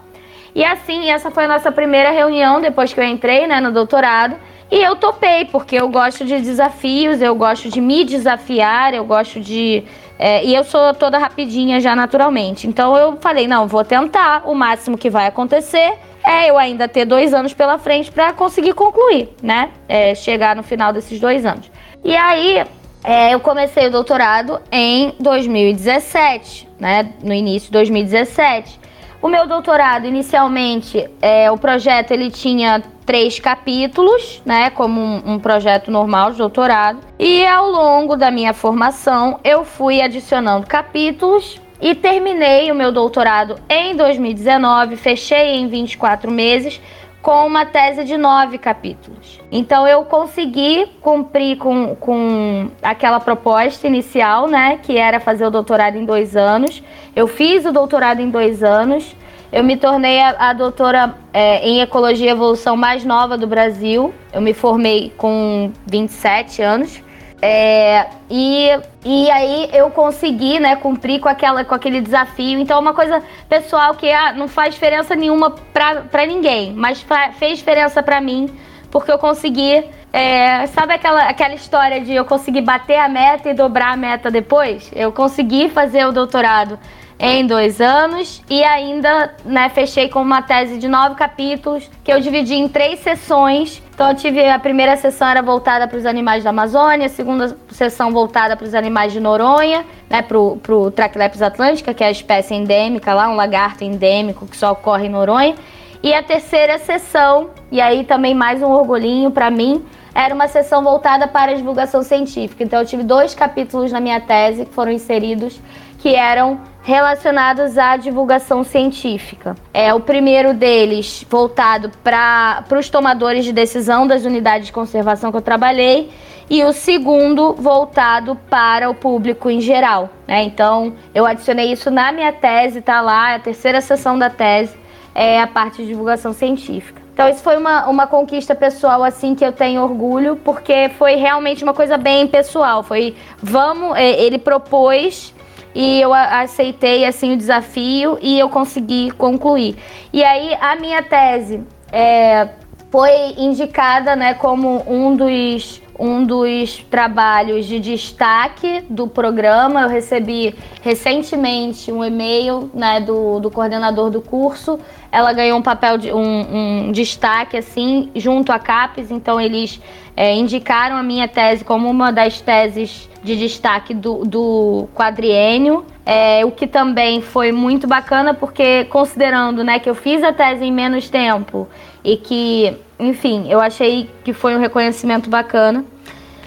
E 0.53 0.65
assim, 0.65 1.09
essa 1.09 1.31
foi 1.31 1.45
a 1.45 1.47
nossa 1.47 1.71
primeira 1.71 2.11
reunião 2.11 2.59
depois 2.59 2.93
que 2.93 2.99
eu 2.99 3.03
entrei 3.03 3.47
né, 3.47 3.61
no 3.61 3.71
doutorado. 3.71 4.35
E 4.71 4.77
eu 4.77 4.95
topei, 4.95 5.45
porque 5.45 5.75
eu 5.75 5.89
gosto 5.89 6.23
de 6.25 6.39
desafios, 6.39 7.21
eu 7.21 7.33
gosto 7.35 7.69
de 7.69 7.81
me 7.81 8.03
desafiar, 8.03 8.93
eu 8.93 9.03
gosto 9.03 9.39
de 9.39 9.83
é, 10.19 10.43
e 10.43 10.53
eu 10.53 10.65
sou 10.65 10.93
toda 10.93 11.17
rapidinha 11.17 11.79
já 11.79 11.95
naturalmente. 11.95 12.67
Então 12.67 12.95
eu 12.97 13.17
falei, 13.21 13.47
não, 13.47 13.67
vou 13.67 13.85
tentar. 13.85 14.43
O 14.45 14.53
máximo 14.53 14.97
que 14.97 15.09
vai 15.09 15.27
acontecer 15.27 15.93
é 16.25 16.49
eu 16.49 16.57
ainda 16.57 16.89
ter 16.89 17.05
dois 17.05 17.33
anos 17.33 17.53
pela 17.53 17.79
frente 17.79 18.11
para 18.11 18.33
conseguir 18.33 18.73
concluir, 18.73 19.29
né? 19.41 19.69
É, 19.87 20.13
chegar 20.13 20.57
no 20.57 20.61
final 20.61 20.91
desses 20.91 21.19
dois 21.21 21.45
anos. 21.45 21.71
E 22.03 22.15
aí 22.15 22.65
é, 23.01 23.33
eu 23.33 23.39
comecei 23.39 23.87
o 23.87 23.91
doutorado 23.91 24.59
em 24.69 25.15
2017, 25.21 26.67
né? 26.77 27.13
No 27.23 27.33
início 27.33 27.67
de 27.67 27.71
2017. 27.71 28.77
O 29.21 29.27
meu 29.27 29.45
doutorado, 29.45 30.05
inicialmente, 30.05 31.09
é, 31.21 31.51
o 31.51 31.57
projeto 31.57 32.11
ele 32.11 32.31
tinha 32.31 32.81
três 33.05 33.37
capítulos, 33.37 34.41
né, 34.45 34.69
como 34.69 35.01
um, 35.01 35.33
um, 35.33 35.39
projeto 35.39 35.91
normal 35.91 36.31
de 36.31 36.37
doutorado. 36.37 36.99
E 37.17 37.45
ao 37.45 37.69
longo 37.69 38.15
da 38.15 38.31
minha 38.31 38.53
formação, 38.53 39.37
eu 39.43 39.65
fui 39.65 40.01
adicionando 40.01 40.65
capítulos 40.65 41.59
e 41.81 41.93
terminei 41.93 42.71
o 42.71 42.75
meu 42.75 42.93
doutorado 42.93 43.55
em 43.67 43.93
2019, 43.93 44.95
fechei 44.95 45.55
em 45.57 45.67
24 45.67 46.31
meses 46.31 46.79
com 47.21 47.45
uma 47.45 47.65
tese 47.65 48.03
de 48.05 48.17
nove 48.17 48.57
capítulos. 48.57 49.39
Então 49.51 49.87
eu 49.87 50.03
consegui 50.05 50.87
cumprir 51.01 51.57
com, 51.57 51.95
com 51.95 52.69
aquela 52.81 53.19
proposta 53.19 53.87
inicial, 53.87 54.47
né, 54.47 54.79
que 54.81 54.97
era 54.97 55.19
fazer 55.19 55.45
o 55.45 55.51
doutorado 55.51 55.97
em 55.97 56.05
dois 56.05 56.35
anos. 56.35 56.81
Eu 57.15 57.27
fiz 57.27 57.65
o 57.65 57.71
doutorado 57.71 58.21
em 58.21 58.29
dois 58.29 58.63
anos. 58.63 59.15
Eu 59.51 59.63
me 59.63 59.75
tornei 59.75 60.19
a, 60.21 60.49
a 60.49 60.53
doutora 60.53 61.15
é, 61.33 61.67
em 61.67 61.81
Ecologia 61.81 62.27
e 62.27 62.29
Evolução 62.29 62.77
mais 62.77 63.03
nova 63.03 63.37
do 63.37 63.47
Brasil. 63.47 64.13
Eu 64.31 64.41
me 64.41 64.53
formei 64.53 65.11
com 65.17 65.71
27 65.87 66.61
anos. 66.61 67.01
É, 67.41 68.07
e, 68.29 68.69
e 69.05 69.31
aí 69.31 69.69
eu 69.71 69.89
consegui, 69.91 70.59
né, 70.59 70.75
cumprir 70.75 71.19
com, 71.19 71.29
aquela, 71.29 71.63
com 71.63 71.73
aquele 71.73 72.01
desafio. 72.01 72.59
Então, 72.59 72.77
é 72.77 72.79
uma 72.79 72.93
coisa 72.93 73.23
pessoal 73.47 73.95
que 73.95 74.11
ah, 74.11 74.33
não 74.33 74.47
faz 74.47 74.73
diferença 74.73 75.15
nenhuma 75.15 75.51
pra, 75.51 76.01
pra 76.01 76.25
ninguém, 76.25 76.73
mas 76.73 77.05
fez 77.37 77.59
diferença 77.59 78.03
para 78.03 78.19
mim, 78.19 78.49
porque 78.91 79.11
eu 79.11 79.17
consegui. 79.17 79.83
É, 80.11 80.65
sabe 80.67 80.93
aquela, 80.93 81.29
aquela 81.29 81.53
história 81.53 82.01
de 82.01 82.13
eu 82.13 82.25
conseguir 82.25 82.61
bater 82.61 82.97
a 82.97 83.07
meta 83.07 83.49
e 83.49 83.53
dobrar 83.53 83.93
a 83.93 83.97
meta 83.97 84.31
depois? 84.31 84.91
Eu 84.95 85.11
consegui 85.11 85.69
fazer 85.69 86.05
o 86.05 86.11
doutorado 86.11 86.79
em 87.19 87.45
dois 87.45 87.79
anos 87.79 88.41
e 88.49 88.63
ainda 88.63 89.35
né, 89.43 89.69
fechei 89.69 90.07
com 90.07 90.21
uma 90.21 90.41
tese 90.41 90.79
de 90.79 90.87
nove 90.87 91.15
capítulos 91.15 91.89
que 92.03 92.11
eu 92.11 92.19
dividi 92.21 92.55
em 92.55 92.67
três 92.67 92.99
sessões. 93.01 93.83
Então 93.99 94.11
eu 94.11 94.15
tive 94.15 94.47
a 94.47 94.57
primeira 94.57 94.95
sessão 94.95 95.27
era 95.27 95.41
voltada 95.41 95.85
para 95.85 95.97
os 95.97 96.05
animais 96.05 96.41
da 96.41 96.51
Amazônia, 96.51 97.07
a 97.07 97.09
segunda 97.09 97.57
sessão 97.69 98.13
voltada 98.13 98.55
para 98.55 98.65
os 98.65 98.73
animais 98.73 99.11
de 99.11 99.19
Noronha, 99.19 99.85
né, 100.09 100.21
para 100.21 100.37
o 100.39 100.89
Trachylepis 100.89 101.41
atlântica, 101.41 101.93
que 101.93 102.01
é 102.01 102.07
a 102.07 102.09
espécie 102.09 102.53
endêmica 102.53 103.13
lá, 103.13 103.27
um 103.27 103.35
lagarto 103.35 103.83
endêmico 103.83 104.47
que 104.47 104.55
só 104.55 104.71
ocorre 104.71 105.07
em 105.07 105.09
Noronha. 105.09 105.55
E 106.01 106.13
a 106.13 106.23
terceira 106.23 106.79
sessão, 106.79 107.49
e 107.69 107.81
aí 107.81 108.05
também 108.05 108.33
mais 108.33 108.63
um 108.63 108.71
orgulhinho 108.71 109.31
para 109.31 109.51
mim, 109.51 109.83
era 110.15 110.33
uma 110.33 110.47
sessão 110.47 110.81
voltada 110.81 111.27
para 111.27 111.51
a 111.51 111.55
divulgação 111.55 112.01
científica. 112.01 112.63
Então 112.63 112.79
eu 112.79 112.85
tive 112.85 113.03
dois 113.03 113.35
capítulos 113.35 113.91
na 113.91 113.99
minha 113.99 114.21
tese 114.21 114.65
que 114.65 114.73
foram 114.73 114.93
inseridos 114.93 115.59
que 115.99 116.15
eram 116.15 116.59
relacionados 116.81 117.77
à 117.77 117.95
divulgação 117.97 118.63
científica. 118.63 119.55
É 119.73 119.93
o 119.93 119.99
primeiro 119.99 120.53
deles 120.53 121.25
voltado 121.29 121.91
para 122.03 122.65
os 122.77 122.89
tomadores 122.89 123.45
de 123.45 123.53
decisão 123.53 124.07
das 124.07 124.25
unidades 124.25 124.67
de 124.67 124.73
conservação 124.73 125.29
que 125.29 125.37
eu 125.37 125.41
trabalhei 125.41 126.09
e 126.49 126.63
o 126.63 126.73
segundo 126.73 127.53
voltado 127.53 128.35
para 128.49 128.89
o 128.89 128.95
público 128.95 129.49
em 129.49 129.61
geral. 129.61 130.09
Né? 130.27 130.43
Então 130.43 130.93
eu 131.13 131.25
adicionei 131.25 131.71
isso 131.71 131.91
na 131.91 132.11
minha 132.11 132.33
tese, 132.33 132.81
tá 132.81 133.01
lá, 133.01 133.33
é 133.33 133.35
a 133.35 133.39
terceira 133.39 133.81
sessão 133.81 134.17
da 134.17 134.29
tese 134.29 134.75
é 135.13 135.41
a 135.41 135.47
parte 135.47 135.81
de 135.81 135.87
divulgação 135.87 136.33
científica. 136.33 137.01
Então 137.13 137.27
isso 137.27 137.43
foi 137.43 137.57
uma, 137.57 137.87
uma 137.89 138.07
conquista 138.07 138.55
pessoal 138.55 139.03
assim 139.03 139.35
que 139.35 139.43
eu 139.43 139.51
tenho 139.51 139.81
orgulho, 139.81 140.37
porque 140.37 140.89
foi 140.97 141.15
realmente 141.15 141.61
uma 141.61 141.73
coisa 141.73 141.97
bem 141.97 142.25
pessoal. 142.25 142.83
Foi 142.83 143.13
vamos, 143.41 143.97
é, 143.97 144.21
ele 144.21 144.37
propôs 144.37 145.33
e 145.73 146.01
eu 146.01 146.13
aceitei 146.13 147.05
assim 147.05 147.33
o 147.33 147.37
desafio 147.37 148.17
e 148.21 148.39
eu 148.39 148.49
consegui 148.49 149.11
concluir. 149.11 149.77
E 150.11 150.23
aí 150.23 150.55
a 150.59 150.75
minha 150.75 151.03
tese 151.03 151.61
é, 151.91 152.49
foi 152.91 153.11
indicada 153.37 154.15
né, 154.15 154.33
como 154.33 154.83
um 154.87 155.15
dos, 155.15 155.81
um 155.99 156.23
dos 156.23 156.77
trabalhos 156.89 157.65
de 157.65 157.79
destaque 157.79 158.85
do 158.89 159.07
programa. 159.07 159.81
Eu 159.81 159.89
recebi 159.89 160.55
recentemente 160.81 161.91
um 161.91 162.03
e-mail 162.03 162.71
né, 162.73 163.01
do, 163.01 163.39
do 163.39 163.51
coordenador 163.51 164.09
do 164.09 164.21
curso. 164.21 164.79
Ela 165.11 165.33
ganhou 165.33 165.59
um 165.59 165.61
papel 165.61 165.97
de 165.97 166.11
um, 166.13 166.87
um 166.87 166.91
destaque 166.91 167.57
assim 167.57 168.09
junto 168.15 168.51
à 168.51 168.59
CAPES, 168.59 169.11
então 169.11 169.41
eles 169.41 169.81
é, 170.15 170.33
indicaram 170.35 170.95
a 170.95 171.03
minha 171.03 171.27
tese 171.27 171.65
como 171.65 171.89
uma 171.89 172.11
das 172.11 172.39
teses 172.39 173.09
de 173.23 173.35
destaque 173.35 173.93
do, 173.93 174.25
do 174.25 174.87
quadriênio, 174.95 175.85
é, 176.05 176.45
o 176.45 176.51
que 176.51 176.65
também 176.65 177.21
foi 177.21 177.51
muito 177.51 177.85
bacana, 177.85 178.33
porque 178.33 178.85
considerando 178.85 179.63
né, 179.63 179.79
que 179.79 179.89
eu 179.89 179.95
fiz 179.95 180.23
a 180.23 180.31
tese 180.31 180.63
em 180.63 180.71
menos 180.71 181.09
tempo 181.09 181.67
e 182.03 182.17
que, 182.17 182.75
enfim, 182.99 183.47
eu 183.49 183.59
achei 183.59 184.09
que 184.23 184.33
foi 184.33 184.55
um 184.55 184.59
reconhecimento 184.59 185.29
bacana. 185.29 185.85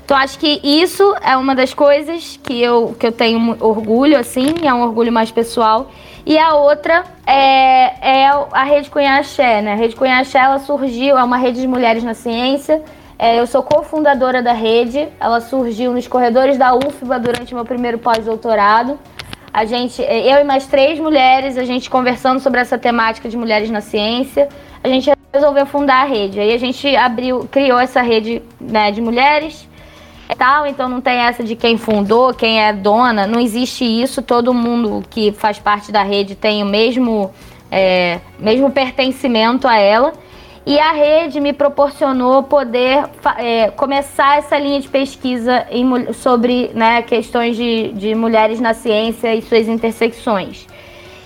Então 0.05 0.17
acho 0.17 0.39
que 0.39 0.61
isso 0.63 1.15
é 1.23 1.37
uma 1.37 1.55
das 1.55 1.73
coisas 1.73 2.39
que 2.43 2.61
eu, 2.61 2.95
que 2.99 3.07
eu 3.07 3.13
tenho 3.13 3.57
orgulho, 3.61 4.19
assim, 4.19 4.55
é 4.63 4.73
um 4.75 4.83
orgulho 4.83 5.13
mais 5.13 5.31
pessoal. 5.31 5.91
E 6.25 6.39
a 6.39 6.55
outra 6.55 7.05
é, 7.27 8.25
é 8.25 8.27
a 8.53 8.63
Rede 8.65 8.91
Cunhaxé, 8.91 9.63
né? 9.63 9.73
A 9.73 9.77
Rede 9.77 9.97
Cunhaxé, 9.97 10.39
ela 10.39 10.59
surgiu, 10.59 11.17
é 11.19 11.25
uma 11.25 11.37
rede 11.37 11.61
de 11.61 11.67
mulheres 11.67 12.05
na 12.05 12.15
ciência, 12.15 12.83
é, 13.23 13.39
eu 13.39 13.47
sou 13.47 13.63
cofundadora 13.63 14.43
da 14.43 14.53
rede. 14.53 15.07
Ela 15.21 15.41
surgiu 15.41 15.93
nos 15.93 16.09
corredores 16.09 16.59
da 16.59 16.75
UFBA 16.75 17.21
durante 17.21 17.55
meu 17.55 17.65
primeiro 17.65 17.97
pós-doutorado. 17.97 18.99
A 19.53 19.65
gente, 19.65 20.03
é, 20.03 20.35
eu 20.35 20.41
e 20.41 20.45
mais 20.45 20.67
três 20.67 20.99
mulheres, 20.99 21.57
a 21.57 21.63
gente 21.63 21.89
conversando 21.89 22.41
sobre 22.41 22.59
essa 22.59 22.77
temática 22.77 23.29
de 23.29 23.37
mulheres 23.37 23.71
na 23.71 23.81
ciência, 23.81 24.49
a 24.83 24.89
gente 24.89 25.11
resolveu 25.33 25.67
fundar 25.67 26.03
a 26.03 26.05
rede. 26.05 26.41
Aí 26.41 26.53
a 26.53 26.59
gente 26.59 26.95
abriu, 26.97 27.49
criou 27.51 27.79
essa 27.79 28.03
rede 28.03 28.43
né, 28.61 28.91
de 28.91 29.01
mulheres 29.01 29.69
tal, 30.43 30.67
então 30.67 30.89
não 30.89 31.01
tem 31.01 31.19
essa 31.19 31.45
de 31.45 31.55
quem 31.55 31.77
fundou, 31.77 32.35
quem 32.35 32.61
é 32.61 32.73
dona, 32.73 33.27
não 33.27 33.39
existe 33.39 33.85
isso. 33.85 34.21
Todo 34.23 34.53
mundo 34.53 35.05
que 35.09 35.31
faz 35.31 35.59
parte 35.59 35.93
da 35.93 36.03
rede 36.03 36.35
tem 36.35 36.63
o 36.63 36.67
mesmo, 36.67 37.31
é, 37.71 38.19
mesmo 38.39 38.71
pertencimento 38.71 39.69
a 39.69 39.77
ela. 39.77 40.13
E 40.65 40.79
a 40.79 40.93
rede 40.93 41.41
me 41.41 41.53
proporcionou 41.53 42.43
poder 42.45 43.05
é, 43.37 43.71
começar 43.71 44.39
essa 44.39 44.57
linha 44.59 44.81
de 44.81 44.89
pesquisa 44.89 45.67
em, 45.71 46.13
sobre 46.13 46.71
né, 46.75 47.03
questões 47.03 47.57
de, 47.57 47.93
de 47.93 48.15
mulheres 48.15 48.61
na 48.61 48.75
ciência 48.75 49.35
e 49.35 49.43
suas 49.43 49.69
intersecções. 49.69 50.67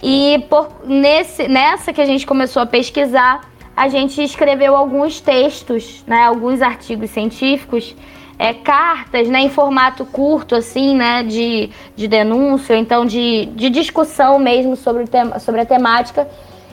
E 0.09 0.39
por, 0.49 0.69
nesse, 0.85 1.49
nessa 1.49 1.93
que 1.93 2.01
a 2.01 2.07
gente 2.07 2.25
começou 2.25 2.63
a 2.63 2.67
pesquisar, 2.67 3.41
a 3.77 3.89
gente 3.89 4.23
escreveu 4.23 4.77
alguns 4.77 5.21
textos, 5.21 6.05
né, 6.07 6.23
alguns 6.23 6.63
artigos 6.63 7.11
científicos, 7.11 7.93
é, 8.39 8.55
cartas 8.55 9.27
né, 9.29 9.41
em 9.41 9.51
formato 9.51 10.07
curto, 10.07 10.55
assim, 10.55 10.95
né, 10.95 11.25
de, 11.25 11.71
de 11.97 12.07
denúncia, 12.07 12.77
então 12.77 13.05
de, 13.05 13.47
de 13.47 13.69
discussão 13.69 14.39
mesmo 14.39 14.77
sobre, 14.77 15.03
o 15.03 15.09
tema, 15.09 15.41
sobre 15.41 15.63
a 15.63 15.67
temática 15.67 16.29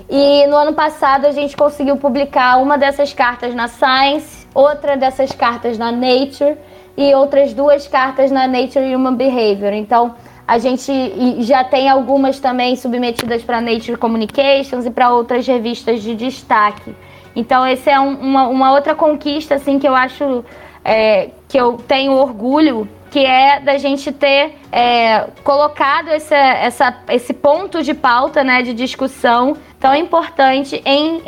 e 0.08 0.46
no 0.46 0.56
ano 0.56 0.74
passado 0.74 1.26
a 1.26 1.32
gente 1.32 1.58
conseguiu 1.58 1.98
publicar 1.98 2.62
uma 2.62 2.78
dessas 2.78 3.14
cartas 3.14 3.56
na 3.56 3.68
Science, 3.68 4.46
outra 4.54 4.96
dessas 4.96 5.32
cartas 5.32 5.76
na 5.76 5.92
Nature 5.92 6.56
e 6.96 7.16
outras 7.16 7.52
duas 7.52 7.88
cartas 7.88 8.30
na 8.30 8.48
Nature 8.48 8.96
Human 8.96 9.16
Behavior. 9.16 9.74
Então 9.74 10.14
a 10.48 10.58
gente 10.58 10.92
já 11.44 11.64
tem 11.64 11.90
algumas 11.90 12.40
também 12.40 12.76
submetidas 12.76 13.44
para 13.44 13.62
Nature 13.62 13.98
Communications 13.98 14.86
e 14.86 14.92
para 14.92 15.12
outras 15.12 15.48
revistas 15.48 16.02
de 16.02 16.16
destaque. 16.16 16.96
Então 17.36 17.66
essa 17.66 17.92
é 17.92 18.00
um, 18.00 18.14
uma, 18.14 18.48
uma, 18.48 18.72
outra 18.74 18.94
conquista 18.94 19.56
assim 19.56 19.80
que 19.80 19.88
eu 19.88 19.96
acho 19.96 20.44
é, 20.84 21.30
que 21.48 21.58
eu 21.58 21.78
tenho 21.88 22.14
orgulho 22.14 22.88
que 23.10 23.24
é 23.24 23.60
da 23.60 23.78
gente 23.78 24.12
ter 24.12 24.56
é, 24.72 25.28
colocado 25.44 26.10
esse, 26.10 26.34
essa, 26.34 26.98
esse 27.10 27.32
ponto 27.32 27.84
de 27.84 27.94
pauta, 27.94 28.44
né, 28.44 28.64
de 28.64 28.74
discussão 28.74 29.56
tão 29.80 29.94
importante 29.94 30.82
em, 30.84 31.22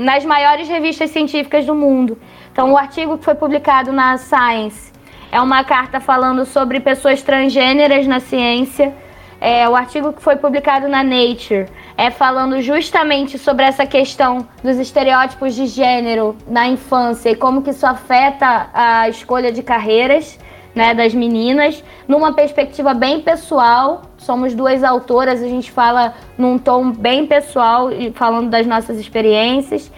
nas 0.00 0.24
maiores 0.24 0.68
revistas 0.68 1.10
científicas 1.10 1.64
do 1.64 1.72
mundo. 1.72 2.18
Então, 2.52 2.72
o 2.72 2.76
artigo 2.76 3.16
que 3.16 3.24
foi 3.24 3.36
publicado 3.36 3.92
na 3.92 4.18
Science 4.18 4.90
é 5.32 5.40
uma 5.40 5.62
carta 5.64 6.00
falando 6.00 6.44
sobre 6.44 6.80
pessoas 6.80 7.22
transgêneras 7.22 8.06
na 8.06 8.20
ciência. 8.20 8.92
É, 9.40 9.66
o 9.68 9.74
artigo 9.74 10.12
que 10.12 10.20
foi 10.20 10.36
publicado 10.36 10.86
na 10.86 11.02
Nature 11.02 11.66
é 11.96 12.10
falando 12.10 12.60
justamente 12.60 13.38
sobre 13.38 13.64
essa 13.64 13.86
questão 13.86 14.46
dos 14.62 14.78
estereótipos 14.78 15.54
de 15.54 15.66
gênero 15.66 16.36
na 16.46 16.66
infância 16.66 17.30
e 17.30 17.34
como 17.34 17.62
que 17.62 17.70
isso 17.70 17.86
afeta 17.86 18.68
a 18.74 19.08
escolha 19.08 19.50
de 19.50 19.62
carreiras 19.62 20.38
né, 20.74 20.94
das 20.94 21.14
meninas, 21.14 21.82
numa 22.06 22.32
perspectiva 22.32 22.92
bem 22.92 23.20
pessoal. 23.20 24.02
Somos 24.18 24.54
duas 24.54 24.84
autoras, 24.84 25.42
a 25.42 25.48
gente 25.48 25.70
fala 25.70 26.14
num 26.36 26.58
tom 26.58 26.90
bem 26.90 27.26
pessoal 27.26 27.88
falando 28.14 28.50
das 28.50 28.66
nossas 28.66 28.98
experiências. 28.98 29.90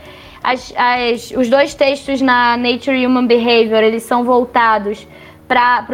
As, 0.43 0.72
as, 0.76 1.30
os 1.33 1.49
dois 1.49 1.74
textos 1.74 2.20
na 2.20 2.57
Nature 2.57 3.07
Human 3.07 3.26
Behavior, 3.26 3.83
eles 3.83 4.03
são 4.03 4.24
voltados 4.24 5.07
para 5.53 5.86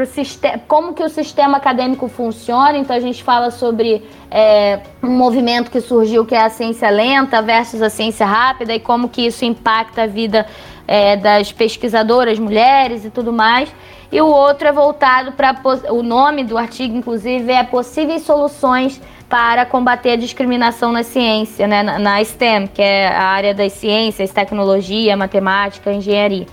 como 0.69 0.95
que 0.95 1.03
o 1.03 1.09
sistema 1.09 1.57
acadêmico 1.57 2.07
funciona. 2.07 2.79
Então 2.79 2.95
a 2.95 3.01
gente 3.01 3.25
fala 3.25 3.51
sobre 3.51 4.05
é, 4.31 4.79
um 5.03 5.11
movimento 5.11 5.69
que 5.69 5.81
surgiu 5.81 6.25
que 6.25 6.35
é 6.35 6.43
a 6.43 6.49
ciência 6.49 6.89
lenta 6.91 7.43
versus 7.43 7.83
a 7.83 7.91
ciência 7.91 8.25
rápida 8.25 8.73
e 8.73 8.79
como 8.79 9.09
que 9.09 9.27
isso 9.27 9.45
impacta 9.45 10.03
a 10.03 10.07
vida 10.07 10.47
é, 10.87 11.17
das 11.17 11.51
pesquisadoras 11.51 12.39
mulheres 12.39 13.05
e 13.05 13.11
tudo 13.11 13.33
mais 13.33 13.69
e 14.11 14.21
o 14.21 14.27
outro 14.27 14.69
é 14.69 14.73
voltado 14.73 15.33
para 15.33 15.55
o 15.91 16.03
nome 16.03 16.43
do 16.43 16.57
artigo, 16.57 16.97
inclusive, 16.97 17.53
é 17.53 17.63
possíveis 17.63 18.23
soluções 18.23 19.01
para 19.29 19.67
combater 19.67 20.13
a 20.13 20.17
discriminação 20.17 20.91
na 20.91 21.03
ciência, 21.03 21.67
né, 21.67 21.83
na, 21.83 21.99
na 21.99 22.25
STEM, 22.25 22.69
que 22.69 22.81
é 22.81 23.09
a 23.09 23.25
área 23.25 23.53
das 23.53 23.73
ciências, 23.73 24.31
tecnologia, 24.33 25.15
matemática, 25.15 25.93
engenharia. 25.93 26.47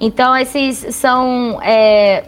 Então, 0.00 0.34
esses 0.34 0.96
são 0.96 1.60
é, 1.62 2.24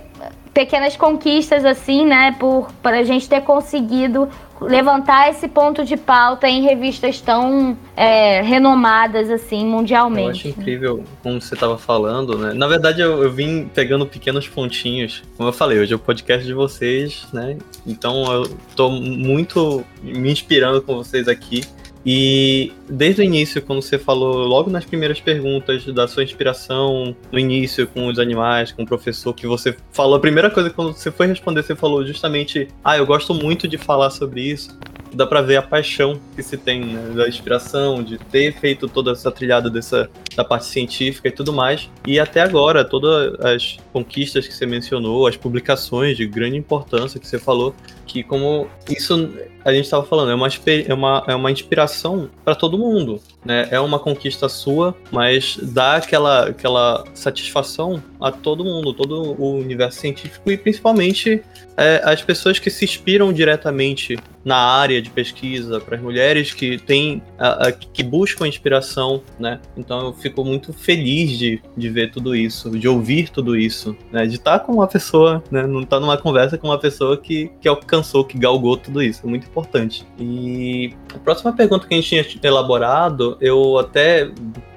pequenas 0.55 0.97
conquistas, 0.97 1.65
assim, 1.65 2.07
né, 2.07 2.35
por 2.39 2.71
para 2.81 3.01
a 3.01 3.03
gente 3.03 3.29
ter 3.29 3.41
conseguido 3.43 4.29
levantar 4.61 5.29
esse 5.29 5.49
ponto 5.49 5.85
de 5.85 5.97
pauta 5.97 6.49
em 6.49 6.63
revistas 6.63 7.21
tão 7.21 7.77
é, 7.97 8.41
renomadas 8.41 9.29
assim 9.29 9.67
mundialmente. 9.67 10.47
Eu 10.47 10.53
acho 10.53 10.61
incrível 10.61 11.05
como 11.23 11.41
você 11.41 11.55
estava 11.55 11.77
falando, 11.77 12.39
né? 12.39 12.53
Na 12.55 12.67
verdade, 12.67 13.01
eu, 13.01 13.23
eu, 13.23 13.33
vim 13.33 13.69
pegando 13.75 14.07
pequenos 14.07 14.49
pontinhos. 14.49 15.23
Como 15.37 15.49
eu 15.49 15.53
falei, 15.53 15.81
hoje 15.81 15.93
é 15.93 15.97
o 15.97 15.99
podcast 15.99 16.47
de 16.47 16.55
vocês, 16.55 17.27
né? 17.33 17.59
Então 17.85 18.33
eu 18.33 18.57
tô 18.77 18.89
muito 18.91 19.85
me 20.03 20.31
inspirando 20.31 20.81
com 20.81 20.95
vocês 20.95 21.29
aqui. 21.29 21.63
E 22.07 22.73
desde 22.89 23.23
o 23.23 23.25
início, 23.25 23.63
quando 23.63 23.81
você 23.81 23.99
falou 23.99 24.47
logo 24.47 24.71
nas 24.71 24.85
primeiras 24.85 25.21
perguntas 25.21 25.87
da 25.87 26.07
sua 26.07 26.23
inspiração 26.23 27.17
no 27.33 27.39
início 27.39 27.87
com 27.87 28.07
os 28.07 28.19
animais, 28.19 28.73
com 28.73 28.83
o 28.83 28.87
professor, 28.87 29.33
que 29.33 29.47
você 29.47 29.75
falou, 29.91 30.17
a 30.17 30.21
primeira 30.21 30.51
coisa 30.51 30.69
quando 30.69 30.93
você 30.93 31.11
foi 31.11 31.27
responder, 31.27 31.63
você 31.63 31.75
falou 31.75 32.05
justamente: 32.07 32.69
Ah, 32.85 32.97
eu 32.99 33.07
gosto 33.07 33.33
muito 33.33 33.67
de 33.67 33.79
falar 33.79 34.11
sobre 34.11 34.43
isso 34.43 34.77
dá 35.15 35.27
para 35.27 35.41
ver 35.41 35.57
a 35.57 35.63
paixão 35.63 36.21
que 36.35 36.43
se 36.43 36.57
tem, 36.57 36.85
né, 36.85 37.15
da 37.15 37.29
inspiração, 37.29 38.03
de 38.03 38.19
ter 38.19 38.53
feito 38.55 38.89
toda 38.89 39.13
essa 39.13 39.31
trilhada 39.31 39.71
dessa 39.71 40.09
da 40.37 40.45
parte 40.45 40.67
científica 40.67 41.29
e 41.29 41.31
tudo 41.31 41.53
mais. 41.53 41.89
E 42.07 42.19
até 42.19 42.41
agora, 42.41 42.85
todas 42.85 43.39
as 43.41 43.77
conquistas 43.93 44.47
que 44.47 44.55
você 44.55 44.67
mencionou, 44.67 45.27
as 45.27 45.37
publicações 45.37 46.17
de 46.17 46.27
grande 46.27 46.57
importância 46.57 47.21
que 47.21 47.27
você 47.27 47.39
falou, 47.39 47.75
que 48.07 48.23
como 48.23 48.69
isso 48.89 49.31
a 49.65 49.73
gente 49.73 49.85
estava 49.85 50.05
falando, 50.05 50.31
é 50.31 50.35
uma, 50.35 50.49
é 50.67 50.95
uma, 50.95 51.25
é 51.29 51.35
uma 51.35 51.51
inspiração 51.51 52.29
para 52.45 52.55
todo 52.55 52.79
mundo. 52.79 53.21
Né? 53.45 53.67
É 53.71 53.81
uma 53.81 53.99
conquista 53.99 54.49
sua, 54.49 54.95
mas 55.11 55.59
dá 55.63 55.97
aquela, 55.97 56.49
aquela 56.49 57.05
satisfação 57.15 58.03
a 58.21 58.31
todo 58.31 58.65
mundo, 58.65 58.93
todo 58.93 59.35
o 59.41 59.59
universo 59.59 60.01
científico 60.01 60.51
e 60.51 60.59
principalmente 60.59 61.43
é, 61.77 62.03
as 62.05 62.23
pessoas 62.23 62.59
que 62.59 62.71
se 62.71 62.85
inspiram 62.85 63.33
diretamente 63.33 64.19
na 64.45 64.57
área 64.57 65.01
de 65.01 65.11
pesquisa, 65.11 65.81
para 65.81 65.97
as 65.97 66.03
mulheres 66.03 66.53
que 66.53 66.79
têm, 66.79 67.23
a, 67.39 67.69
a, 67.69 67.73
que 67.73 68.03
buscam 68.03 68.47
inspiração, 68.47 69.23
né? 69.39 69.61
Então 69.77 70.07
eu 70.07 70.13
fico 70.13 70.45
muito 70.45 70.73
feliz 70.73 71.39
de, 71.39 71.63
de 71.77 71.89
ver 71.89 72.11
tudo 72.11 72.37
isso, 72.37 72.71
de 72.71 72.87
ouvir 72.87 73.31
tudo 73.31 73.57
isso, 73.57 73.97
né? 74.13 74.27
De 74.27 74.37
estar 74.37 74.61
com 74.61 74.73
uma 74.73 74.87
pessoa, 74.87 75.43
né? 75.51 75.67
Não 75.67 75.81
estar 75.81 75.99
numa 75.99 76.19
conversa 76.19 76.59
com 76.59 76.69
uma 76.69 76.79
pessoa 76.79 77.17
que, 77.17 77.51
que 77.61 77.69
alcançou, 77.69 78.25
que 78.25 78.39
galgou 78.39 78.77
tudo 78.77 79.03
isso. 79.03 79.23
É 79.25 79.29
muito 79.29 79.47
importante. 79.47 80.07
E 80.19 80.93
a 81.15 81.19
próxima 81.19 81.53
pergunta 81.53 81.87
que 81.87 81.95
a 81.95 82.01
gente 82.01 82.39
tinha 82.39 82.51
elaborado, 82.51 83.39
eu 83.41 83.79
até 83.79 84.31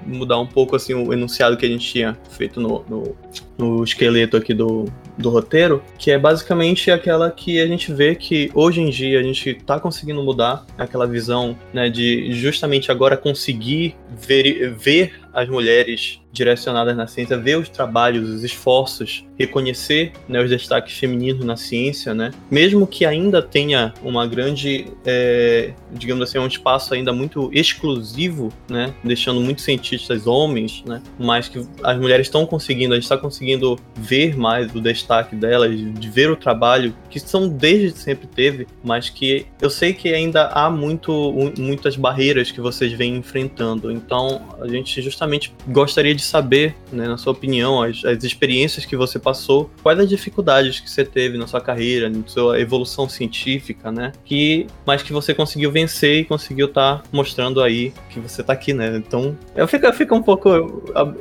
mudar 0.08 0.40
um 0.40 0.48
pouco 0.48 0.76
assim 0.76 0.94
o 0.94 1.12
enunciado 1.12 1.58
que 1.58 1.66
a 1.66 1.70
gente 1.70 1.86
tinha 1.86 2.18
feito 2.30 2.60
no, 2.60 2.84
no, 2.90 3.16
no 3.58 3.84
esqueleto 3.84 4.38
aqui 4.38 4.54
do, 4.54 4.86
do 5.18 5.30
roteiro, 5.30 5.84
que 5.98 6.12
é 6.12 6.18
basicamente 6.18 6.90
aquela 6.90 7.30
que 7.30 7.60
a 7.60 7.68
gente 7.68 7.92
vê 7.92 8.16
que 8.16 8.50
hoje 8.54 8.82
em 8.82 8.90
dia 8.90 9.20
a 9.20 9.24
gente 9.24 9.50
está 9.50 9.80
conseguindo 9.80 10.24
mudar 10.24 10.66
aquela 10.78 11.06
visão 11.06 11.58
né, 11.74 11.90
de 11.90 12.32
justamente 12.32 12.92
agora 12.92 13.18
conseguir 13.18 13.96
ver, 14.10 14.74
ver 14.74 15.14
as 15.34 15.48
mulheres 15.48 16.20
direcionadas 16.32 16.96
na 16.96 17.08
ciência, 17.08 17.38
ver 17.38 17.58
os 17.58 17.70
trabalhos, 17.70 18.30
os 18.30 18.44
esforços, 18.44 19.26
reconhecer 19.38 20.12
né, 20.28 20.42
os 20.42 20.50
destaques 20.50 20.98
femininos 20.98 21.44
na 21.44 21.56
ciência, 21.56 22.14
né? 22.14 22.32
Mesmo 22.50 22.86
que 22.86 23.06
ainda 23.06 23.42
tenha 23.42 23.94
uma 24.04 24.28
grande, 24.28 24.86
é, 25.06 25.74
digamos 25.92 26.30
assim, 26.30 26.38
um 26.38 26.48
espaço 26.48 26.94
ainda 26.94 27.14
muito 27.14 27.50
exclusivo, 27.54 28.52
né? 28.70 28.94
Deixando 29.04 29.40
muitos 29.42 29.64
cientistas 29.64 30.28
homens, 30.28 30.84
né? 30.86 31.02
Mas 31.20 31.48
que 31.48 31.66
as 31.84 31.98
mulheres 31.98 32.28
estão 32.28 32.46
conseguindo, 32.46 32.94
a 32.94 32.98
gente 32.98 33.04
está 33.04 33.18
conseguindo 33.18 33.78
ver 33.96 34.38
mais 34.38 34.74
o 34.74 34.82
destaque 34.82 35.36
delas, 35.36 35.72
de 35.72 36.10
ver 36.10 36.30
o 36.30 36.36
trabalho 36.36 36.94
que 37.10 37.20
são 37.20 37.48
desde 37.48 37.98
sempre 37.98 38.28
teve, 38.28 38.68
mas 38.84 39.10
que 39.10 39.46
eu 39.62 39.70
sei 39.70 39.94
que 39.94 40.14
ainda 40.14 40.48
há 40.48 40.70
muito, 40.70 41.34
muitas 41.58 41.96
barreiras 41.96 42.52
que 42.52 42.62
vocês 42.62 42.92
vêm 42.94 43.16
enfrentando. 43.16 43.92
Então 43.92 44.42
a 44.60 44.68
gente 44.68 45.02
justamente 45.02 45.27
gostaria 45.68 46.16
de 46.16 46.22
saber, 46.22 46.76
né, 46.92 47.08
na 47.08 47.18
sua 47.18 47.34
opinião, 47.34 47.82
as, 47.82 48.04
as 48.06 48.24
experiências 48.24 48.86
que 48.86 48.96
você 48.96 49.20
passou, 49.20 49.70
quais 49.84 50.00
as 50.00 50.10
dificuldades 50.10 50.80
que 50.80 50.90
você 50.90 51.04
teve 51.04 51.38
na 51.38 51.48
sua 51.48 51.62
carreira, 51.62 52.10
na 52.10 52.24
sua 52.26 52.60
evolução 52.60 53.08
científica, 53.08 53.92
né? 53.92 54.12
Que, 54.26 54.68
mas 54.86 55.04
que 55.04 55.14
você 55.14 55.34
conseguiu 55.34 55.72
vencer 55.72 56.20
e 56.20 56.26
conseguiu 56.26 56.68
estar 56.68 56.98
tá 56.98 57.04
mostrando 57.12 57.62
aí 57.62 57.94
que 58.10 58.20
você 58.20 58.42
está 58.42 58.54
aqui, 58.54 58.74
né? 58.74 58.98
Então, 58.98 59.38
eu 59.56 59.68
fico, 59.68 59.86
eu 59.86 59.94
fico 59.94 60.16
um 60.16 60.24
pouco 60.24 60.50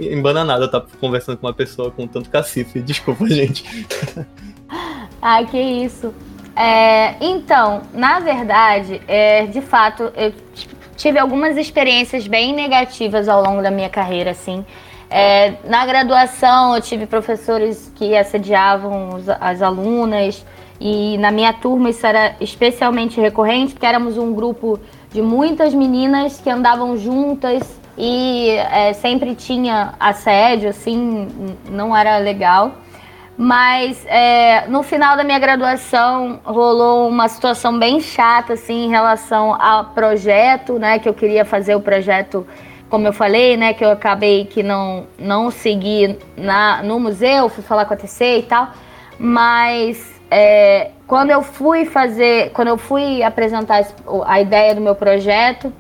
embananado 0.01 0.65
estar 0.67 0.81
tá 0.81 0.87
conversando 1.01 1.39
com 1.39 1.47
uma 1.47 1.55
pessoa 1.55 1.91
com 1.91 2.07
tanto 2.07 2.31
cacife. 2.31 2.81
Desculpa, 2.87 3.27
gente. 3.29 3.65
Ai, 5.21 5.47
que 5.51 5.59
isso. 5.59 6.13
É, 6.57 7.17
então, 7.21 7.83
na 7.93 8.19
verdade, 8.19 9.03
é, 9.07 9.47
de 9.47 9.61
fato, 9.61 10.11
eu 10.17 10.33
tive 10.97 11.19
algumas 11.19 11.57
experiências 11.57 12.27
bem 12.27 12.55
negativas 12.55 13.29
ao 13.29 13.43
longo 13.43 13.63
da 13.63 13.71
minha 13.71 13.89
carreira, 13.89 14.31
assim. 14.31 14.65
É, 15.09 15.55
na 15.65 15.87
graduação, 15.87 16.75
eu 16.75 16.81
tive 16.81 17.07
professores 17.07 17.93
que 17.95 18.17
assediavam 18.17 19.21
as 19.41 19.63
alunas, 19.63 20.45
e 20.81 21.17
na 21.19 21.31
minha 21.31 21.53
turma 21.53 21.91
isso 21.91 22.07
era 22.07 22.35
especialmente 22.41 23.21
recorrente, 23.21 23.73
porque 23.73 23.87
éramos 23.87 24.19
um 24.19 24.35
grupo 24.35 24.79
de 25.11 25.23
muitas 25.23 25.73
meninas 25.73 26.41
que 26.41 26.51
andavam 26.51 26.97
juntas 26.97 27.79
e 27.97 28.51
é, 28.51 28.93
sempre 28.93 29.35
tinha 29.35 29.95
assédio, 29.99 30.69
assim, 30.69 31.29
não 31.71 31.97
era 31.97 32.19
legal. 32.19 32.73
Mas 33.39 34.03
é, 34.07 34.67
no 34.69 34.83
final 34.83 35.17
da 35.17 35.23
minha 35.23 35.39
graduação 35.39 36.41
rolou 36.43 37.09
uma 37.09 37.29
situação 37.29 37.79
bem 37.79 38.01
chata 38.01 38.55
assim 38.55 38.87
em 38.87 38.89
relação 38.89 39.61
ao 39.61 39.87
projeto, 39.87 40.79
né? 40.79 40.99
Que 40.99 41.09
eu 41.09 41.13
queria 41.13 41.45
fazer 41.45 41.75
o 41.75 41.81
projeto, 41.81 42.47
como 42.89 43.07
eu 43.07 43.13
falei, 43.13 43.57
né? 43.57 43.75
Que 43.75 43.85
eu 43.85 43.91
acabei 43.91 44.47
que 44.47 44.63
não 44.63 45.07
não 45.19 45.51
segui 45.51 46.19
na, 46.37 46.83
no 46.83 46.99
museu, 46.99 47.51
fui 47.51 47.63
falar 47.63 47.85
com 47.85 47.93
a 47.93 47.97
TC 47.97 48.39
e 48.39 48.43
tal. 48.45 48.69
Mas 49.19 50.19
é, 50.31 50.93
quando 51.07 51.31
eu 51.31 51.43
fui 51.43 51.85
fazer, 51.85 52.51
quando 52.53 52.69
eu 52.69 52.79
fui 52.79 53.23
apresentar 53.23 53.87
a 54.25 54.41
ideia 54.41 54.75
do 54.75 54.81
meu 54.81 54.95
projeto, 54.95 55.71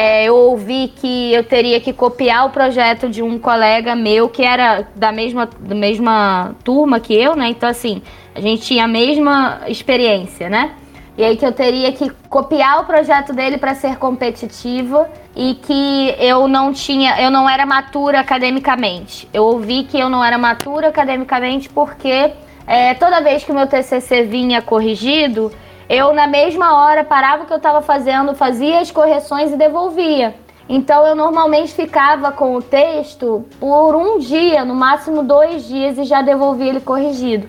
é, 0.00 0.26
eu 0.26 0.36
ouvi 0.36 0.92
que 0.94 1.34
eu 1.34 1.42
teria 1.42 1.80
que 1.80 1.92
copiar 1.92 2.46
o 2.46 2.50
projeto 2.50 3.08
de 3.08 3.20
um 3.20 3.36
colega 3.36 3.96
meu 3.96 4.28
que 4.28 4.44
era 4.44 4.86
da 4.94 5.10
mesma, 5.10 5.50
da 5.58 5.74
mesma 5.74 6.54
turma 6.62 7.00
que 7.00 7.12
eu, 7.12 7.34
né? 7.34 7.48
Então, 7.48 7.68
assim, 7.68 8.00
a 8.32 8.40
gente 8.40 8.62
tinha 8.62 8.84
a 8.84 8.86
mesma 8.86 9.62
experiência, 9.66 10.48
né? 10.48 10.70
E 11.16 11.24
aí 11.24 11.36
que 11.36 11.44
eu 11.44 11.50
teria 11.50 11.90
que 11.90 12.10
copiar 12.28 12.82
o 12.82 12.84
projeto 12.84 13.32
dele 13.32 13.58
para 13.58 13.74
ser 13.74 13.96
competitiva 13.96 15.10
e 15.34 15.54
que 15.54 16.14
eu 16.20 16.46
não 16.46 16.72
tinha, 16.72 17.20
eu 17.20 17.28
não 17.28 17.50
era 17.50 17.66
matura 17.66 18.20
academicamente. 18.20 19.28
Eu 19.34 19.46
ouvi 19.46 19.82
que 19.82 19.98
eu 19.98 20.08
não 20.08 20.24
era 20.24 20.38
matura 20.38 20.90
academicamente 20.90 21.68
porque 21.68 22.30
é, 22.68 22.94
toda 22.94 23.20
vez 23.20 23.42
que 23.42 23.50
o 23.50 23.54
meu 23.54 23.66
TCC 23.66 24.22
vinha 24.22 24.62
corrigido, 24.62 25.50
eu 25.88 26.12
na 26.12 26.26
mesma 26.26 26.76
hora 26.76 27.02
parava 27.02 27.44
o 27.44 27.46
que 27.46 27.52
eu 27.52 27.56
estava 27.56 27.80
fazendo, 27.80 28.34
fazia 28.34 28.80
as 28.80 28.90
correções 28.90 29.52
e 29.52 29.56
devolvia. 29.56 30.34
Então 30.68 31.06
eu 31.06 31.14
normalmente 31.14 31.72
ficava 31.72 32.30
com 32.30 32.54
o 32.54 32.62
texto 32.62 33.46
por 33.58 33.96
um 33.96 34.18
dia, 34.18 34.64
no 34.64 34.74
máximo 34.74 35.22
dois 35.22 35.66
dias, 35.66 35.96
e 35.96 36.04
já 36.04 36.20
devolvia 36.20 36.68
ele 36.68 36.80
corrigido. 36.80 37.48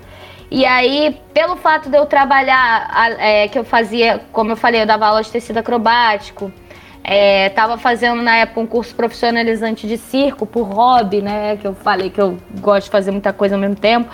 E 0.50 0.66
aí, 0.66 1.20
pelo 1.34 1.58
fato 1.58 1.90
de 1.90 1.98
eu 1.98 2.06
trabalhar, 2.06 3.16
é, 3.20 3.48
que 3.50 3.60
eu 3.60 3.64
fazia, 3.64 4.22
como 4.32 4.52
eu 4.52 4.58
falei, 4.58 4.82
eu 4.82 4.86
dava 4.86 5.06
aula 5.06 5.22
de 5.22 5.30
tecido 5.30 5.58
acrobático, 5.58 6.52
estava 7.48 7.74
é, 7.74 7.78
fazendo 7.78 8.22
na 8.22 8.38
época 8.38 8.60
um 8.62 8.66
curso 8.66 8.96
profissionalizante 8.96 9.88
de 9.88 9.98
circo 9.98 10.46
por 10.46 10.64
hobby, 10.64 11.22
né? 11.22 11.58
Que 11.58 11.68
eu 11.68 11.76
falei 11.76 12.10
que 12.10 12.20
eu 12.20 12.38
gosto 12.62 12.86
de 12.86 12.92
fazer 12.92 13.12
muita 13.12 13.34
coisa 13.34 13.56
ao 13.56 13.62
mesmo 13.62 13.76
tempo. 13.76 14.10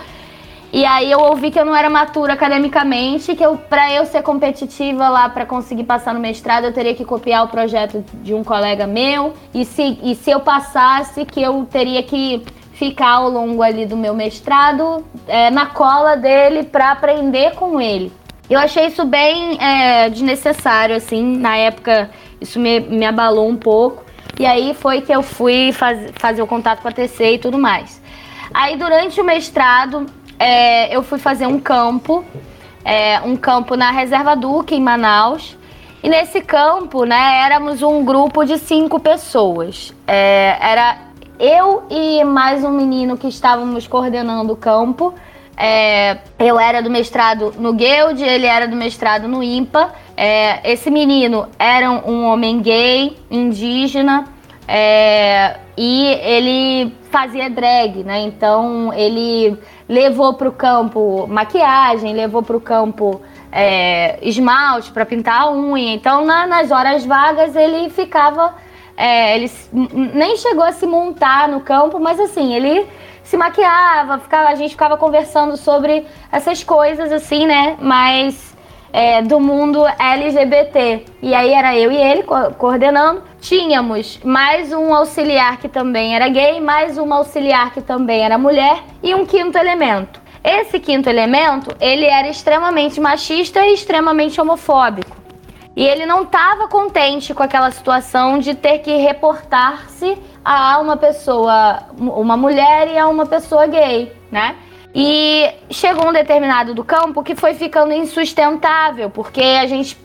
E 0.72 0.84
aí 0.84 1.10
eu 1.10 1.20
ouvi 1.20 1.50
que 1.50 1.58
eu 1.58 1.64
não 1.64 1.74
era 1.74 1.88
matura 1.88 2.32
academicamente, 2.32 3.34
que 3.34 3.44
eu 3.44 3.56
para 3.56 3.92
eu 3.92 4.04
ser 4.04 4.22
competitiva 4.22 5.08
lá 5.08 5.28
para 5.28 5.46
conseguir 5.46 5.84
passar 5.84 6.12
no 6.12 6.20
mestrado, 6.20 6.64
eu 6.64 6.72
teria 6.72 6.94
que 6.94 7.04
copiar 7.04 7.44
o 7.44 7.48
projeto 7.48 8.04
de 8.22 8.34
um 8.34 8.42
colega 8.42 8.86
meu, 8.86 9.32
e 9.54 9.64
se, 9.64 9.98
e 10.02 10.14
se 10.14 10.30
eu 10.30 10.40
passasse, 10.40 11.24
que 11.24 11.40
eu 11.40 11.66
teria 11.70 12.02
que 12.02 12.44
ficar 12.72 13.12
ao 13.12 13.30
longo 13.30 13.62
ali 13.62 13.86
do 13.86 13.96
meu 13.96 14.14
mestrado 14.14 15.04
é, 15.26 15.50
na 15.50 15.66
cola 15.66 16.14
dele 16.16 16.64
para 16.64 16.92
aprender 16.92 17.52
com 17.54 17.80
ele. 17.80 18.12
Eu 18.48 18.60
achei 18.60 18.86
isso 18.86 19.04
bem 19.04 19.58
é, 19.60 20.10
desnecessário, 20.10 20.94
assim, 20.94 21.36
na 21.38 21.56
época 21.56 22.10
isso 22.40 22.60
me, 22.60 22.80
me 22.80 23.04
abalou 23.04 23.48
um 23.48 23.56
pouco. 23.56 24.04
E 24.38 24.44
aí 24.44 24.74
foi 24.74 25.00
que 25.00 25.12
eu 25.12 25.22
fui 25.22 25.72
faz, 25.72 26.12
fazer 26.16 26.42
o 26.42 26.46
contato 26.46 26.82
com 26.82 26.88
a 26.88 26.92
TC 26.92 27.34
e 27.34 27.38
tudo 27.38 27.58
mais. 27.58 28.00
Aí 28.52 28.76
durante 28.76 29.20
o 29.20 29.24
mestrado, 29.24 30.06
é, 30.38 30.94
eu 30.94 31.02
fui 31.02 31.18
fazer 31.18 31.46
um 31.46 31.58
campo, 31.58 32.24
é, 32.84 33.20
um 33.20 33.36
campo 33.36 33.76
na 33.76 33.90
Reserva 33.90 34.34
Duque, 34.34 34.74
em 34.74 34.80
Manaus. 34.80 35.56
E 36.02 36.08
nesse 36.08 36.40
campo, 36.40 37.04
né, 37.04 37.42
éramos 37.44 37.82
um 37.82 38.04
grupo 38.04 38.44
de 38.44 38.58
cinco 38.58 39.00
pessoas. 39.00 39.94
É, 40.06 40.56
era 40.60 40.98
eu 41.38 41.84
e 41.90 42.22
mais 42.24 42.64
um 42.64 42.70
menino 42.70 43.16
que 43.16 43.28
estávamos 43.28 43.86
coordenando 43.86 44.52
o 44.52 44.56
campo. 44.56 45.14
É, 45.56 46.18
eu 46.38 46.60
era 46.60 46.82
do 46.82 46.90
mestrado 46.90 47.54
no 47.58 47.72
Guild, 47.72 48.22
ele 48.22 48.46
era 48.46 48.68
do 48.68 48.76
mestrado 48.76 49.26
no 49.26 49.42
IMPA. 49.42 49.92
É, 50.16 50.70
esse 50.70 50.90
menino 50.90 51.48
era 51.58 51.90
um 51.90 52.26
homem 52.26 52.60
gay, 52.60 53.16
indígena, 53.30 54.26
é, 54.68 55.56
e 55.76 56.04
ele 56.22 56.94
fazia 57.10 57.48
drag, 57.48 58.04
né? 58.04 58.20
Então 58.20 58.92
ele 58.92 59.58
levou 59.88 60.34
para 60.34 60.48
o 60.48 60.52
campo 60.52 61.26
maquiagem, 61.28 62.14
levou 62.14 62.42
para 62.42 62.56
o 62.56 62.60
campo 62.60 63.20
é, 63.52 64.18
esmalte 64.22 64.90
para 64.90 65.06
pintar 65.06 65.42
a 65.42 65.50
unha. 65.50 65.94
Então, 65.94 66.24
na, 66.24 66.46
nas 66.46 66.70
horas 66.70 67.04
vagas, 67.04 67.54
ele 67.54 67.90
ficava. 67.90 68.54
É, 68.96 69.36
ele 69.36 69.50
nem 69.72 70.36
chegou 70.38 70.64
a 70.64 70.72
se 70.72 70.86
montar 70.86 71.48
no 71.48 71.60
campo, 71.60 72.00
mas 72.00 72.18
assim, 72.18 72.54
ele 72.54 72.86
se 73.22 73.36
maquiava, 73.36 74.18
ficava, 74.18 74.48
a 74.48 74.54
gente 74.54 74.70
ficava 74.70 74.96
conversando 74.96 75.56
sobre 75.56 76.06
essas 76.32 76.62
coisas, 76.64 77.12
assim, 77.12 77.46
né? 77.46 77.76
Mas 77.78 78.56
é, 78.92 79.20
do 79.20 79.38
mundo 79.38 79.84
LGBT. 79.98 81.04
E 81.20 81.34
aí 81.34 81.52
era 81.52 81.76
eu 81.76 81.92
e 81.92 81.96
ele 81.96 82.22
co 82.22 82.52
coordenando. 82.54 83.22
Tínhamos 83.46 84.18
mais 84.24 84.72
um 84.72 84.92
auxiliar 84.92 85.58
que 85.58 85.68
também 85.68 86.16
era 86.16 86.28
gay, 86.28 86.60
mais 86.60 86.98
uma 86.98 87.18
auxiliar 87.18 87.72
que 87.72 87.80
também 87.80 88.24
era 88.24 88.36
mulher 88.36 88.82
e 89.00 89.14
um 89.14 89.24
quinto 89.24 89.56
elemento. 89.56 90.20
Esse 90.42 90.80
quinto 90.80 91.08
elemento, 91.08 91.70
ele 91.80 92.06
era 92.06 92.28
extremamente 92.28 93.00
machista 93.00 93.64
e 93.64 93.72
extremamente 93.72 94.40
homofóbico. 94.40 95.16
E 95.76 95.86
ele 95.86 96.06
não 96.06 96.24
estava 96.24 96.66
contente 96.66 97.32
com 97.32 97.40
aquela 97.40 97.70
situação 97.70 98.40
de 98.40 98.52
ter 98.52 98.80
que 98.80 98.96
reportar-se 98.96 100.18
a 100.44 100.80
uma 100.80 100.96
pessoa, 100.96 101.84
uma 101.96 102.36
mulher 102.36 102.88
e 102.88 102.98
a 102.98 103.06
uma 103.06 103.26
pessoa 103.26 103.68
gay, 103.68 104.12
né? 104.28 104.56
E 104.92 105.48
chegou 105.70 106.08
um 106.08 106.12
determinado 106.12 106.74
do 106.74 106.82
campo 106.82 107.22
que 107.22 107.36
foi 107.36 107.54
ficando 107.54 107.92
insustentável, 107.92 109.08
porque 109.08 109.40
a 109.40 109.68
gente 109.68 109.96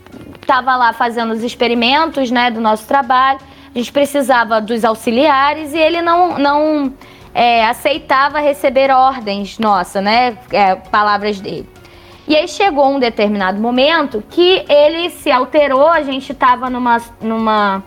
estava 0.42 0.76
lá 0.76 0.92
fazendo 0.92 1.32
os 1.32 1.42
experimentos 1.42 2.30
né, 2.30 2.50
do 2.50 2.60
nosso 2.60 2.86
trabalho, 2.86 3.38
a 3.74 3.78
gente 3.78 3.90
precisava 3.90 4.60
dos 4.60 4.84
auxiliares 4.84 5.72
e 5.72 5.78
ele 5.78 6.02
não, 6.02 6.38
não 6.38 6.92
é, 7.34 7.64
aceitava 7.64 8.38
receber 8.38 8.90
ordens 8.90 9.58
nossa, 9.58 10.00
né? 10.00 10.36
É, 10.50 10.74
palavras 10.74 11.40
dele. 11.40 11.66
E 12.28 12.36
aí 12.36 12.46
chegou 12.46 12.86
um 12.88 12.98
determinado 12.98 13.58
momento 13.58 14.22
que 14.30 14.64
ele 14.68 15.10
se 15.10 15.30
alterou, 15.30 15.88
a 15.88 16.02
gente 16.02 16.32
estava 16.32 16.68
numa, 16.68 17.00
numa 17.20 17.82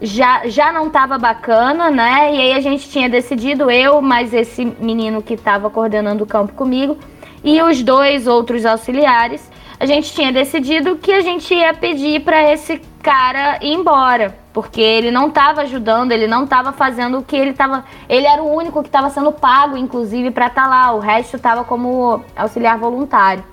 já, 0.00 0.46
já 0.46 0.72
não 0.72 0.86
estava 0.86 1.18
bacana, 1.18 1.90
né? 1.90 2.34
E 2.34 2.40
aí 2.40 2.52
a 2.52 2.60
gente 2.60 2.88
tinha 2.88 3.08
decidido, 3.08 3.70
eu, 3.70 4.00
mais 4.00 4.32
esse 4.32 4.64
menino 4.64 5.20
que 5.20 5.34
estava 5.34 5.68
coordenando 5.68 6.24
o 6.24 6.26
campo 6.26 6.52
comigo, 6.54 6.96
e 7.42 7.60
os 7.60 7.82
dois 7.82 8.26
outros 8.26 8.64
auxiliares, 8.64 9.50
a 9.78 9.86
gente 9.86 10.12
tinha 10.12 10.32
decidido 10.32 10.96
que 10.96 11.12
a 11.12 11.20
gente 11.20 11.52
ia 11.52 11.74
pedir 11.74 12.20
para 12.20 12.52
esse 12.52 12.80
cara 13.02 13.58
ir 13.60 13.72
embora, 13.72 14.36
porque 14.52 14.80
ele 14.80 15.10
não 15.10 15.28
estava 15.28 15.62
ajudando, 15.62 16.12
ele 16.12 16.26
não 16.26 16.44
estava 16.44 16.72
fazendo 16.72 17.18
o 17.18 17.22
que 17.22 17.36
ele 17.36 17.50
estava. 17.50 17.84
Ele 18.08 18.26
era 18.26 18.42
o 18.42 18.54
único 18.54 18.82
que 18.82 18.88
estava 18.88 19.10
sendo 19.10 19.32
pago, 19.32 19.76
inclusive, 19.76 20.30
para 20.30 20.46
estar 20.46 20.64
tá 20.64 20.68
lá. 20.68 20.92
O 20.92 21.00
resto 21.00 21.36
estava 21.36 21.64
como 21.64 22.24
auxiliar 22.36 22.78
voluntário. 22.78 23.44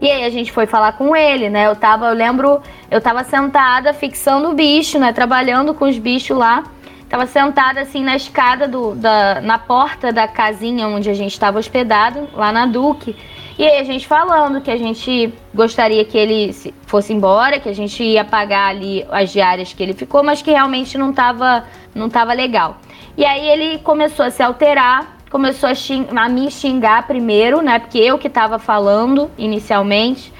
E 0.00 0.10
aí 0.10 0.24
a 0.24 0.30
gente 0.30 0.52
foi 0.52 0.66
falar 0.66 0.92
com 0.92 1.16
ele, 1.16 1.48
né? 1.48 1.66
Eu 1.66 1.76
tava, 1.76 2.06
eu 2.06 2.14
lembro, 2.14 2.60
eu 2.90 3.00
tava 3.00 3.24
sentada 3.24 3.92
fixando 3.92 4.50
o 4.50 4.54
bicho, 4.54 4.98
né? 4.98 5.12
Trabalhando 5.12 5.74
com 5.74 5.86
os 5.86 5.98
bichos 5.98 6.36
lá. 6.36 6.64
Tava 7.08 7.26
sentada 7.26 7.80
assim 7.80 8.02
na 8.02 8.16
escada 8.16 8.66
do, 8.66 8.94
da, 8.94 9.40
na 9.40 9.58
porta 9.58 10.12
da 10.12 10.26
casinha 10.26 10.88
onde 10.88 11.08
a 11.08 11.14
gente 11.14 11.32
estava 11.32 11.58
hospedado, 11.58 12.28
lá 12.32 12.50
na 12.50 12.66
Duque. 12.66 13.16
E 13.56 13.64
aí 13.64 13.78
a 13.78 13.84
gente 13.84 14.06
falando 14.06 14.60
que 14.60 14.70
a 14.70 14.76
gente 14.76 15.32
gostaria 15.54 16.04
que 16.04 16.18
ele 16.18 16.52
fosse 16.86 17.12
embora, 17.12 17.60
que 17.60 17.68
a 17.68 17.74
gente 17.74 18.02
ia 18.02 18.24
pagar 18.24 18.70
ali 18.70 19.06
as 19.10 19.30
diárias 19.30 19.72
que 19.72 19.82
ele 19.82 19.92
ficou, 19.92 20.24
mas 20.24 20.42
que 20.42 20.50
realmente 20.50 20.98
não 20.98 21.12
tava, 21.12 21.64
não 21.94 22.08
tava 22.08 22.32
legal. 22.32 22.78
E 23.16 23.24
aí 23.24 23.48
ele 23.48 23.78
começou 23.78 24.24
a 24.24 24.30
se 24.30 24.42
alterar, 24.42 25.18
começou 25.30 25.68
a, 25.68 25.72
a 26.20 26.28
me 26.28 26.50
xingar 26.50 27.06
primeiro, 27.06 27.62
né? 27.62 27.78
Porque 27.78 27.98
eu 27.98 28.18
que 28.18 28.26
estava 28.26 28.58
falando 28.58 29.30
inicialmente. 29.38 30.32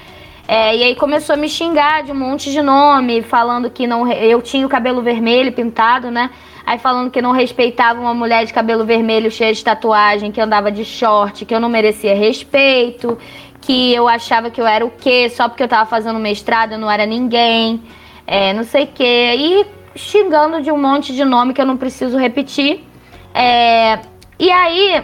É, 0.47 0.75
e 0.75 0.83
aí 0.83 0.95
começou 0.95 1.33
a 1.33 1.37
me 1.37 1.47
xingar 1.47 2.03
de 2.03 2.11
um 2.11 2.15
monte 2.15 2.51
de 2.51 2.61
nome, 2.61 3.21
falando 3.23 3.69
que 3.69 3.87
não 3.87 4.11
eu 4.11 4.41
tinha 4.41 4.65
o 4.65 4.69
cabelo 4.69 5.01
vermelho 5.01 5.53
pintado, 5.53 6.11
né? 6.11 6.29
Aí 6.65 6.79
falando 6.79 7.11
que 7.11 7.21
não 7.21 7.31
respeitava 7.31 7.99
uma 7.99 8.13
mulher 8.13 8.45
de 8.45 8.53
cabelo 8.53 8.85
vermelho 8.85 9.29
cheia 9.29 9.53
de 9.53 9.63
tatuagem, 9.63 10.31
que 10.31 10.41
andava 10.41 10.71
de 10.71 10.83
short, 10.83 11.45
que 11.45 11.53
eu 11.53 11.59
não 11.59 11.69
merecia 11.69 12.15
respeito, 12.15 13.17
que 13.61 13.93
eu 13.93 14.07
achava 14.07 14.49
que 14.49 14.59
eu 14.59 14.65
era 14.65 14.85
o 14.85 14.89
quê, 14.89 15.29
só 15.29 15.47
porque 15.47 15.63
eu 15.63 15.67
tava 15.67 15.85
fazendo 15.87 16.19
mestrado 16.19 16.73
eu 16.73 16.79
não 16.79 16.89
era 16.89 17.05
ninguém, 17.05 17.83
é, 18.25 18.53
não 18.53 18.63
sei 18.63 18.85
o 18.85 18.87
quê. 18.87 19.35
E 19.37 19.65
xingando 19.95 20.61
de 20.61 20.71
um 20.71 20.77
monte 20.77 21.13
de 21.13 21.23
nome 21.23 21.53
que 21.53 21.61
eu 21.61 21.65
não 21.65 21.77
preciso 21.77 22.17
repetir. 22.17 22.83
É, 23.33 23.99
e 24.37 24.51
aí, 24.51 25.03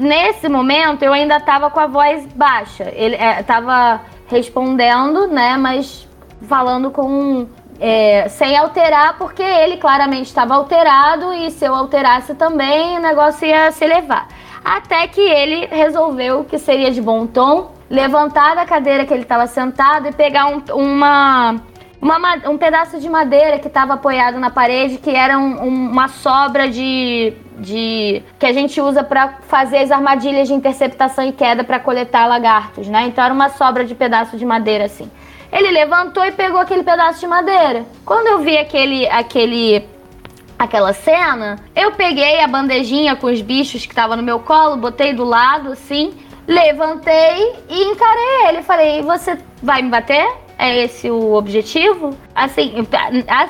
nesse 0.00 0.48
momento, 0.48 1.02
eu 1.02 1.12
ainda 1.12 1.38
tava 1.38 1.70
com 1.70 1.80
a 1.80 1.86
voz 1.86 2.26
baixa. 2.34 2.90
Ele 2.94 3.14
é, 3.14 3.42
tava 3.42 4.00
respondendo, 4.26 5.26
né? 5.26 5.56
Mas 5.56 6.08
falando 6.48 6.90
com. 6.90 7.46
É, 7.80 8.28
sem 8.28 8.54
alterar, 8.58 9.16
porque 9.16 9.42
ele 9.42 9.78
claramente 9.78 10.26
estava 10.26 10.54
alterado 10.54 11.32
e 11.32 11.50
se 11.50 11.64
eu 11.64 11.74
alterasse 11.74 12.34
também, 12.34 12.98
o 12.98 13.00
negócio 13.00 13.46
ia 13.46 13.70
se 13.72 13.82
elevar. 13.82 14.28
Até 14.62 15.08
que 15.08 15.20
ele 15.20 15.66
resolveu 15.66 16.44
que 16.44 16.58
seria 16.58 16.90
de 16.90 17.00
bom 17.00 17.26
tom 17.26 17.72
levantar 17.88 18.54
da 18.54 18.66
cadeira 18.66 19.06
que 19.06 19.14
ele 19.14 19.22
estava 19.22 19.46
sentado 19.46 20.08
e 20.08 20.12
pegar 20.12 20.46
um, 20.46 20.62
uma 20.74 21.56
uma, 22.00 22.16
um 22.48 22.56
pedaço 22.56 22.98
de 22.98 23.08
madeira 23.10 23.58
que 23.58 23.68
estava 23.68 23.94
apoiado 23.94 24.38
na 24.38 24.50
parede, 24.50 24.96
que 24.96 25.10
era 25.10 25.38
um, 25.38 25.62
um, 25.62 25.90
uma 25.90 26.08
sobra 26.08 26.68
de, 26.68 27.34
de. 27.58 28.22
que 28.38 28.46
a 28.46 28.52
gente 28.52 28.80
usa 28.80 29.04
para 29.04 29.34
fazer 29.42 29.78
as 29.78 29.90
armadilhas 29.90 30.48
de 30.48 30.54
interceptação 30.54 31.28
e 31.28 31.32
queda 31.32 31.62
para 31.62 31.78
coletar 31.78 32.26
lagartos, 32.26 32.88
né? 32.88 33.06
Então 33.06 33.22
era 33.22 33.34
uma 33.34 33.50
sobra 33.50 33.84
de 33.84 33.94
pedaço 33.94 34.38
de 34.38 34.46
madeira 34.46 34.86
assim. 34.86 35.10
Ele 35.52 35.70
levantou 35.70 36.24
e 36.24 36.32
pegou 36.32 36.60
aquele 36.60 36.82
pedaço 36.82 37.20
de 37.20 37.26
madeira. 37.26 37.84
Quando 38.04 38.26
eu 38.28 38.38
vi 38.40 38.56
aquele, 38.56 39.08
aquele 39.08 39.84
aquela 40.58 40.92
cena, 40.92 41.56
eu 41.74 41.92
peguei 41.92 42.40
a 42.40 42.46
bandejinha 42.46 43.16
com 43.16 43.26
os 43.26 43.40
bichos 43.40 43.86
que 43.86 43.94
tava 43.94 44.14
no 44.14 44.22
meu 44.22 44.40
colo, 44.40 44.76
botei 44.76 45.12
do 45.12 45.24
lado 45.24 45.72
assim, 45.72 46.12
levantei 46.46 47.54
e 47.68 47.84
encarei 47.84 48.48
ele. 48.48 48.62
Falei: 48.62 49.02
"Você 49.02 49.38
vai 49.62 49.82
me 49.82 49.90
bater?" 49.90 50.26
É 50.62 50.84
esse 50.84 51.10
o 51.10 51.32
objetivo? 51.32 52.14
Assim, 52.34 52.86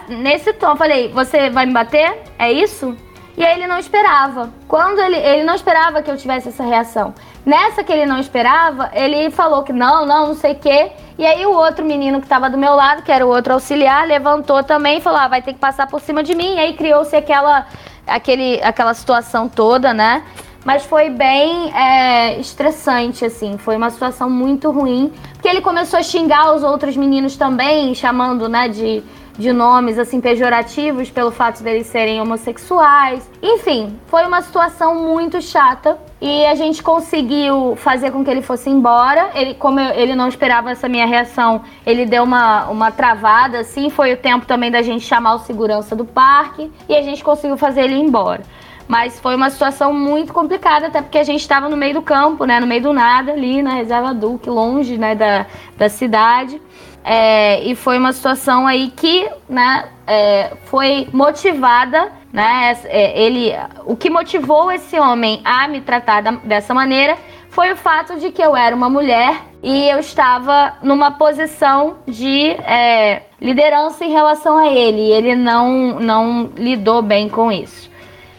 nesse 0.08 0.52
tom, 0.52 0.76
falei: 0.76 1.08
Você 1.08 1.50
vai 1.50 1.66
me 1.66 1.72
bater? 1.72 2.22
É 2.38 2.52
isso? 2.52 2.96
E 3.36 3.44
aí 3.44 3.56
ele 3.56 3.66
não 3.66 3.78
esperava. 3.78 4.48
Quando 4.68 5.00
ele, 5.00 5.16
ele 5.16 5.42
não 5.42 5.56
esperava 5.56 6.02
que 6.02 6.10
eu 6.10 6.16
tivesse 6.16 6.50
essa 6.50 6.62
reação. 6.62 7.12
Nessa 7.44 7.82
que 7.82 7.92
ele 7.92 8.04
não 8.04 8.18
esperava, 8.18 8.90
ele 8.92 9.30
falou 9.30 9.62
que 9.62 9.72
não, 9.72 10.04
não, 10.04 10.28
não 10.28 10.34
sei 10.34 10.52
o 10.52 10.56
quê. 10.56 10.92
E 11.18 11.26
aí 11.26 11.44
o 11.46 11.52
outro 11.52 11.84
menino 11.84 12.18
que 12.18 12.26
estava 12.26 12.50
do 12.50 12.58
meu 12.58 12.74
lado, 12.74 13.02
que 13.02 13.10
era 13.10 13.26
o 13.26 13.28
outro 13.28 13.54
auxiliar, 13.54 14.06
levantou 14.06 14.62
também 14.62 14.98
e 14.98 15.00
falou: 15.00 15.18
ah, 15.18 15.28
vai 15.28 15.42
ter 15.42 15.54
que 15.54 15.58
passar 15.58 15.86
por 15.86 16.00
cima 16.00 16.22
de 16.22 16.34
mim. 16.34 16.56
E 16.56 16.58
aí 16.58 16.74
criou-se 16.74 17.14
aquela, 17.16 17.66
aquele, 18.06 18.62
aquela 18.62 18.94
situação 18.94 19.48
toda, 19.48 19.94
né? 19.94 20.22
Mas 20.64 20.84
foi 20.84 21.08
bem 21.08 21.74
é, 21.74 22.38
estressante, 22.38 23.24
assim. 23.24 23.56
Foi 23.56 23.76
uma 23.76 23.88
situação 23.88 24.28
muito 24.28 24.70
ruim. 24.70 25.10
Porque 25.32 25.48
ele 25.48 25.62
começou 25.62 25.98
a 25.98 26.02
xingar 26.02 26.54
os 26.54 26.62
outros 26.62 26.96
meninos 26.96 27.36
também, 27.36 27.94
chamando, 27.94 28.46
né, 28.46 28.68
de, 28.68 29.02
de 29.38 29.52
nomes, 29.52 29.98
assim, 29.98 30.20
pejorativos 30.20 31.10
pelo 31.10 31.30
fato 31.30 31.62
deles 31.62 31.86
serem 31.86 32.20
homossexuais. 32.20 33.28
Enfim, 33.42 33.98
foi 34.06 34.26
uma 34.26 34.42
situação 34.42 34.94
muito 34.94 35.40
chata. 35.40 35.98
E 36.20 36.44
a 36.44 36.54
gente 36.54 36.82
conseguiu 36.82 37.74
fazer 37.76 38.10
com 38.10 38.22
que 38.22 38.30
ele 38.30 38.42
fosse 38.42 38.68
embora. 38.68 39.30
Ele, 39.34 39.54
como 39.54 39.80
eu, 39.80 39.94
ele 39.94 40.14
não 40.14 40.28
esperava 40.28 40.70
essa 40.70 40.88
minha 40.88 41.06
reação, 41.06 41.62
ele 41.86 42.04
deu 42.04 42.22
uma, 42.24 42.66
uma 42.66 42.90
travada, 42.90 43.60
assim. 43.60 43.88
Foi 43.88 44.12
o 44.12 44.16
tempo 44.16 44.44
também 44.44 44.70
da 44.70 44.82
gente 44.82 45.06
chamar 45.06 45.34
o 45.34 45.38
segurança 45.38 45.96
do 45.96 46.04
parque. 46.04 46.70
E 46.88 46.94
a 46.94 47.02
gente 47.02 47.24
conseguiu 47.24 47.56
fazer 47.56 47.82
ele 47.82 47.94
ir 47.94 48.00
embora. 48.00 48.42
Mas 48.90 49.20
foi 49.20 49.36
uma 49.36 49.48
situação 49.48 49.94
muito 49.94 50.32
complicada, 50.32 50.88
até 50.88 51.00
porque 51.00 51.16
a 51.16 51.22
gente 51.22 51.40
estava 51.40 51.68
no 51.68 51.76
meio 51.76 51.94
do 51.94 52.02
campo, 52.02 52.44
né? 52.44 52.58
No 52.58 52.66
meio 52.66 52.82
do 52.82 52.92
nada, 52.92 53.32
ali 53.32 53.62
na 53.62 53.74
reserva 53.74 54.12
Duque, 54.12 54.50
longe 54.50 54.98
né, 54.98 55.14
da, 55.14 55.46
da 55.78 55.88
cidade. 55.88 56.60
É, 57.04 57.62
e 57.64 57.74
foi 57.74 57.98
uma 57.98 58.12
situação 58.12 58.66
aí 58.66 58.90
que 58.94 59.28
né, 59.48 59.88
é, 60.06 60.52
foi 60.66 61.08
motivada, 61.12 62.12
né? 62.32 62.78
É, 62.84 63.20
ele, 63.20 63.52
o 63.84 63.96
que 63.96 64.10
motivou 64.10 64.70
esse 64.70 64.98
homem 64.98 65.40
a 65.44 65.66
me 65.66 65.80
tratar 65.80 66.22
da, 66.22 66.32
dessa 66.32 66.74
maneira 66.74 67.16
foi 67.50 67.72
o 67.72 67.76
fato 67.76 68.18
de 68.18 68.30
que 68.30 68.42
eu 68.42 68.56
era 68.56 68.74
uma 68.74 68.88
mulher 68.88 69.42
e 69.62 69.88
eu 69.88 69.98
estava 69.98 70.74
numa 70.82 71.10
posição 71.10 71.96
de 72.06 72.50
é, 72.50 73.22
liderança 73.40 74.04
em 74.04 74.10
relação 74.10 74.56
a 74.56 74.68
ele. 74.68 75.08
E 75.08 75.12
ele 75.12 75.34
não, 75.34 75.98
não 75.98 76.50
lidou 76.56 77.02
bem 77.02 77.28
com 77.28 77.50
isso. 77.50 77.90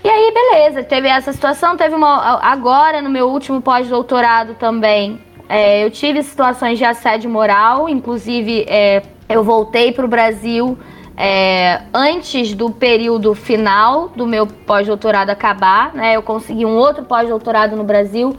E 0.03 0.09
aí, 0.09 0.33
beleza, 0.33 0.83
teve 0.83 1.07
essa 1.07 1.31
situação, 1.31 1.77
teve 1.77 1.93
uma. 1.93 2.39
Agora, 2.41 3.03
no 3.03 3.09
meu 3.09 3.29
último 3.29 3.61
pós-doutorado 3.61 4.55
também, 4.55 5.21
é, 5.53 5.83
eu 5.83 5.91
tive 5.91 6.23
situações 6.23 6.77
de 6.77 6.85
assédio 6.85 7.29
moral, 7.29 7.89
inclusive 7.89 8.65
é, 8.69 9.03
eu 9.27 9.43
voltei 9.43 9.91
para 9.91 10.05
o 10.05 10.07
Brasil 10.07 10.79
é, 11.17 11.81
antes 11.93 12.53
do 12.53 12.69
período 12.69 13.35
final 13.35 14.07
do 14.15 14.25
meu 14.25 14.47
pós-doutorado 14.47 15.29
acabar, 15.29 15.93
né? 15.93 16.15
Eu 16.15 16.21
consegui 16.21 16.65
um 16.65 16.77
outro 16.77 17.03
pós-doutorado 17.03 17.75
no 17.75 17.83
Brasil. 17.83 18.33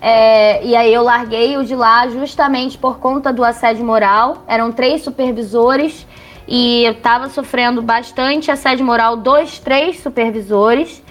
É, 0.00 0.64
e 0.64 0.74
aí 0.74 0.90
eu 0.90 1.02
larguei 1.02 1.58
o 1.58 1.64
de 1.66 1.74
lá 1.74 2.08
justamente 2.08 2.78
por 2.78 2.98
conta 2.98 3.30
do 3.30 3.44
assédio 3.44 3.84
moral. 3.84 4.42
Eram 4.48 4.72
três 4.72 5.02
supervisores 5.02 6.06
e 6.48 6.82
eu 6.84 6.92
estava 6.92 7.28
sofrendo 7.28 7.82
bastante 7.82 8.50
assédio 8.50 8.86
moral 8.86 9.18
dos 9.18 9.58
três 9.58 10.00
supervisores 10.00 11.04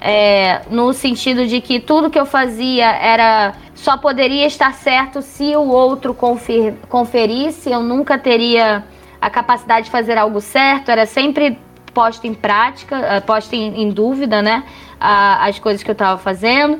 é, 0.00 0.62
no 0.70 0.92
sentido 0.92 1.46
de 1.46 1.60
que 1.60 1.78
tudo 1.78 2.08
que 2.08 2.18
eu 2.18 2.24
fazia 2.24 2.86
era 2.86 3.54
só 3.80 3.96
poderia 3.96 4.46
estar 4.46 4.74
certo 4.74 5.22
se 5.22 5.56
o 5.56 5.66
outro 5.66 6.12
confer, 6.12 6.74
conferisse, 6.88 7.70
eu 7.70 7.82
nunca 7.82 8.18
teria 8.18 8.84
a 9.18 9.30
capacidade 9.30 9.86
de 9.86 9.90
fazer 9.90 10.18
algo 10.18 10.38
certo, 10.38 10.90
era 10.90 11.06
sempre 11.06 11.58
posto 11.94 12.26
em 12.26 12.34
prática, 12.34 12.96
eh, 12.96 13.20
posto 13.20 13.54
em, 13.54 13.82
em 13.82 13.90
dúvida, 13.90 14.42
né, 14.42 14.64
as 15.00 15.58
coisas 15.58 15.82
que 15.82 15.90
eu 15.90 15.94
estava 15.94 16.18
fazendo. 16.18 16.78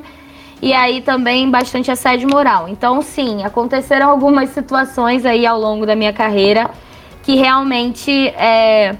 E 0.61 0.73
aí 0.73 1.01
também 1.01 1.49
bastante 1.49 1.89
assédio 1.89 2.29
moral. 2.29 2.69
Então, 2.69 3.01
sim, 3.01 3.43
aconteceram 3.43 4.07
algumas 4.07 4.51
situações 4.51 5.25
aí 5.25 5.43
ao 5.43 5.59
longo 5.59 5.87
da 5.87 5.95
minha 5.95 6.13
carreira 6.13 6.69
que 7.23 7.35
realmente 7.35 8.27
é, 8.27 8.95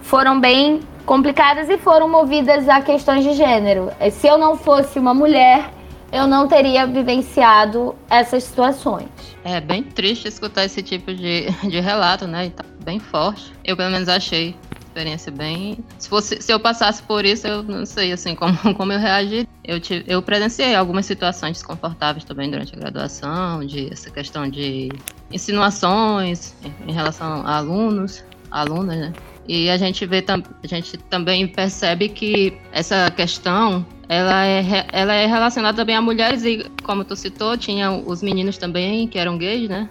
foram 0.00 0.40
bem 0.40 0.80
complicadas 1.04 1.68
e 1.68 1.76
foram 1.76 2.08
movidas 2.08 2.66
a 2.70 2.80
questões 2.80 3.22
de 3.22 3.34
gênero. 3.34 3.90
Se 4.12 4.26
eu 4.26 4.38
não 4.38 4.56
fosse 4.56 4.98
uma 4.98 5.12
mulher, 5.12 5.68
eu 6.14 6.28
não 6.28 6.46
teria 6.46 6.86
vivenciado 6.86 7.92
essas 8.08 8.44
situações. 8.44 9.08
É 9.42 9.60
bem 9.60 9.82
triste 9.82 10.28
escutar 10.28 10.64
esse 10.64 10.80
tipo 10.80 11.12
de, 11.12 11.50
de 11.68 11.80
relato, 11.80 12.24
né? 12.24 12.50
Tá 12.50 12.64
bem 12.84 13.00
forte. 13.00 13.52
Eu, 13.64 13.76
pelo 13.76 13.90
menos, 13.90 14.08
achei 14.08 14.56
experiência 14.86 15.32
bem. 15.32 15.76
Se, 15.98 16.08
fosse, 16.08 16.40
se 16.40 16.52
eu 16.52 16.60
passasse 16.60 17.02
por 17.02 17.24
isso, 17.24 17.48
eu 17.48 17.64
não 17.64 17.84
sei 17.84 18.12
assim 18.12 18.36
como, 18.36 18.56
como 18.76 18.92
eu 18.92 18.98
reagir. 19.00 19.48
Eu, 19.64 19.80
tive, 19.80 20.04
eu 20.06 20.22
presenciei 20.22 20.76
algumas 20.76 21.04
situações 21.04 21.54
desconfortáveis 21.54 22.24
também 22.24 22.48
durante 22.48 22.76
a 22.76 22.78
graduação, 22.78 23.66
de 23.66 23.92
essa 23.92 24.08
questão 24.08 24.48
de 24.48 24.90
insinuações 25.32 26.54
em 26.86 26.92
relação 26.92 27.44
a 27.44 27.56
alunos, 27.56 28.24
alunas, 28.52 28.96
né? 28.96 29.12
E 29.48 29.68
a 29.68 29.76
gente 29.76 30.06
vê 30.06 30.24
a 30.28 30.66
gente 30.66 30.96
também 30.96 31.46
percebe 31.48 32.08
que 32.08 32.56
essa 32.72 33.10
questão 33.10 33.84
ela 34.08 34.46
é, 34.46 34.86
ela 34.92 35.14
é 35.14 35.26
relacionada 35.26 35.76
também 35.76 35.96
a 35.96 36.02
mulheres 36.02 36.44
e 36.44 36.64
como 36.82 37.04
tu 37.04 37.16
citou, 37.16 37.56
tinha 37.56 37.90
os 37.90 38.22
meninos 38.22 38.58
também 38.58 39.08
que 39.08 39.18
eram 39.18 39.38
gays, 39.38 39.68
né? 39.68 39.88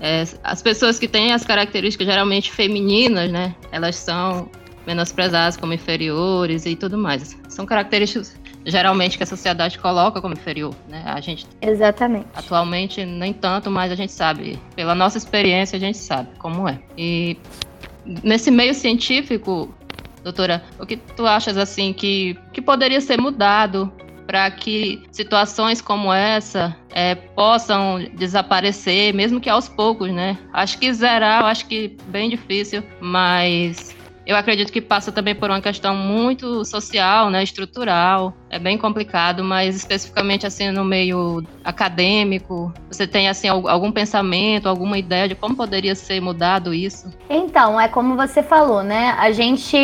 É, 0.00 0.24
as 0.44 0.62
pessoas 0.62 0.98
que 0.98 1.08
têm 1.08 1.32
as 1.32 1.44
características 1.44 2.06
geralmente 2.06 2.52
femininas, 2.52 3.30
né? 3.30 3.54
Elas 3.72 3.96
são 3.96 4.48
menosprezadas 4.86 5.56
como 5.56 5.72
inferiores 5.72 6.64
e 6.66 6.76
tudo 6.76 6.96
mais. 6.96 7.36
São 7.48 7.66
características 7.66 8.38
geralmente 8.64 9.16
que 9.16 9.22
a 9.22 9.26
sociedade 9.26 9.78
coloca 9.78 10.20
como 10.20 10.34
inferior, 10.34 10.74
né? 10.88 11.02
A 11.06 11.20
gente 11.20 11.46
Exatamente. 11.60 12.26
Atualmente 12.34 13.04
nem 13.04 13.32
tanto, 13.32 13.70
mas 13.70 13.90
a 13.90 13.94
gente 13.94 14.12
sabe, 14.12 14.58
pela 14.76 14.94
nossa 14.94 15.18
experiência 15.18 15.76
a 15.76 15.80
gente 15.80 15.98
sabe 15.98 16.28
como 16.38 16.68
é. 16.68 16.78
E 16.96 17.36
nesse 18.22 18.50
meio 18.50 18.74
científico, 18.74 19.74
doutora, 20.22 20.62
o 20.78 20.86
que 20.86 20.96
tu 20.96 21.26
achas 21.26 21.56
assim 21.56 21.92
que 21.92 22.36
que 22.52 22.60
poderia 22.60 23.00
ser 23.00 23.20
mudado 23.20 23.92
para 24.26 24.50
que 24.50 25.02
situações 25.10 25.80
como 25.80 26.12
essa 26.12 26.76
é, 26.90 27.14
possam 27.14 28.06
desaparecer, 28.14 29.14
mesmo 29.14 29.40
que 29.40 29.48
aos 29.48 29.70
poucos, 29.70 30.12
né? 30.12 30.36
Acho 30.52 30.78
que 30.78 30.92
zerar, 30.92 31.46
acho 31.46 31.66
que 31.66 31.96
bem 32.08 32.28
difícil, 32.28 32.82
mas 33.00 33.96
eu 34.28 34.36
acredito 34.36 34.70
que 34.70 34.82
passa 34.82 35.10
também 35.10 35.34
por 35.34 35.48
uma 35.48 35.58
questão 35.62 35.96
muito 35.96 36.62
social, 36.62 37.30
né, 37.30 37.42
estrutural. 37.42 38.34
É 38.50 38.58
bem 38.58 38.76
complicado, 38.76 39.42
mas 39.42 39.74
especificamente 39.74 40.46
assim 40.46 40.70
no 40.70 40.84
meio 40.84 41.42
acadêmico, 41.64 42.70
você 42.90 43.06
tem 43.06 43.26
assim 43.26 43.48
algum 43.48 43.90
pensamento, 43.90 44.68
alguma 44.68 44.98
ideia 44.98 45.28
de 45.28 45.34
como 45.34 45.56
poderia 45.56 45.94
ser 45.94 46.20
mudado 46.20 46.74
isso? 46.74 47.10
Então, 47.30 47.80
é 47.80 47.88
como 47.88 48.16
você 48.16 48.42
falou, 48.42 48.82
né? 48.82 49.16
A 49.18 49.32
gente, 49.32 49.78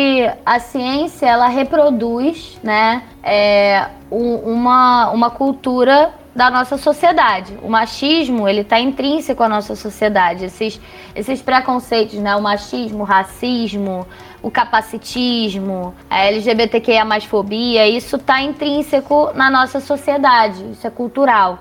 a 0.45 0.59
ciência, 0.59 1.25
ela 1.25 1.47
reproduz, 1.47 2.59
né, 2.61 3.01
é, 3.25 3.87
uma, 4.11 5.09
uma 5.09 5.29
cultura 5.31 6.13
da 6.35 6.51
nossa 6.51 6.77
sociedade. 6.77 7.57
O 7.63 7.69
machismo, 7.69 8.47
ele 8.47 8.61
está 8.61 8.79
intrínseco 8.79 9.41
à 9.41 9.49
nossa 9.49 9.75
sociedade. 9.75 10.45
Esses, 10.45 10.79
esses 11.15 11.41
preconceitos, 11.41 12.19
né? 12.19 12.35
O 12.35 12.41
machismo, 12.41 13.01
o 13.01 13.03
racismo, 13.03 14.05
o 14.43 14.51
capacitismo, 14.51 15.95
a 16.07 16.25
LGBTQIA 16.25 17.03
fobia, 17.21 17.87
isso 17.87 18.17
está 18.17 18.41
intrínseco 18.41 19.31
na 19.33 19.49
nossa 19.49 19.79
sociedade, 19.79 20.63
isso 20.71 20.85
é 20.85 20.89
cultural. 20.91 21.59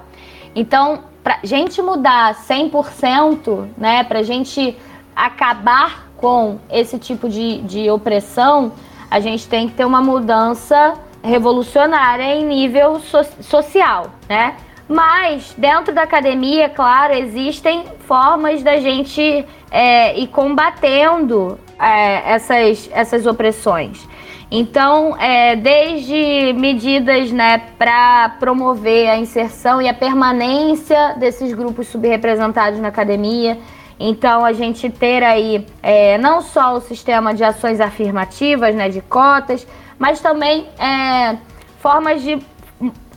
Então, 0.54 1.04
para 1.22 1.38
gente 1.42 1.80
mudar 1.80 2.34
100%, 2.34 3.68
né, 3.78 4.04
para 4.04 4.22
gente 4.22 4.76
acabar 5.16 6.10
com 6.18 6.58
esse 6.70 6.98
tipo 6.98 7.26
de, 7.26 7.62
de 7.62 7.90
opressão, 7.90 8.72
a 9.10 9.18
gente 9.18 9.48
tem 9.48 9.66
que 9.68 9.74
ter 9.74 9.86
uma 9.86 10.02
mudança 10.02 10.94
revolucionária 11.24 12.34
em 12.34 12.44
nível 12.44 13.00
so 13.00 13.24
social, 13.40 14.10
né? 14.28 14.56
Mas 14.86 15.54
dentro 15.56 15.94
da 15.94 16.02
academia, 16.02 16.68
claro, 16.68 17.14
existem 17.14 17.84
formas 18.00 18.62
da 18.62 18.76
gente 18.76 19.44
é, 19.70 20.18
ir 20.18 20.26
combatendo 20.26 21.58
é, 21.80 22.34
essas, 22.34 22.90
essas 22.92 23.26
opressões. 23.26 24.06
Então, 24.50 25.16
é, 25.18 25.56
desde 25.56 26.52
medidas 26.52 27.32
né, 27.32 27.62
para 27.78 28.36
promover 28.38 29.08
a 29.08 29.16
inserção 29.16 29.80
e 29.80 29.88
a 29.88 29.94
permanência 29.94 31.14
desses 31.18 31.52
grupos 31.54 31.88
subrepresentados 31.88 32.78
na 32.78 32.88
academia. 32.88 33.58
Então, 33.98 34.44
a 34.44 34.52
gente 34.52 34.90
ter 34.90 35.24
aí 35.24 35.66
é, 35.82 36.18
não 36.18 36.42
só 36.42 36.74
o 36.74 36.80
sistema 36.80 37.32
de 37.32 37.42
ações 37.42 37.80
afirmativas, 37.80 38.74
né, 38.74 38.88
de 38.88 39.00
cotas, 39.00 39.66
mas 39.98 40.20
também 40.20 40.68
é, 40.78 41.36
formas 41.78 42.22
de 42.22 42.38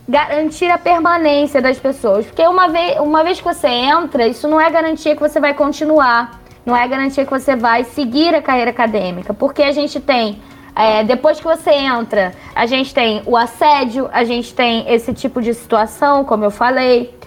garantir 0.07 0.69
a 0.69 0.77
permanência 0.77 1.61
das 1.61 1.77
pessoas. 1.77 2.25
Porque 2.25 2.45
uma 2.47 2.69
vez, 2.69 2.99
uma 2.99 3.23
vez 3.23 3.39
que 3.39 3.43
você 3.43 3.67
entra, 3.67 4.27
isso 4.27 4.47
não 4.47 4.59
é 4.59 4.69
garantia 4.69 5.15
que 5.15 5.21
você 5.21 5.39
vai 5.39 5.53
continuar, 5.53 6.39
não 6.65 6.75
é 6.75 6.87
garantia 6.87 7.25
que 7.25 7.31
você 7.31 7.55
vai 7.55 7.83
seguir 7.83 8.33
a 8.33 8.41
carreira 8.41 8.71
acadêmica, 8.71 9.33
porque 9.33 9.63
a 9.63 9.71
gente 9.71 9.99
tem. 9.99 10.41
É, 10.75 11.03
depois 11.03 11.39
que 11.39 11.43
você 11.43 11.71
entra, 11.71 12.33
a 12.53 12.67
gente 12.67 12.93
tem 12.93 13.23
o 13.25 13.35
assédio, 13.35 14.07
a 14.13 14.23
gente 14.23 14.53
tem 14.53 14.85
esse 14.87 15.11
tipo 15.11 15.41
de 15.41 15.51
situação, 15.55 16.23
como 16.23 16.45
eu 16.45 16.51
falei, 16.51 17.17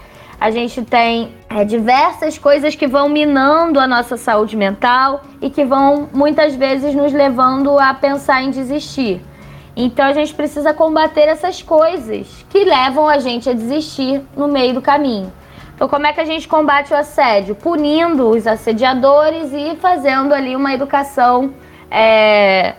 a 0.41 0.53
gente 0.53 0.83
tem 0.83 1.35
é, 1.49 1.65
diversas 1.65 2.39
coisas 2.39 2.77
que 2.77 2.87
vão 2.87 3.09
minando 3.09 3.81
a 3.81 3.89
nossa 3.89 4.17
saúde 4.17 4.57
mental 4.57 5.23
e 5.43 5.51
que 5.51 5.65
vão 5.65 6.09
muitas 6.13 6.55
vezes 6.55 6.95
nos 6.95 7.13
levando 7.13 7.77
a 7.77 7.93
pensar 7.93 8.43
em 8.43 8.51
desistir. 8.51 9.21
Então 9.77 10.05
a 10.05 10.13
gente 10.13 10.35
precisa 10.35 10.75
combater 10.75 11.29
essas 11.29 11.63
coisas 11.63 12.45
que 12.49 12.65
levam 12.65 13.09
a 13.09 13.19
gente 13.19 13.49
a 13.49 13.53
desistir 13.53 14.23
no 14.37 14.49
meio 14.49 14.75
do 14.75 14.83
caminho. 14.83 15.33
Então, 15.81 15.89
como 15.89 16.07
é 16.07 16.13
que 16.13 16.21
a 16.21 16.27
gente 16.27 16.47
combate 16.47 16.93
o 16.93 16.97
assédio? 16.97 17.55
Punindo 17.55 18.29
os 18.29 18.47
assediadores 18.47 19.51
e 19.51 19.77
fazendo 19.77 20.35
ali 20.35 20.55
uma 20.55 20.75
educação 20.75 21.55
é, 21.91 22.75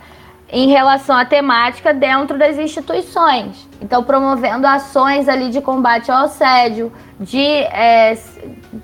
em 0.51 0.67
relação 0.67 1.15
à 1.15 1.25
temática 1.25 1.95
dentro 1.95 2.37
das 2.37 2.59
instituições. 2.59 3.67
Então, 3.81 4.03
promovendo 4.03 4.67
ações 4.67 5.27
ali 5.27 5.49
de 5.49 5.61
combate 5.61 6.11
ao 6.11 6.25
assédio, 6.25 6.91
de 7.19 7.39
é, 7.39 8.15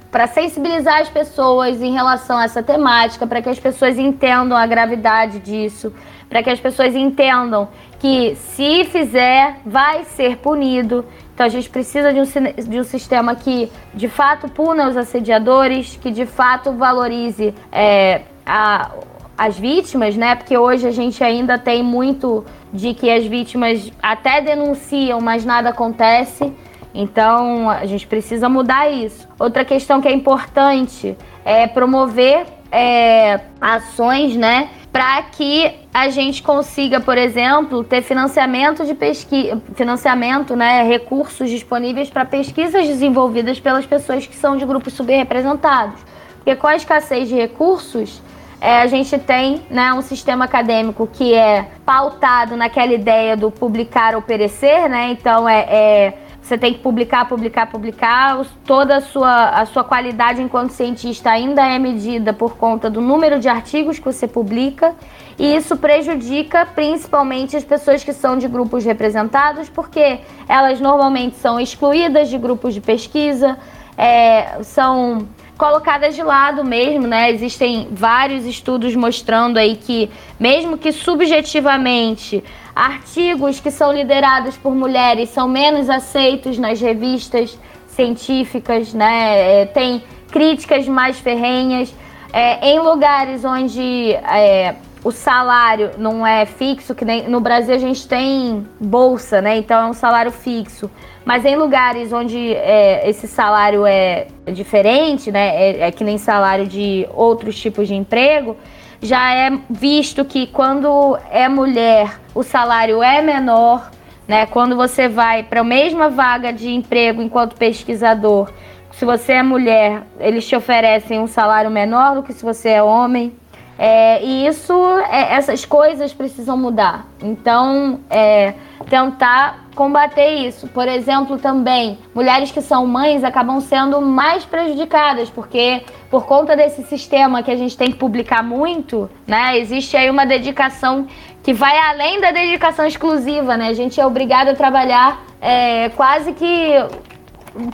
para 0.09 0.25
sensibilizar 0.25 1.01
as 1.01 1.09
pessoas 1.09 1.79
em 1.79 1.93
relação 1.93 2.39
a 2.39 2.45
essa 2.45 2.63
temática, 2.63 3.27
para 3.27 3.39
que 3.39 3.49
as 3.49 3.59
pessoas 3.59 3.99
entendam 3.99 4.57
a 4.57 4.65
gravidade 4.65 5.37
disso, 5.37 5.93
para 6.29 6.43
que 6.43 6.49
as 6.49 6.59
pessoas 6.59 6.95
entendam 6.95 7.69
que 7.99 8.35
se 8.35 8.85
fizer, 8.85 9.57
vai 9.65 10.03
ser 10.05 10.37
punido. 10.37 11.05
Então 11.33 11.45
a 11.45 11.49
gente 11.49 11.69
precisa 11.69 12.13
de 12.13 12.19
um, 12.19 12.69
de 12.69 12.79
um 12.79 12.83
sistema 12.83 13.35
que 13.35 13.71
de 13.93 14.07
fato 14.07 14.49
puna 14.49 14.89
os 14.89 14.97
assediadores, 14.97 15.97
que 16.01 16.11
de 16.11 16.25
fato 16.25 16.73
valorize 16.73 17.53
é, 17.71 18.21
a, 18.45 18.91
as 19.37 19.57
vítimas, 19.57 20.15
né? 20.15 20.35
Porque 20.35 20.57
hoje 20.57 20.87
a 20.87 20.91
gente 20.91 21.23
ainda 21.23 21.57
tem 21.57 21.83
muito 21.83 22.45
de 22.73 22.93
que 22.93 23.09
as 23.09 23.25
vítimas 23.25 23.91
até 24.01 24.41
denunciam, 24.41 25.21
mas 25.21 25.45
nada 25.45 25.69
acontece. 25.69 26.51
Então 26.93 27.69
a 27.69 27.85
gente 27.85 28.07
precisa 28.07 28.49
mudar 28.49 28.89
isso. 28.89 29.27
Outra 29.39 29.63
questão 29.63 30.01
que 30.01 30.07
é 30.07 30.13
importante 30.13 31.15
é 31.45 31.67
promover 31.67 32.45
é, 32.71 33.39
ações, 33.61 34.35
né? 34.35 34.69
para 34.97 35.21
que 35.21 35.75
a 36.01 36.09
gente 36.09 36.43
consiga, 36.43 36.99
por 36.99 37.17
exemplo, 37.17 37.83
ter 37.83 38.03
financiamento 38.03 38.85
de 38.85 38.93
pesquisa, 38.93 39.61
financiamento, 39.73 40.55
né, 40.55 40.83
recursos 40.83 41.49
disponíveis 41.49 42.09
para 42.09 42.23
pesquisas 42.23 42.85
desenvolvidas 42.85 43.59
pelas 43.59 43.85
pessoas 43.85 44.27
que 44.27 44.35
são 44.35 44.57
de 44.57 44.65
grupos 44.65 44.93
subrepresentados. 44.93 45.99
Porque 46.35 46.55
com 46.55 46.67
a 46.67 46.75
escassez 46.75 47.27
de 47.27 47.35
recursos, 47.35 48.21
é, 48.61 48.81
a 48.81 48.87
gente 48.87 49.17
tem 49.17 49.63
né, 49.69 49.91
um 49.91 50.01
sistema 50.01 50.45
acadêmico 50.45 51.07
que 51.11 51.33
é 51.33 51.67
pautado 51.83 52.55
naquela 52.55 52.93
ideia 52.93 53.35
do 53.35 53.49
publicar 53.49 54.15
ou 54.15 54.21
perecer, 54.21 54.87
né? 54.87 55.09
Então 55.11 55.49
é, 55.49 55.59
é 55.61 56.13
você 56.47 56.57
tem 56.57 56.73
que 56.73 56.79
publicar, 56.79 57.27
publicar, 57.27 57.67
publicar. 57.67 58.45
Toda 58.65 58.97
a 58.97 59.01
sua, 59.01 59.49
a 59.49 59.65
sua 59.65 59.83
qualidade 59.83 60.41
enquanto 60.41 60.71
cientista 60.71 61.29
ainda 61.29 61.61
é 61.67 61.77
medida 61.77 62.31
por 62.31 62.55
conta 62.55 62.89
do 62.89 63.01
número 63.01 63.37
de 63.37 63.49
artigos 63.49 63.99
que 63.99 64.05
você 64.05 64.27
publica. 64.27 64.95
E 65.39 65.55
isso 65.55 65.77
prejudica 65.77 66.65
principalmente 66.65 67.55
as 67.55 67.63
pessoas 67.63 68.03
que 68.03 68.11
são 68.11 68.37
de 68.37 68.47
grupos 68.47 68.83
representados, 68.83 69.69
porque 69.69 70.19
elas 70.47 70.79
normalmente 70.79 71.35
são 71.37 71.59
excluídas 71.59 72.29
de 72.29 72.37
grupos 72.37 72.73
de 72.73 72.81
pesquisa, 72.81 73.57
é, 73.95 74.63
são 74.63 75.27
colocadas 75.57 76.15
de 76.15 76.23
lado 76.23 76.63
mesmo, 76.63 77.07
né? 77.07 77.31
Existem 77.31 77.87
vários 77.91 78.45
estudos 78.45 78.95
mostrando 78.95 79.57
aí 79.57 79.75
que, 79.75 80.09
mesmo 80.39 80.77
que 80.77 80.91
subjetivamente 80.91 82.43
artigos 82.75 83.59
que 83.59 83.71
são 83.71 83.91
liderados 83.91 84.55
por 84.57 84.73
mulheres 84.75 85.29
são 85.29 85.47
menos 85.47 85.89
aceitos 85.89 86.57
nas 86.57 86.79
revistas 86.79 87.57
científicas, 87.87 88.93
né? 88.93 89.61
É, 89.61 89.65
tem 89.65 90.03
críticas 90.31 90.87
mais 90.87 91.19
ferrenhas. 91.19 91.93
É, 92.31 92.69
em 92.69 92.79
lugares 92.79 93.43
onde 93.45 94.11
é, 94.11 94.75
o 95.03 95.11
salário 95.11 95.91
não 95.97 96.25
é 96.25 96.45
fixo, 96.45 96.95
que 96.95 97.05
nem 97.05 97.27
no 97.29 97.39
Brasil 97.39 97.73
a 97.73 97.77
gente 97.77 98.07
tem 98.07 98.67
bolsa, 98.79 99.41
né? 99.41 99.57
Então 99.57 99.79
é 99.81 99.89
um 99.89 99.93
salário 99.93 100.31
fixo. 100.31 100.89
Mas 101.23 101.45
em 101.45 101.55
lugares 101.55 102.11
onde 102.11 102.53
é, 102.53 103.07
esse 103.09 103.27
salário 103.27 103.85
é 103.85 104.27
diferente, 104.47 105.31
né? 105.31 105.47
É, 105.55 105.87
é, 105.87 105.91
que 105.91 106.03
nem 106.03 106.17
salário 106.17 106.65
de 106.65 107.07
outros 107.13 107.59
tipos 107.59 107.87
de 107.87 107.95
emprego, 107.95 108.57
já 109.01 109.33
é 109.33 109.51
visto 109.69 110.25
que 110.25 110.47
quando 110.47 111.17
é 111.29 111.47
mulher 111.47 112.19
o 112.33 112.43
salário 112.43 113.03
é 113.03 113.21
menor, 113.21 113.91
né? 114.27 114.45
Quando 114.45 114.75
você 114.75 115.07
vai 115.07 115.43
para 115.43 115.61
a 115.61 115.63
mesma 115.63 116.09
vaga 116.09 116.51
de 116.51 116.69
emprego 116.69 117.21
enquanto 117.21 117.55
pesquisador, 117.55 118.51
se 118.91 119.05
você 119.05 119.33
é 119.33 119.43
mulher, 119.43 120.01
eles 120.19 120.47
te 120.47 120.55
oferecem 120.55 121.19
um 121.19 121.27
salário 121.27 121.69
menor 121.69 122.15
do 122.15 122.23
que 122.23 122.33
se 122.33 122.43
você 122.43 122.69
é 122.69 122.83
homem. 122.83 123.31
É, 123.77 124.23
e 124.23 124.47
isso, 124.47 124.73
é, 125.09 125.35
essas 125.35 125.63
coisas 125.63 126.13
precisam 126.13 126.57
mudar. 126.57 127.05
Então, 127.21 127.99
é, 128.09 128.53
tentar 128.89 129.67
combater 129.75 130.47
isso. 130.47 130.67
Por 130.67 130.87
exemplo, 130.87 131.37
também, 131.37 131.99
mulheres 132.13 132.51
que 132.51 132.61
são 132.61 132.87
mães 132.87 133.23
acabam 133.23 133.59
sendo 133.61 134.01
mais 134.01 134.43
prejudicadas, 134.43 135.29
porque 135.29 135.83
por 136.09 136.25
conta 136.25 136.55
desse 136.55 136.83
sistema 136.83 137.43
que 137.43 137.51
a 137.51 137.55
gente 137.55 137.77
tem 137.77 137.91
que 137.91 137.97
publicar 137.97 138.43
muito, 138.43 139.09
né? 139.27 139.59
Existe 139.59 139.95
aí 139.95 140.09
uma 140.09 140.25
dedicação 140.25 141.05
que 141.43 141.53
vai 141.53 141.77
além 141.77 142.19
da 142.19 142.31
dedicação 142.31 142.85
exclusiva, 142.85 143.55
né? 143.55 143.67
A 143.67 143.73
gente 143.73 144.01
é 144.01 144.05
obrigado 144.05 144.49
a 144.49 144.55
trabalhar 144.55 145.21
é, 145.39 145.89
quase 145.89 146.33
que 146.33 146.73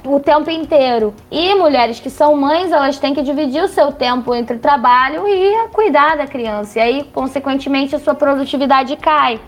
o 0.05 0.19
tempo 0.19 0.49
inteiro. 0.49 1.13
E 1.29 1.53
mulheres 1.55 1.99
que 1.99 2.09
são 2.09 2.35
mães, 2.35 2.71
elas 2.71 2.97
têm 2.97 3.13
que 3.13 3.21
dividir 3.21 3.63
o 3.63 3.67
seu 3.67 3.91
tempo 3.91 4.33
entre 4.33 4.57
trabalho 4.57 5.27
e 5.27 5.67
cuidar 5.69 6.17
da 6.17 6.27
criança. 6.27 6.79
E 6.79 6.81
aí, 6.81 7.03
consequentemente, 7.13 7.95
a 7.95 7.99
sua 7.99 8.15
produtividade 8.15 8.95
cai. 8.97 9.39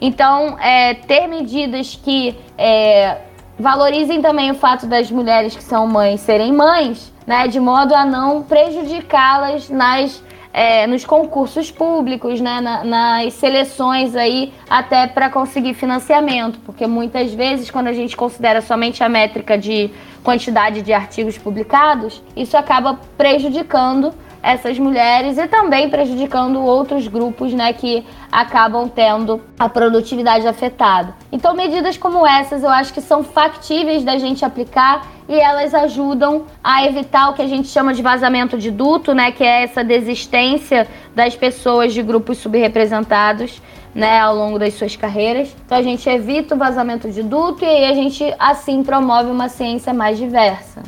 Então, 0.00 0.58
é, 0.58 0.94
ter 0.94 1.26
medidas 1.26 1.98
que 2.02 2.36
é, 2.58 3.18
valorizem 3.58 4.20
também 4.20 4.50
o 4.50 4.54
fato 4.54 4.86
das 4.86 5.10
mulheres 5.10 5.56
que 5.56 5.62
são 5.62 5.86
mães 5.86 6.20
serem 6.20 6.52
mães, 6.52 7.12
né, 7.26 7.48
de 7.48 7.58
modo 7.58 7.94
a 7.94 8.04
não 8.04 8.42
prejudicá-las 8.42 9.70
nas 9.70 10.22
é, 10.56 10.86
nos 10.86 11.04
concursos 11.04 11.70
públicos, 11.70 12.40
né, 12.40 12.62
na, 12.62 12.82
nas 12.82 13.34
seleções 13.34 14.16
aí, 14.16 14.54
até 14.70 15.06
para 15.06 15.28
conseguir 15.28 15.74
financiamento, 15.74 16.58
porque 16.64 16.86
muitas 16.86 17.34
vezes, 17.34 17.70
quando 17.70 17.88
a 17.88 17.92
gente 17.92 18.16
considera 18.16 18.62
somente 18.62 19.04
a 19.04 19.08
métrica 19.08 19.58
de 19.58 19.90
quantidade 20.24 20.80
de 20.80 20.94
artigos 20.94 21.36
publicados, 21.36 22.22
isso 22.34 22.56
acaba 22.56 22.98
prejudicando 23.18 24.14
essas 24.46 24.78
mulheres 24.78 25.38
e 25.38 25.48
também 25.48 25.90
prejudicando 25.90 26.62
outros 26.62 27.08
grupos, 27.08 27.52
né, 27.52 27.72
que 27.72 28.06
acabam 28.30 28.88
tendo 28.88 29.42
a 29.58 29.68
produtividade 29.68 30.46
afetada. 30.46 31.16
Então, 31.32 31.52
medidas 31.52 31.98
como 31.98 32.24
essas 32.24 32.62
eu 32.62 32.70
acho 32.70 32.94
que 32.94 33.00
são 33.00 33.24
factíveis 33.24 34.04
da 34.04 34.16
gente 34.18 34.44
aplicar 34.44 35.08
e 35.28 35.34
elas 35.34 35.74
ajudam 35.74 36.44
a 36.62 36.86
evitar 36.86 37.30
o 37.30 37.34
que 37.34 37.42
a 37.42 37.48
gente 37.48 37.66
chama 37.66 37.92
de 37.92 38.02
vazamento 38.02 38.56
de 38.56 38.70
duto, 38.70 39.12
né, 39.12 39.32
que 39.32 39.42
é 39.42 39.64
essa 39.64 39.82
desistência 39.82 40.86
das 41.12 41.34
pessoas 41.34 41.92
de 41.92 42.00
grupos 42.00 42.38
subrepresentados. 42.38 43.60
Né, 43.94 44.20
ao 44.20 44.36
longo 44.36 44.58
das 44.58 44.74
suas 44.74 44.94
carreiras. 44.94 45.56
Então 45.64 45.78
a 45.78 45.80
gente 45.80 46.06
evita 46.06 46.54
o 46.54 46.58
vazamento 46.58 47.10
de 47.10 47.22
duto 47.22 47.64
e 47.64 47.66
aí 47.66 47.86
a 47.86 47.94
gente 47.94 48.22
assim 48.38 48.84
promove 48.84 49.30
uma 49.30 49.48
ciência 49.48 49.94
mais 49.94 50.18
diversa. 50.18 50.82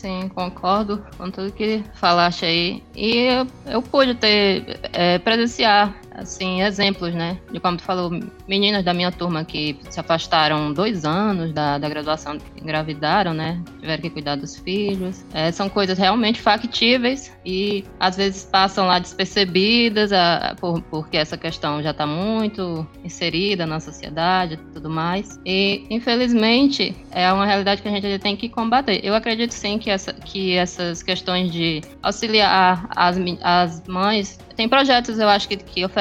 Sim, 0.00 0.30
concordo 0.30 1.04
com 1.18 1.30
tudo 1.30 1.52
que 1.52 1.84
falaste 1.92 2.46
aí. 2.46 2.82
E 2.96 3.18
eu, 3.18 3.46
eu 3.66 3.82
pude 3.82 4.14
ter, 4.14 4.80
é, 4.94 5.18
presenciar 5.18 5.94
assim, 6.14 6.62
exemplos, 6.62 7.14
né? 7.14 7.38
De 7.52 7.60
como 7.60 7.76
tu 7.76 7.82
falou, 7.82 8.10
meninas 8.46 8.84
da 8.84 8.92
minha 8.92 9.10
turma 9.10 9.44
que 9.44 9.76
se 9.88 9.98
afastaram 10.00 10.72
dois 10.72 11.04
anos 11.04 11.52
da, 11.52 11.78
da 11.78 11.88
graduação, 11.88 12.38
engravidaram, 12.60 13.32
né? 13.32 13.62
Tiveram 13.80 14.02
que 14.02 14.10
cuidar 14.10 14.36
dos 14.36 14.56
filhos. 14.56 15.24
É, 15.32 15.50
são 15.52 15.68
coisas 15.68 15.98
realmente 15.98 16.40
factíveis 16.40 17.32
e 17.44 17.84
às 17.98 18.16
vezes 18.16 18.44
passam 18.44 18.86
lá 18.86 18.98
despercebidas 18.98 20.12
a, 20.12 20.54
por, 20.60 20.82
porque 20.82 21.16
essa 21.16 21.36
questão 21.36 21.82
já 21.82 21.90
está 21.90 22.06
muito 22.06 22.86
inserida 23.04 23.66
na 23.66 23.80
sociedade 23.80 24.54
e 24.54 24.72
tudo 24.72 24.90
mais. 24.90 25.40
E, 25.46 25.86
infelizmente, 25.90 26.94
é 27.10 27.32
uma 27.32 27.46
realidade 27.46 27.82
que 27.82 27.88
a 27.88 27.90
gente 27.90 28.18
tem 28.18 28.36
que 28.36 28.48
combater. 28.48 29.00
Eu 29.02 29.14
acredito 29.14 29.52
sim 29.52 29.78
que, 29.78 29.90
essa, 29.90 30.12
que 30.12 30.54
essas 30.54 31.02
questões 31.02 31.52
de 31.52 31.80
auxiliar 32.02 32.88
as, 32.94 33.16
as 33.42 33.86
mães 33.86 34.38
tem 34.56 34.68
projetos, 34.68 35.18
eu 35.18 35.28
acho, 35.28 35.48
que, 35.48 35.56
que 35.56 35.82
oferecem 35.84 35.99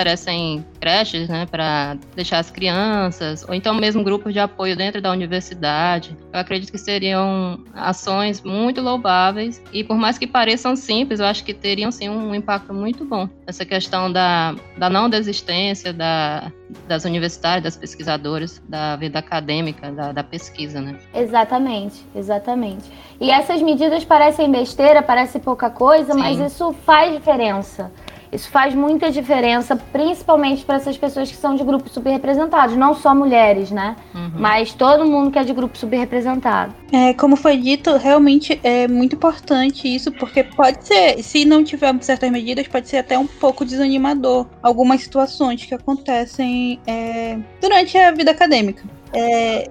creches, 0.80 1.28
né, 1.28 1.46
para 1.46 1.98
deixar 2.16 2.40
as 2.40 2.50
crianças, 2.50 3.46
ou 3.48 3.54
então 3.54 3.74
mesmo 3.74 4.04
grupos 4.04 4.34
de 4.34 4.40
apoio 4.40 4.76
dentro 4.76 5.02
da 5.02 5.12
universidade. 5.12 6.18
Eu 6.32 6.40
acredito 6.40 6.72
que 6.72 6.78
seriam 6.78 7.64
ações 7.74 8.42
muito 8.42 8.82
louváveis 8.82 9.62
e, 9.74 9.84
por 9.84 9.98
mais 9.98 10.18
que 10.18 10.26
pareçam 10.26 10.76
simples, 10.76 11.20
eu 11.20 11.26
acho 11.26 11.44
que 11.44 11.54
teriam 11.54 11.92
sim 11.92 12.10
um 12.10 12.34
impacto 12.34 12.74
muito 12.74 13.04
bom. 13.06 13.28
Essa 13.46 13.66
questão 13.66 14.12
da, 14.12 14.56
da 14.78 14.90
não 14.90 15.10
desistência 15.10 15.92
da, 15.92 16.52
das 16.88 17.06
universitárias, 17.06 17.64
das 17.64 17.78
pesquisadoras, 17.78 18.62
da 18.68 18.96
vida 18.96 19.20
acadêmica, 19.20 19.92
da, 19.92 20.12
da 20.12 20.24
pesquisa, 20.24 20.80
né? 20.82 20.96
Exatamente, 21.14 22.06
exatamente. 22.16 22.90
E 23.20 23.30
essas 23.30 23.62
medidas 23.62 24.06
parecem 24.06 24.50
besteira, 24.50 25.02
parece 25.02 25.40
pouca 25.40 25.70
coisa, 25.70 26.14
sim. 26.14 26.20
mas 26.20 26.40
isso 26.40 26.74
faz 26.86 27.14
diferença. 27.14 27.92
Isso 28.32 28.50
faz 28.50 28.76
muita 28.76 29.12
diferença, 29.12 29.76
principalmente 29.76 30.64
para 30.64 30.76
essas 30.76 30.98
pessoas 30.98 31.30
que 31.32 31.38
são 31.38 31.56
de 31.56 31.64
grupos 31.64 31.92
subrepresentados, 31.92 32.76
não 32.76 32.94
só 32.94 33.16
mulheres, 33.16 33.72
né? 33.72 33.96
Uhum. 34.14 34.32
Mas 34.36 34.72
todo 34.72 35.06
mundo 35.06 35.32
que 35.32 35.40
é 35.40 35.44
de 35.44 35.54
grupo 35.54 35.78
subrepresentado. 35.78 36.74
É, 36.92 37.14
como 37.14 37.36
foi 37.36 37.58
dito, 37.58 37.96
realmente 37.98 38.60
é 38.64 38.88
muito 38.88 39.16
importante 39.16 39.94
isso, 39.94 40.12
porque 40.12 40.44
pode 40.44 40.86
ser, 40.86 41.24
se 41.24 41.44
não 41.44 41.64
tivermos 41.64 42.06
certas 42.06 42.30
medidas, 42.32 42.68
pode 42.68 42.88
ser 42.88 42.98
até 42.98 43.18
um 43.18 43.26
pouco 43.28 43.66
desanimador 43.66 44.46
algumas 44.62 45.02
situações 45.02 45.66
que 45.66 45.74
acontecem 45.74 46.80
é, 46.86 47.40
durante 47.60 47.98
a 47.98 48.12
vida 48.12 48.30
acadêmica. 48.30 48.84
É, 49.12 49.70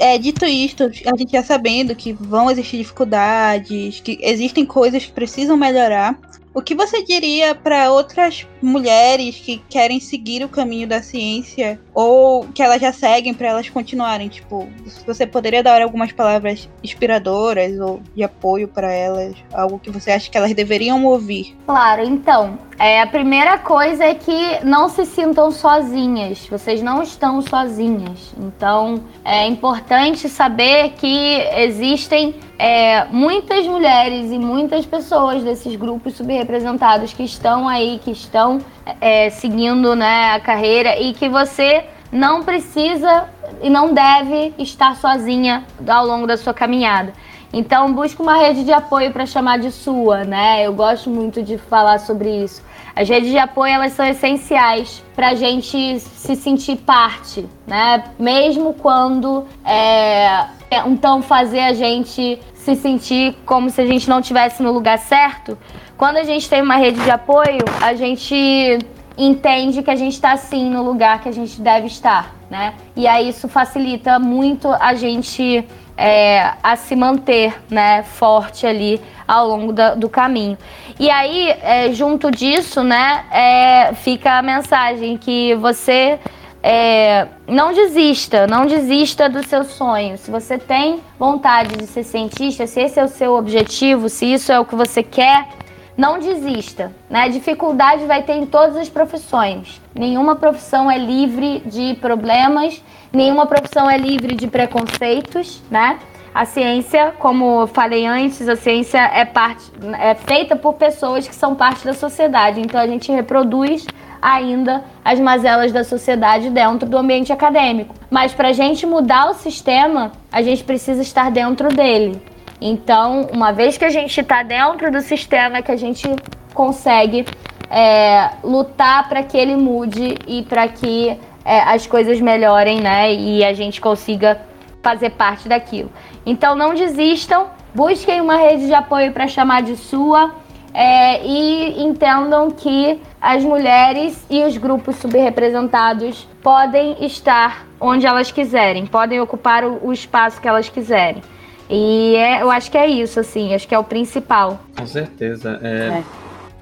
é, 0.00 0.18
dito 0.18 0.44
isto, 0.44 0.84
a 0.84 1.16
gente 1.16 1.32
já 1.32 1.42
sabendo 1.42 1.94
que 1.94 2.12
vão 2.12 2.50
existir 2.50 2.78
dificuldades, 2.78 4.00
que 4.00 4.18
existem 4.20 4.66
coisas 4.66 5.04
que 5.04 5.12
precisam 5.12 5.56
melhorar, 5.56 6.18
o 6.54 6.62
que 6.62 6.74
você 6.74 7.02
diria 7.02 7.54
para 7.54 7.90
outras 7.90 8.46
mulheres 8.62 9.36
que 9.36 9.58
querem 9.68 9.98
seguir 9.98 10.44
o 10.44 10.48
caminho 10.48 10.86
da 10.86 11.02
ciência 11.02 11.80
ou 11.92 12.46
que 12.54 12.62
elas 12.62 12.80
já 12.80 12.92
seguem 12.92 13.34
para 13.34 13.48
elas 13.48 13.68
continuarem? 13.68 14.28
Tipo, 14.28 14.68
você 15.04 15.26
poderia 15.26 15.62
dar 15.62 15.82
algumas 15.82 16.12
palavras 16.12 16.70
inspiradoras 16.82 17.78
ou 17.80 18.00
de 18.14 18.22
apoio 18.22 18.68
para 18.68 18.92
elas, 18.92 19.34
algo 19.52 19.80
que 19.80 19.90
você 19.90 20.12
acha 20.12 20.30
que 20.30 20.38
elas 20.38 20.54
deveriam 20.54 21.04
ouvir? 21.04 21.56
Claro, 21.66 22.04
então, 22.04 22.56
é, 22.78 23.00
a 23.00 23.06
primeira 23.06 23.58
coisa 23.58 24.04
é 24.04 24.14
que 24.14 24.64
não 24.64 24.88
se 24.88 25.06
sintam 25.06 25.50
sozinhas. 25.50 26.46
Vocês 26.48 26.82
não 26.82 27.02
estão 27.02 27.40
sozinhas. 27.40 28.34
Então, 28.38 29.02
é 29.24 29.46
importante 29.46 30.28
saber 30.28 30.90
que 30.90 31.36
existem 31.56 32.34
é, 32.58 33.04
muitas 33.06 33.66
mulheres 33.66 34.30
e 34.32 34.38
muitas 34.38 34.84
pessoas 34.86 35.42
desses 35.42 35.76
grupos 35.76 36.14
subrepresentados 36.14 37.12
que 37.12 37.22
estão 37.22 37.68
aí, 37.68 38.00
que 38.02 38.10
estão 38.10 38.60
é, 39.00 39.30
seguindo 39.30 39.94
né, 39.94 40.32
a 40.32 40.40
carreira 40.40 40.98
e 40.98 41.14
que 41.14 41.28
você 41.28 41.84
não 42.10 42.44
precisa 42.44 43.28
e 43.60 43.68
não 43.68 43.92
deve 43.92 44.54
estar 44.58 44.96
sozinha 44.96 45.64
ao 45.86 46.06
longo 46.06 46.26
da 46.26 46.36
sua 46.36 46.54
caminhada. 46.54 47.12
Então 47.56 47.92
busque 47.92 48.20
uma 48.20 48.36
rede 48.36 48.64
de 48.64 48.72
apoio 48.72 49.12
para 49.12 49.24
chamar 49.24 49.60
de 49.60 49.70
sua, 49.70 50.24
né? 50.24 50.66
Eu 50.66 50.72
gosto 50.72 51.08
muito 51.08 51.40
de 51.40 51.56
falar 51.56 52.00
sobre 52.00 52.28
isso. 52.42 52.60
As 52.96 53.08
redes 53.08 53.30
de 53.30 53.38
apoio 53.38 53.72
elas 53.72 53.92
são 53.92 54.04
essenciais 54.04 55.04
para 55.14 55.28
a 55.28 55.34
gente 55.36 56.00
se 56.00 56.34
sentir 56.34 56.78
parte, 56.78 57.48
né? 57.64 58.02
Mesmo 58.18 58.74
quando 58.74 59.46
é, 59.64 60.46
então 60.84 61.22
fazer 61.22 61.60
a 61.60 61.72
gente 61.72 62.40
se 62.56 62.74
sentir 62.74 63.36
como 63.46 63.70
se 63.70 63.80
a 63.80 63.86
gente 63.86 64.10
não 64.10 64.18
estivesse 64.18 64.60
no 64.60 64.72
lugar 64.72 64.98
certo. 64.98 65.56
Quando 65.96 66.16
a 66.16 66.24
gente 66.24 66.50
tem 66.50 66.60
uma 66.60 66.76
rede 66.76 67.00
de 67.04 67.10
apoio, 67.10 67.64
a 67.80 67.94
gente 67.94 68.78
entende 69.16 69.80
que 69.80 69.90
a 69.92 69.96
gente 69.96 70.14
está 70.14 70.36
sim 70.36 70.68
no 70.68 70.82
lugar 70.82 71.22
que 71.22 71.28
a 71.28 71.32
gente 71.32 71.60
deve 71.60 71.86
estar, 71.86 72.34
né? 72.50 72.74
E 72.96 73.06
aí 73.06 73.28
isso 73.28 73.46
facilita 73.46 74.18
muito 74.18 74.68
a 74.68 74.94
gente 74.94 75.64
é, 75.96 76.52
a 76.62 76.76
se 76.76 76.96
manter, 76.96 77.54
né, 77.70 78.02
forte 78.02 78.66
ali 78.66 79.00
ao 79.26 79.48
longo 79.48 79.72
da, 79.72 79.94
do 79.94 80.08
caminho. 80.08 80.58
E 80.98 81.10
aí, 81.10 81.48
é, 81.62 81.92
junto 81.92 82.30
disso, 82.30 82.82
né, 82.82 83.24
é, 83.32 83.94
fica 83.94 84.38
a 84.38 84.42
mensagem 84.42 85.16
que 85.16 85.54
você 85.56 86.18
é, 86.62 87.26
não 87.46 87.72
desista, 87.72 88.46
não 88.46 88.66
desista 88.66 89.28
do 89.28 89.46
seu 89.46 89.64
sonho. 89.64 90.16
Se 90.16 90.30
você 90.30 90.56
tem 90.56 91.00
vontade 91.18 91.76
de 91.76 91.86
ser 91.86 92.04
cientista, 92.04 92.66
se 92.66 92.80
esse 92.80 92.98
é 92.98 93.04
o 93.04 93.08
seu 93.08 93.34
objetivo, 93.34 94.08
se 94.08 94.32
isso 94.32 94.50
é 94.50 94.58
o 94.58 94.64
que 94.64 94.74
você 94.74 95.02
quer, 95.02 95.46
não 95.96 96.18
desista. 96.18 96.92
Né? 97.08 97.28
Dificuldade 97.28 98.04
vai 98.06 98.22
ter 98.22 98.34
em 98.34 98.46
todas 98.46 98.76
as 98.76 98.88
profissões. 98.88 99.80
Nenhuma 99.94 100.36
profissão 100.36 100.90
é 100.90 100.98
livre 100.98 101.62
de 101.66 101.94
problemas, 102.00 102.82
nenhuma 103.12 103.46
profissão 103.46 103.88
é 103.88 103.96
livre 103.96 104.34
de 104.34 104.46
preconceitos, 104.46 105.62
né? 105.70 105.98
A 106.34 106.44
ciência, 106.44 107.14
como 107.20 107.64
falei 107.68 108.04
antes, 108.04 108.48
a 108.48 108.56
ciência 108.56 108.98
é 108.98 109.24
parte 109.24 109.70
é 110.00 110.16
feita 110.16 110.56
por 110.56 110.74
pessoas 110.74 111.28
que 111.28 111.34
são 111.34 111.54
parte 111.54 111.84
da 111.84 111.94
sociedade. 111.94 112.60
Então 112.60 112.80
a 112.80 112.88
gente 112.88 113.12
reproduz 113.12 113.86
ainda 114.20 114.82
as 115.04 115.20
mazelas 115.20 115.70
da 115.70 115.84
sociedade 115.84 116.50
dentro 116.50 116.88
do 116.88 116.98
ambiente 116.98 117.32
acadêmico. 117.32 117.94
Mas 118.10 118.34
para 118.34 118.48
a 118.48 118.52
gente 118.52 118.84
mudar 118.84 119.30
o 119.30 119.34
sistema, 119.34 120.10
a 120.32 120.42
gente 120.42 120.64
precisa 120.64 121.02
estar 121.02 121.30
dentro 121.30 121.68
dele. 121.68 122.20
Então, 122.60 123.28
uma 123.32 123.52
vez 123.52 123.76
que 123.76 123.84
a 123.84 123.90
gente 123.90 124.20
está 124.20 124.42
dentro 124.42 124.90
do 124.90 125.00
sistema, 125.00 125.62
que 125.62 125.72
a 125.72 125.76
gente 125.76 126.08
consegue 126.52 127.26
é, 127.70 128.30
lutar 128.42 129.08
para 129.08 129.22
que 129.22 129.36
ele 129.36 129.56
mude 129.56 130.16
e 130.26 130.42
para 130.42 130.68
que 130.68 131.18
é, 131.44 131.60
as 131.60 131.86
coisas 131.86 132.20
melhorem, 132.20 132.80
né? 132.80 133.12
E 133.12 133.44
a 133.44 133.52
gente 133.52 133.80
consiga 133.80 134.40
fazer 134.82 135.10
parte 135.10 135.48
daquilo. 135.48 135.90
Então 136.24 136.54
não 136.54 136.74
desistam, 136.74 137.48
busquem 137.74 138.20
uma 138.20 138.36
rede 138.36 138.66
de 138.66 138.74
apoio 138.74 139.12
para 139.12 139.26
chamar 139.26 139.62
de 139.62 139.76
sua. 139.76 140.42
É, 140.76 141.24
e 141.24 141.84
entendam 141.84 142.50
que 142.50 143.00
as 143.20 143.44
mulheres 143.44 144.26
e 144.28 144.42
os 144.42 144.56
grupos 144.56 144.96
subrepresentados 144.96 146.26
podem 146.42 146.96
estar 147.06 147.64
onde 147.80 148.04
elas 148.04 148.32
quiserem, 148.32 148.84
podem 148.84 149.20
ocupar 149.20 149.62
o, 149.62 149.78
o 149.86 149.92
espaço 149.92 150.40
que 150.40 150.48
elas 150.48 150.68
quiserem. 150.68 151.22
E 151.68 152.14
é, 152.16 152.42
eu 152.42 152.50
acho 152.50 152.70
que 152.70 152.76
é 152.76 152.86
isso, 152.86 153.18
assim, 153.18 153.54
acho 153.54 153.66
que 153.66 153.74
é 153.74 153.78
o 153.78 153.84
principal. 153.84 154.60
Com 154.76 154.86
certeza. 154.86 155.58
É, 155.62 156.02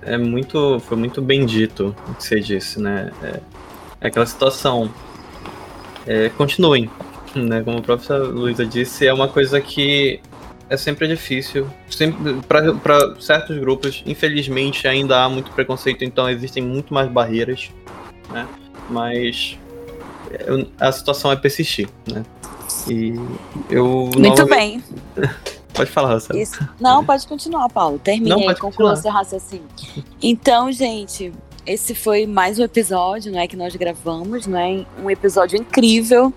é. 0.07 0.15
é 0.15 0.19
muito. 0.19 0.81
Foi 0.81 0.97
muito 0.97 1.21
bem 1.21 1.45
dito 1.45 1.95
o 2.09 2.15
que 2.15 2.25
você 2.25 2.41
disse, 2.41 2.81
né? 2.81 3.11
É, 3.23 3.41
é 4.01 4.07
aquela 4.07 4.27
situação. 4.27 4.91
É, 6.07 6.29
continuem. 6.31 6.91
Né? 7.35 7.63
Como 7.63 7.79
a 7.79 7.81
própria 7.81 8.19
Luísa 8.19 8.67
disse, 8.67 9.07
é 9.07 9.15
uma 9.15 9.27
coisa 9.27 9.59
que 9.59 10.21
é 10.69 10.77
sempre 10.77 11.09
difícil. 11.09 11.67
Para 12.47 13.19
certos 13.19 13.57
grupos, 13.57 14.03
infelizmente, 14.05 14.87
ainda 14.87 15.25
há 15.25 15.31
muito 15.31 15.51
preconceito, 15.53 16.05
então 16.05 16.29
existem 16.29 16.63
muito 16.63 16.93
mais 16.93 17.11
barreiras, 17.11 17.71
né? 18.29 18.47
Mas 18.91 19.59
a 20.79 20.93
situação 20.93 21.33
é 21.33 21.37
persistir, 21.37 21.89
né? 22.07 22.23
E 22.89 23.15
eu. 23.71 24.11
Muito 24.17 24.47
bem. 24.47 24.83
Pode 25.73 25.91
falar, 25.91 26.11
Rosa. 26.11 26.35
Não, 26.79 27.03
pode 27.03 27.27
continuar, 27.27 27.67
Paulo. 27.71 27.99
Termine 27.99 28.47
aí, 28.47 28.55
conclua 28.57 28.95
seu 28.95 29.11
raciocínio. 29.11 29.67
Então, 30.23 30.71
gente, 30.71 31.33
esse 31.65 31.95
foi 31.95 32.27
mais 32.27 32.59
um 32.59 32.65
episódio, 32.65 33.33
não 33.33 33.39
é, 33.39 33.47
que 33.47 33.57
nós 33.57 33.75
gravamos, 33.77 34.47
não 34.47 34.59
é? 34.59 34.85
Um 35.03 35.11
episódio 35.11 35.57
incrível. 35.57 36.33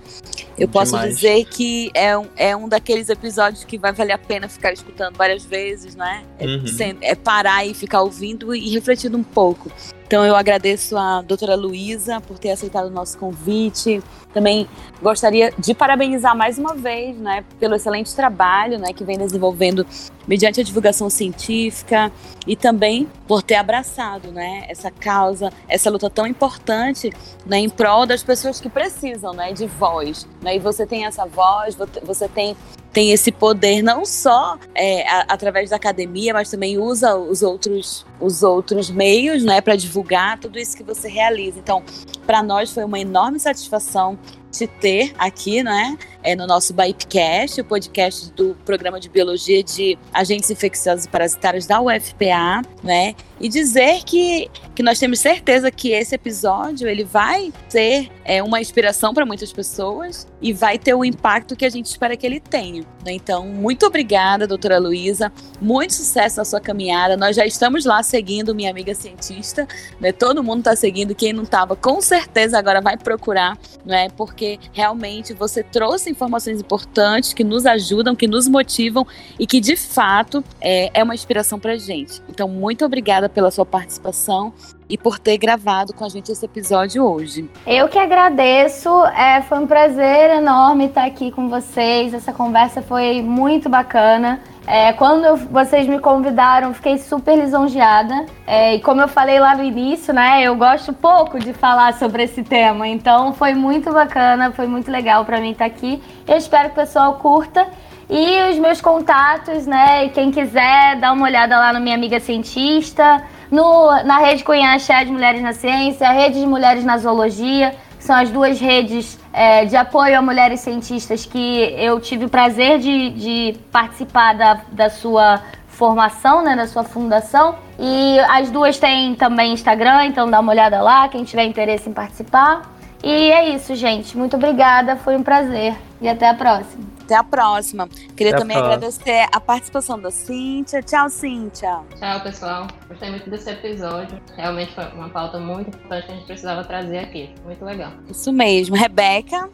Eu 0.58 0.68
posso 0.68 0.92
Demais. 0.92 1.16
dizer 1.16 1.46
que 1.46 1.92
é 1.94 2.18
um, 2.18 2.28
é 2.38 2.56
um 2.56 2.70
daqueles 2.70 3.10
episódios 3.10 3.64
que 3.64 3.78
vai 3.78 3.92
valer 3.92 4.14
a 4.14 4.18
pena 4.18 4.48
ficar 4.48 4.72
escutando 4.72 5.18
várias 5.18 5.44
vezes, 5.44 5.96
não 5.96 6.06
é? 6.06 6.24
Uhum. 6.40 6.98
é 7.02 7.16
parar 7.16 7.66
e 7.66 7.74
ficar 7.74 8.02
ouvindo 8.02 8.56
e 8.56 8.70
refletindo 8.70 9.18
um 9.18 9.24
pouco. 9.24 9.72
Então 10.16 10.26
eu 10.26 10.34
agradeço 10.38 10.96
a 10.96 11.22
doutora 11.22 11.56
Luísa 11.56 12.22
por 12.22 12.40
ter 12.40 12.52
aceitado 12.52 12.86
o 12.86 12.90
nosso 12.90 13.18
convite. 13.18 14.02
Também 14.34 14.66
gostaria 15.02 15.54
de 15.60 15.74
parabenizar 15.74 16.34
mais 16.34 16.58
uma 16.58 16.74
vez, 16.74 17.18
né, 17.18 17.44
pelo 17.60 17.76
excelente 17.76 18.16
trabalho, 18.16 18.80
né, 18.80 18.94
que 18.94 19.04
vem 19.04 19.18
desenvolvendo 19.18 19.86
mediante 20.26 20.62
a 20.62 20.64
divulgação 20.64 21.10
científica 21.10 22.10
e 22.48 22.56
também 22.56 23.10
por 23.28 23.44
ter 23.44 23.56
abraçado, 23.56 24.32
né, 24.32 24.64
essa 24.70 24.90
causa, 24.90 25.52
essa 25.68 25.90
luta 25.90 26.10
tão 26.10 26.26
importante, 26.26 27.12
né, 27.46 27.58
em 27.58 27.68
prol 27.68 28.06
das 28.06 28.24
pessoas 28.24 28.62
que 28.62 28.70
precisam, 28.70 29.34
né, 29.34 29.52
de 29.52 29.68
voz, 29.68 30.26
né, 30.42 30.56
e 30.56 30.60
você 30.60 30.86
tem 30.86 31.06
essa 31.06 31.26
voz, 31.26 31.76
você 32.06 32.30
tem 32.30 32.56
tem 32.96 33.12
esse 33.12 33.30
poder 33.30 33.82
não 33.82 34.06
só 34.06 34.58
é, 34.74 35.06
a, 35.06 35.26
através 35.34 35.70
da 35.70 35.76
academia, 35.76 36.34
mas 36.34 36.50
também 36.50 36.78
usa 36.78 37.14
os 37.14 37.44
outros, 37.44 38.06
os 38.22 38.42
outros 38.42 38.90
meios, 38.90 39.44
né, 39.44 39.60
para 39.60 39.76
divulgar 39.76 40.40
tudo 40.40 40.58
isso 40.58 40.78
que 40.78 40.82
você 40.82 41.10
realiza. 41.10 41.60
Então, 41.60 41.84
para 42.26 42.42
nós 42.42 42.72
foi 42.72 42.86
uma 42.86 42.98
enorme 42.98 43.38
satisfação 43.38 44.18
te 44.58 44.68
ter 44.68 45.14
aqui, 45.18 45.64
né? 45.64 45.98
É 46.24 46.36
no 46.36 46.48
nosso 46.48 46.74
Bipcast, 46.74 47.62
o 47.62 47.66
podcast 47.66 48.32
do 48.34 48.56
programa 48.66 49.00
de 49.00 49.10
biologia 49.10 49.64
de 49.64 49.98
agentes 50.14 50.50
infecciosos 50.50 51.06
e 51.06 51.10
parasitários 51.10 51.66
da 51.66 51.80
UFPA, 51.82 52.62
né? 52.84 53.16
E 53.40 53.50
dizer 53.50 54.04
que, 54.04 54.50
que 54.74 54.82
nós 54.82 54.98
temos 54.98 55.20
certeza 55.20 55.70
que 55.70 55.92
esse 55.92 56.16
episódio 56.16 56.88
ele 56.88 57.04
vai 57.04 57.52
ser 57.68 58.10
é, 58.24 58.42
uma 58.42 58.60
inspiração 58.62 59.14
para 59.14 59.26
muitas 59.26 59.52
pessoas 59.52 60.28
e 60.42 60.54
vai 60.54 60.80
ter 60.80 60.94
o 60.94 61.04
impacto 61.04 61.56
que 61.56 61.66
a 61.66 61.70
gente 61.70 61.88
espera 61.88 62.16
que 62.16 62.26
ele 62.26 62.40
tenha. 62.40 62.82
Né? 63.06 63.12
Então, 63.12 63.46
muito 63.46 63.86
obrigada, 63.86 64.48
doutora 64.48 64.80
Luísa. 64.80 65.32
Muito 65.62 65.94
sucesso 65.94 66.38
na 66.38 66.46
sua 66.46 66.60
caminhada. 66.60 67.18
Nós 67.18 67.36
já 67.36 67.46
estamos 67.46 67.86
lá 67.86 68.02
seguindo 68.02 68.56
minha 68.56 68.72
amiga 68.72 68.96
cientista. 68.96 69.68
Né? 70.00 70.12
Todo 70.12 70.44
mundo 70.44 70.60
está 70.60 70.76
seguindo. 70.76 71.14
Quem 71.14 71.34
não 71.34 71.44
estava, 71.44 71.76
com 71.76 72.02
certeza 72.02 72.58
agora 72.58 72.82
vai 72.82 72.98
procurar, 72.98 73.58
né? 73.86 74.10
porque 74.18 74.45
porque 74.46 74.60
realmente 74.72 75.34
você 75.34 75.64
trouxe 75.64 76.12
informações 76.12 76.62
importantes 76.62 77.34
que 77.34 77.44
nos 77.44 77.66
ajudam, 77.66 78.16
que 78.16 78.28
nos 78.28 78.48
motivam 78.48 79.06
e 79.40 79.48
que 79.48 79.60
de 79.60 79.76
fato 79.76 80.44
é, 80.62 80.92
é 80.94 81.04
uma 81.04 81.16
inspiração 81.16 81.60
para 81.60 81.76
gente. 81.78 82.22
Então, 82.30 82.48
muito 82.48 82.86
obrigada 82.86 83.28
pela 83.28 83.50
sua 83.50 83.66
participação 83.66 84.54
e 84.88 84.98
por 84.98 85.18
ter 85.18 85.38
gravado 85.38 85.94
com 85.94 86.06
a 86.06 86.10
gente 86.10 86.32
esse 86.32 86.46
episódio 86.46 87.04
hoje. 87.04 87.50
Eu 87.66 87.88
que 87.88 87.98
agradeço, 87.98 88.90
é, 89.08 89.42
foi 89.42 89.58
um 89.58 89.66
prazer 89.66 90.30
enorme 90.30 90.86
estar 90.86 91.06
aqui 91.06 91.32
com 91.32 91.50
vocês. 91.50 92.14
Essa 92.14 92.32
conversa 92.32 92.84
foi 92.84 93.24
muito 93.24 93.68
bacana. 93.68 94.40
É, 94.68 94.94
quando 94.94 95.26
eu, 95.26 95.38
vocês 95.38 95.88
me 95.88 96.00
convidaram, 96.00 96.74
fiquei 96.74 96.98
super 96.98 97.38
lisonjeada. 97.38 98.26
É, 98.48 98.76
e 98.76 98.80
como 98.82 99.02
eu 99.02 99.08
falei 99.08 99.40
lá 99.40 99.56
no 99.56 99.64
início, 99.64 100.14
né, 100.14 100.42
eu 100.42 100.56
gosto 100.56 100.92
pouco 100.92 101.40
de 101.40 101.54
falar 101.54 101.94
sobre 101.94 102.24
esse 102.24 102.44
tema. 102.44 102.88
Então 102.88 103.34
foi 103.34 103.54
muito 103.54 103.92
bacana, 103.92 104.52
foi 104.52 104.66
muito 104.66 104.90
legal 104.90 105.24
para 105.24 105.40
mim 105.40 105.52
estar 105.52 105.66
aqui. 105.66 106.02
Eu 106.28 106.38
espero 106.38 106.70
que 106.70 106.74
o 106.74 106.82
pessoal 106.84 107.16
curta. 107.16 107.68
E 108.08 108.52
os 108.52 108.60
meus 108.60 108.80
contatos, 108.82 109.66
né? 109.66 110.10
Quem 110.10 110.30
quiser, 110.30 110.96
dá 110.98 111.12
uma 111.12 111.26
olhada 111.26 111.58
lá 111.58 111.74
no 111.74 111.80
Minha 111.80 111.96
Amiga 111.96 112.20
Cientista, 112.20 113.24
no, 113.50 113.88
na 114.04 114.20
rede 114.20 114.44
Cunhaxé 114.44 115.04
de 115.06 115.12
Mulheres 115.12 115.42
na 115.42 115.54
Ciência, 115.54 116.12
rede 116.12 116.40
de 116.40 116.46
Mulheres 116.46 116.86
na 116.86 117.00
Zoologia 117.00 117.74
são 118.06 118.16
as 118.16 118.30
duas 118.30 118.60
redes 118.60 119.20
é, 119.34 119.66
de 119.66 119.76
apoio 119.76 120.18
a 120.18 120.22
mulheres 120.22 120.60
cientistas 120.60 121.26
que 121.26 121.74
eu 121.76 122.00
tive 122.00 122.26
o 122.26 122.30
prazer 122.30 122.78
de, 122.78 123.10
de 123.10 123.60
participar 123.72 124.34
da, 124.34 124.62
da 124.72 124.90
sua 124.92 125.42
formação, 125.68 126.44
né, 126.44 126.56
da 126.56 126.68
sua 126.68 126.84
fundação. 126.84 127.56
E 127.80 128.20
as 128.30 128.52
duas 128.52 128.78
têm 128.78 129.16
também 129.16 129.54
Instagram, 129.54 130.06
então 130.06 130.30
dá 130.30 130.40
uma 130.40 130.52
olhada 130.52 130.82
lá, 130.82 131.10
quem 131.10 131.24
tiver 131.24 131.46
interesse 131.46 131.90
em 131.90 131.94
participar. 131.94 132.72
E 133.04 133.32
é 133.32 133.50
isso, 133.50 133.76
gente. 133.76 134.16
Muito 134.16 134.36
obrigada, 134.36 134.96
foi 134.96 135.18
um 135.18 135.24
prazer. 135.24 135.76
E 136.00 136.08
até 136.08 136.30
a 136.30 136.34
próxima. 136.34 136.95
Até 137.06 137.16
a 137.16 137.24
próxima. 137.24 137.88
Queria 138.18 138.32
Até 138.34 138.40
também 138.40 138.58
a 138.58 138.62
agradecer 138.62 139.28
a 139.32 139.40
participação 139.40 140.00
da 140.00 140.10
Cíntia. 140.10 140.82
Tchau, 140.82 141.08
Cíntia. 141.08 141.82
Tchau, 142.00 142.20
pessoal. 142.22 142.68
Gostei 142.90 143.12
muito 143.12 143.30
desse 143.30 143.48
episódio. 143.50 144.20
Realmente 144.36 144.74
foi 144.74 144.86
uma 144.86 145.10
pauta 145.10 145.40
muito 145.40 145.70
importante 145.70 146.08
que 146.08 146.12
a 146.12 146.16
gente 146.16 146.26
precisava 146.26 146.64
trazer 146.64 146.98
aqui. 146.98 147.30
Muito 147.46 147.64
legal. 147.64 147.92
Isso 148.10 148.34
mesmo. 148.34 148.76
Rebeca. 148.76 149.50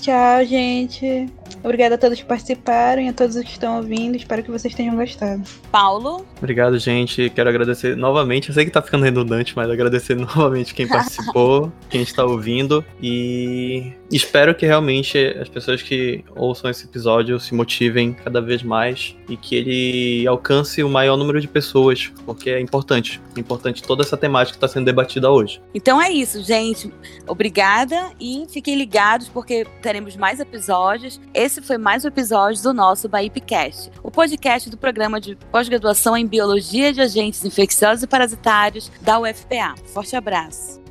Tchau, 0.00 0.44
gente. 0.44 1.26
Obrigada 1.62 1.96
a 1.96 1.98
todos 1.98 2.20
que 2.20 2.24
participaram 2.24 3.02
e 3.02 3.08
a 3.08 3.12
todos 3.12 3.36
que 3.42 3.50
estão 3.50 3.78
ouvindo. 3.78 4.16
Espero 4.16 4.42
que 4.42 4.50
vocês 4.50 4.74
tenham 4.74 4.94
gostado. 4.94 5.42
Paulo. 5.70 6.24
Obrigado, 6.38 6.78
gente. 6.78 7.28
Quero 7.30 7.48
agradecer 7.48 7.96
novamente. 7.96 8.48
Eu 8.48 8.54
sei 8.54 8.64
que 8.64 8.70
tá 8.70 8.80
ficando 8.80 9.04
redundante, 9.04 9.52
mas 9.56 9.68
agradecer 9.68 10.14
novamente 10.16 10.74
quem 10.74 10.86
participou, 10.86 11.72
quem 11.90 12.02
está 12.02 12.24
ouvindo. 12.24 12.84
E 13.02 13.92
espero 14.10 14.54
que 14.54 14.66
realmente 14.66 15.18
as 15.40 15.48
pessoas 15.48 15.82
que 15.82 16.24
ouçam 16.34 16.70
esse 16.70 16.84
episódio 16.84 17.38
se 17.40 17.54
motivem 17.54 18.12
cada 18.12 18.40
vez 18.40 18.62
mais 18.62 19.16
e 19.28 19.36
que 19.36 19.54
ele 19.54 20.26
alcance 20.26 20.82
o 20.82 20.88
maior 20.88 21.16
número 21.16 21.40
de 21.40 21.48
pessoas, 21.48 22.12
porque 22.24 22.50
é 22.50 22.60
importante. 22.60 23.20
É 23.36 23.40
importante 23.40 23.82
toda 23.82 24.02
essa 24.02 24.16
temática 24.16 24.52
que 24.52 24.64
está 24.64 24.68
sendo 24.68 24.84
debatida 24.84 25.30
hoje. 25.30 25.60
Então 25.74 26.00
é 26.00 26.10
isso, 26.10 26.42
gente. 26.42 26.92
Obrigada 27.26 28.10
e 28.20 28.46
fiquem 28.48 28.76
ligados 28.76 29.28
porque 29.28 29.66
teremos 29.82 30.16
mais 30.16 30.40
episódios. 30.40 31.20
Esse 31.34 31.60
foi 31.60 31.78
mais 31.78 32.04
um 32.04 32.08
episódio 32.08 32.62
do 32.62 32.72
nosso 32.72 33.08
Baipcast, 33.08 33.90
o 34.02 34.10
podcast 34.10 34.70
do 34.70 34.76
programa 34.76 35.20
de 35.20 35.36
pós-graduação 35.50 36.16
em 36.16 36.26
Biologia 36.26 36.92
de 36.92 37.00
Agentes 37.00 37.44
Infecciosos 37.44 38.02
e 38.02 38.06
Parasitários 38.06 38.90
da 39.00 39.18
UFPA. 39.18 39.74
Forte 39.92 40.14
abraço. 40.16 40.85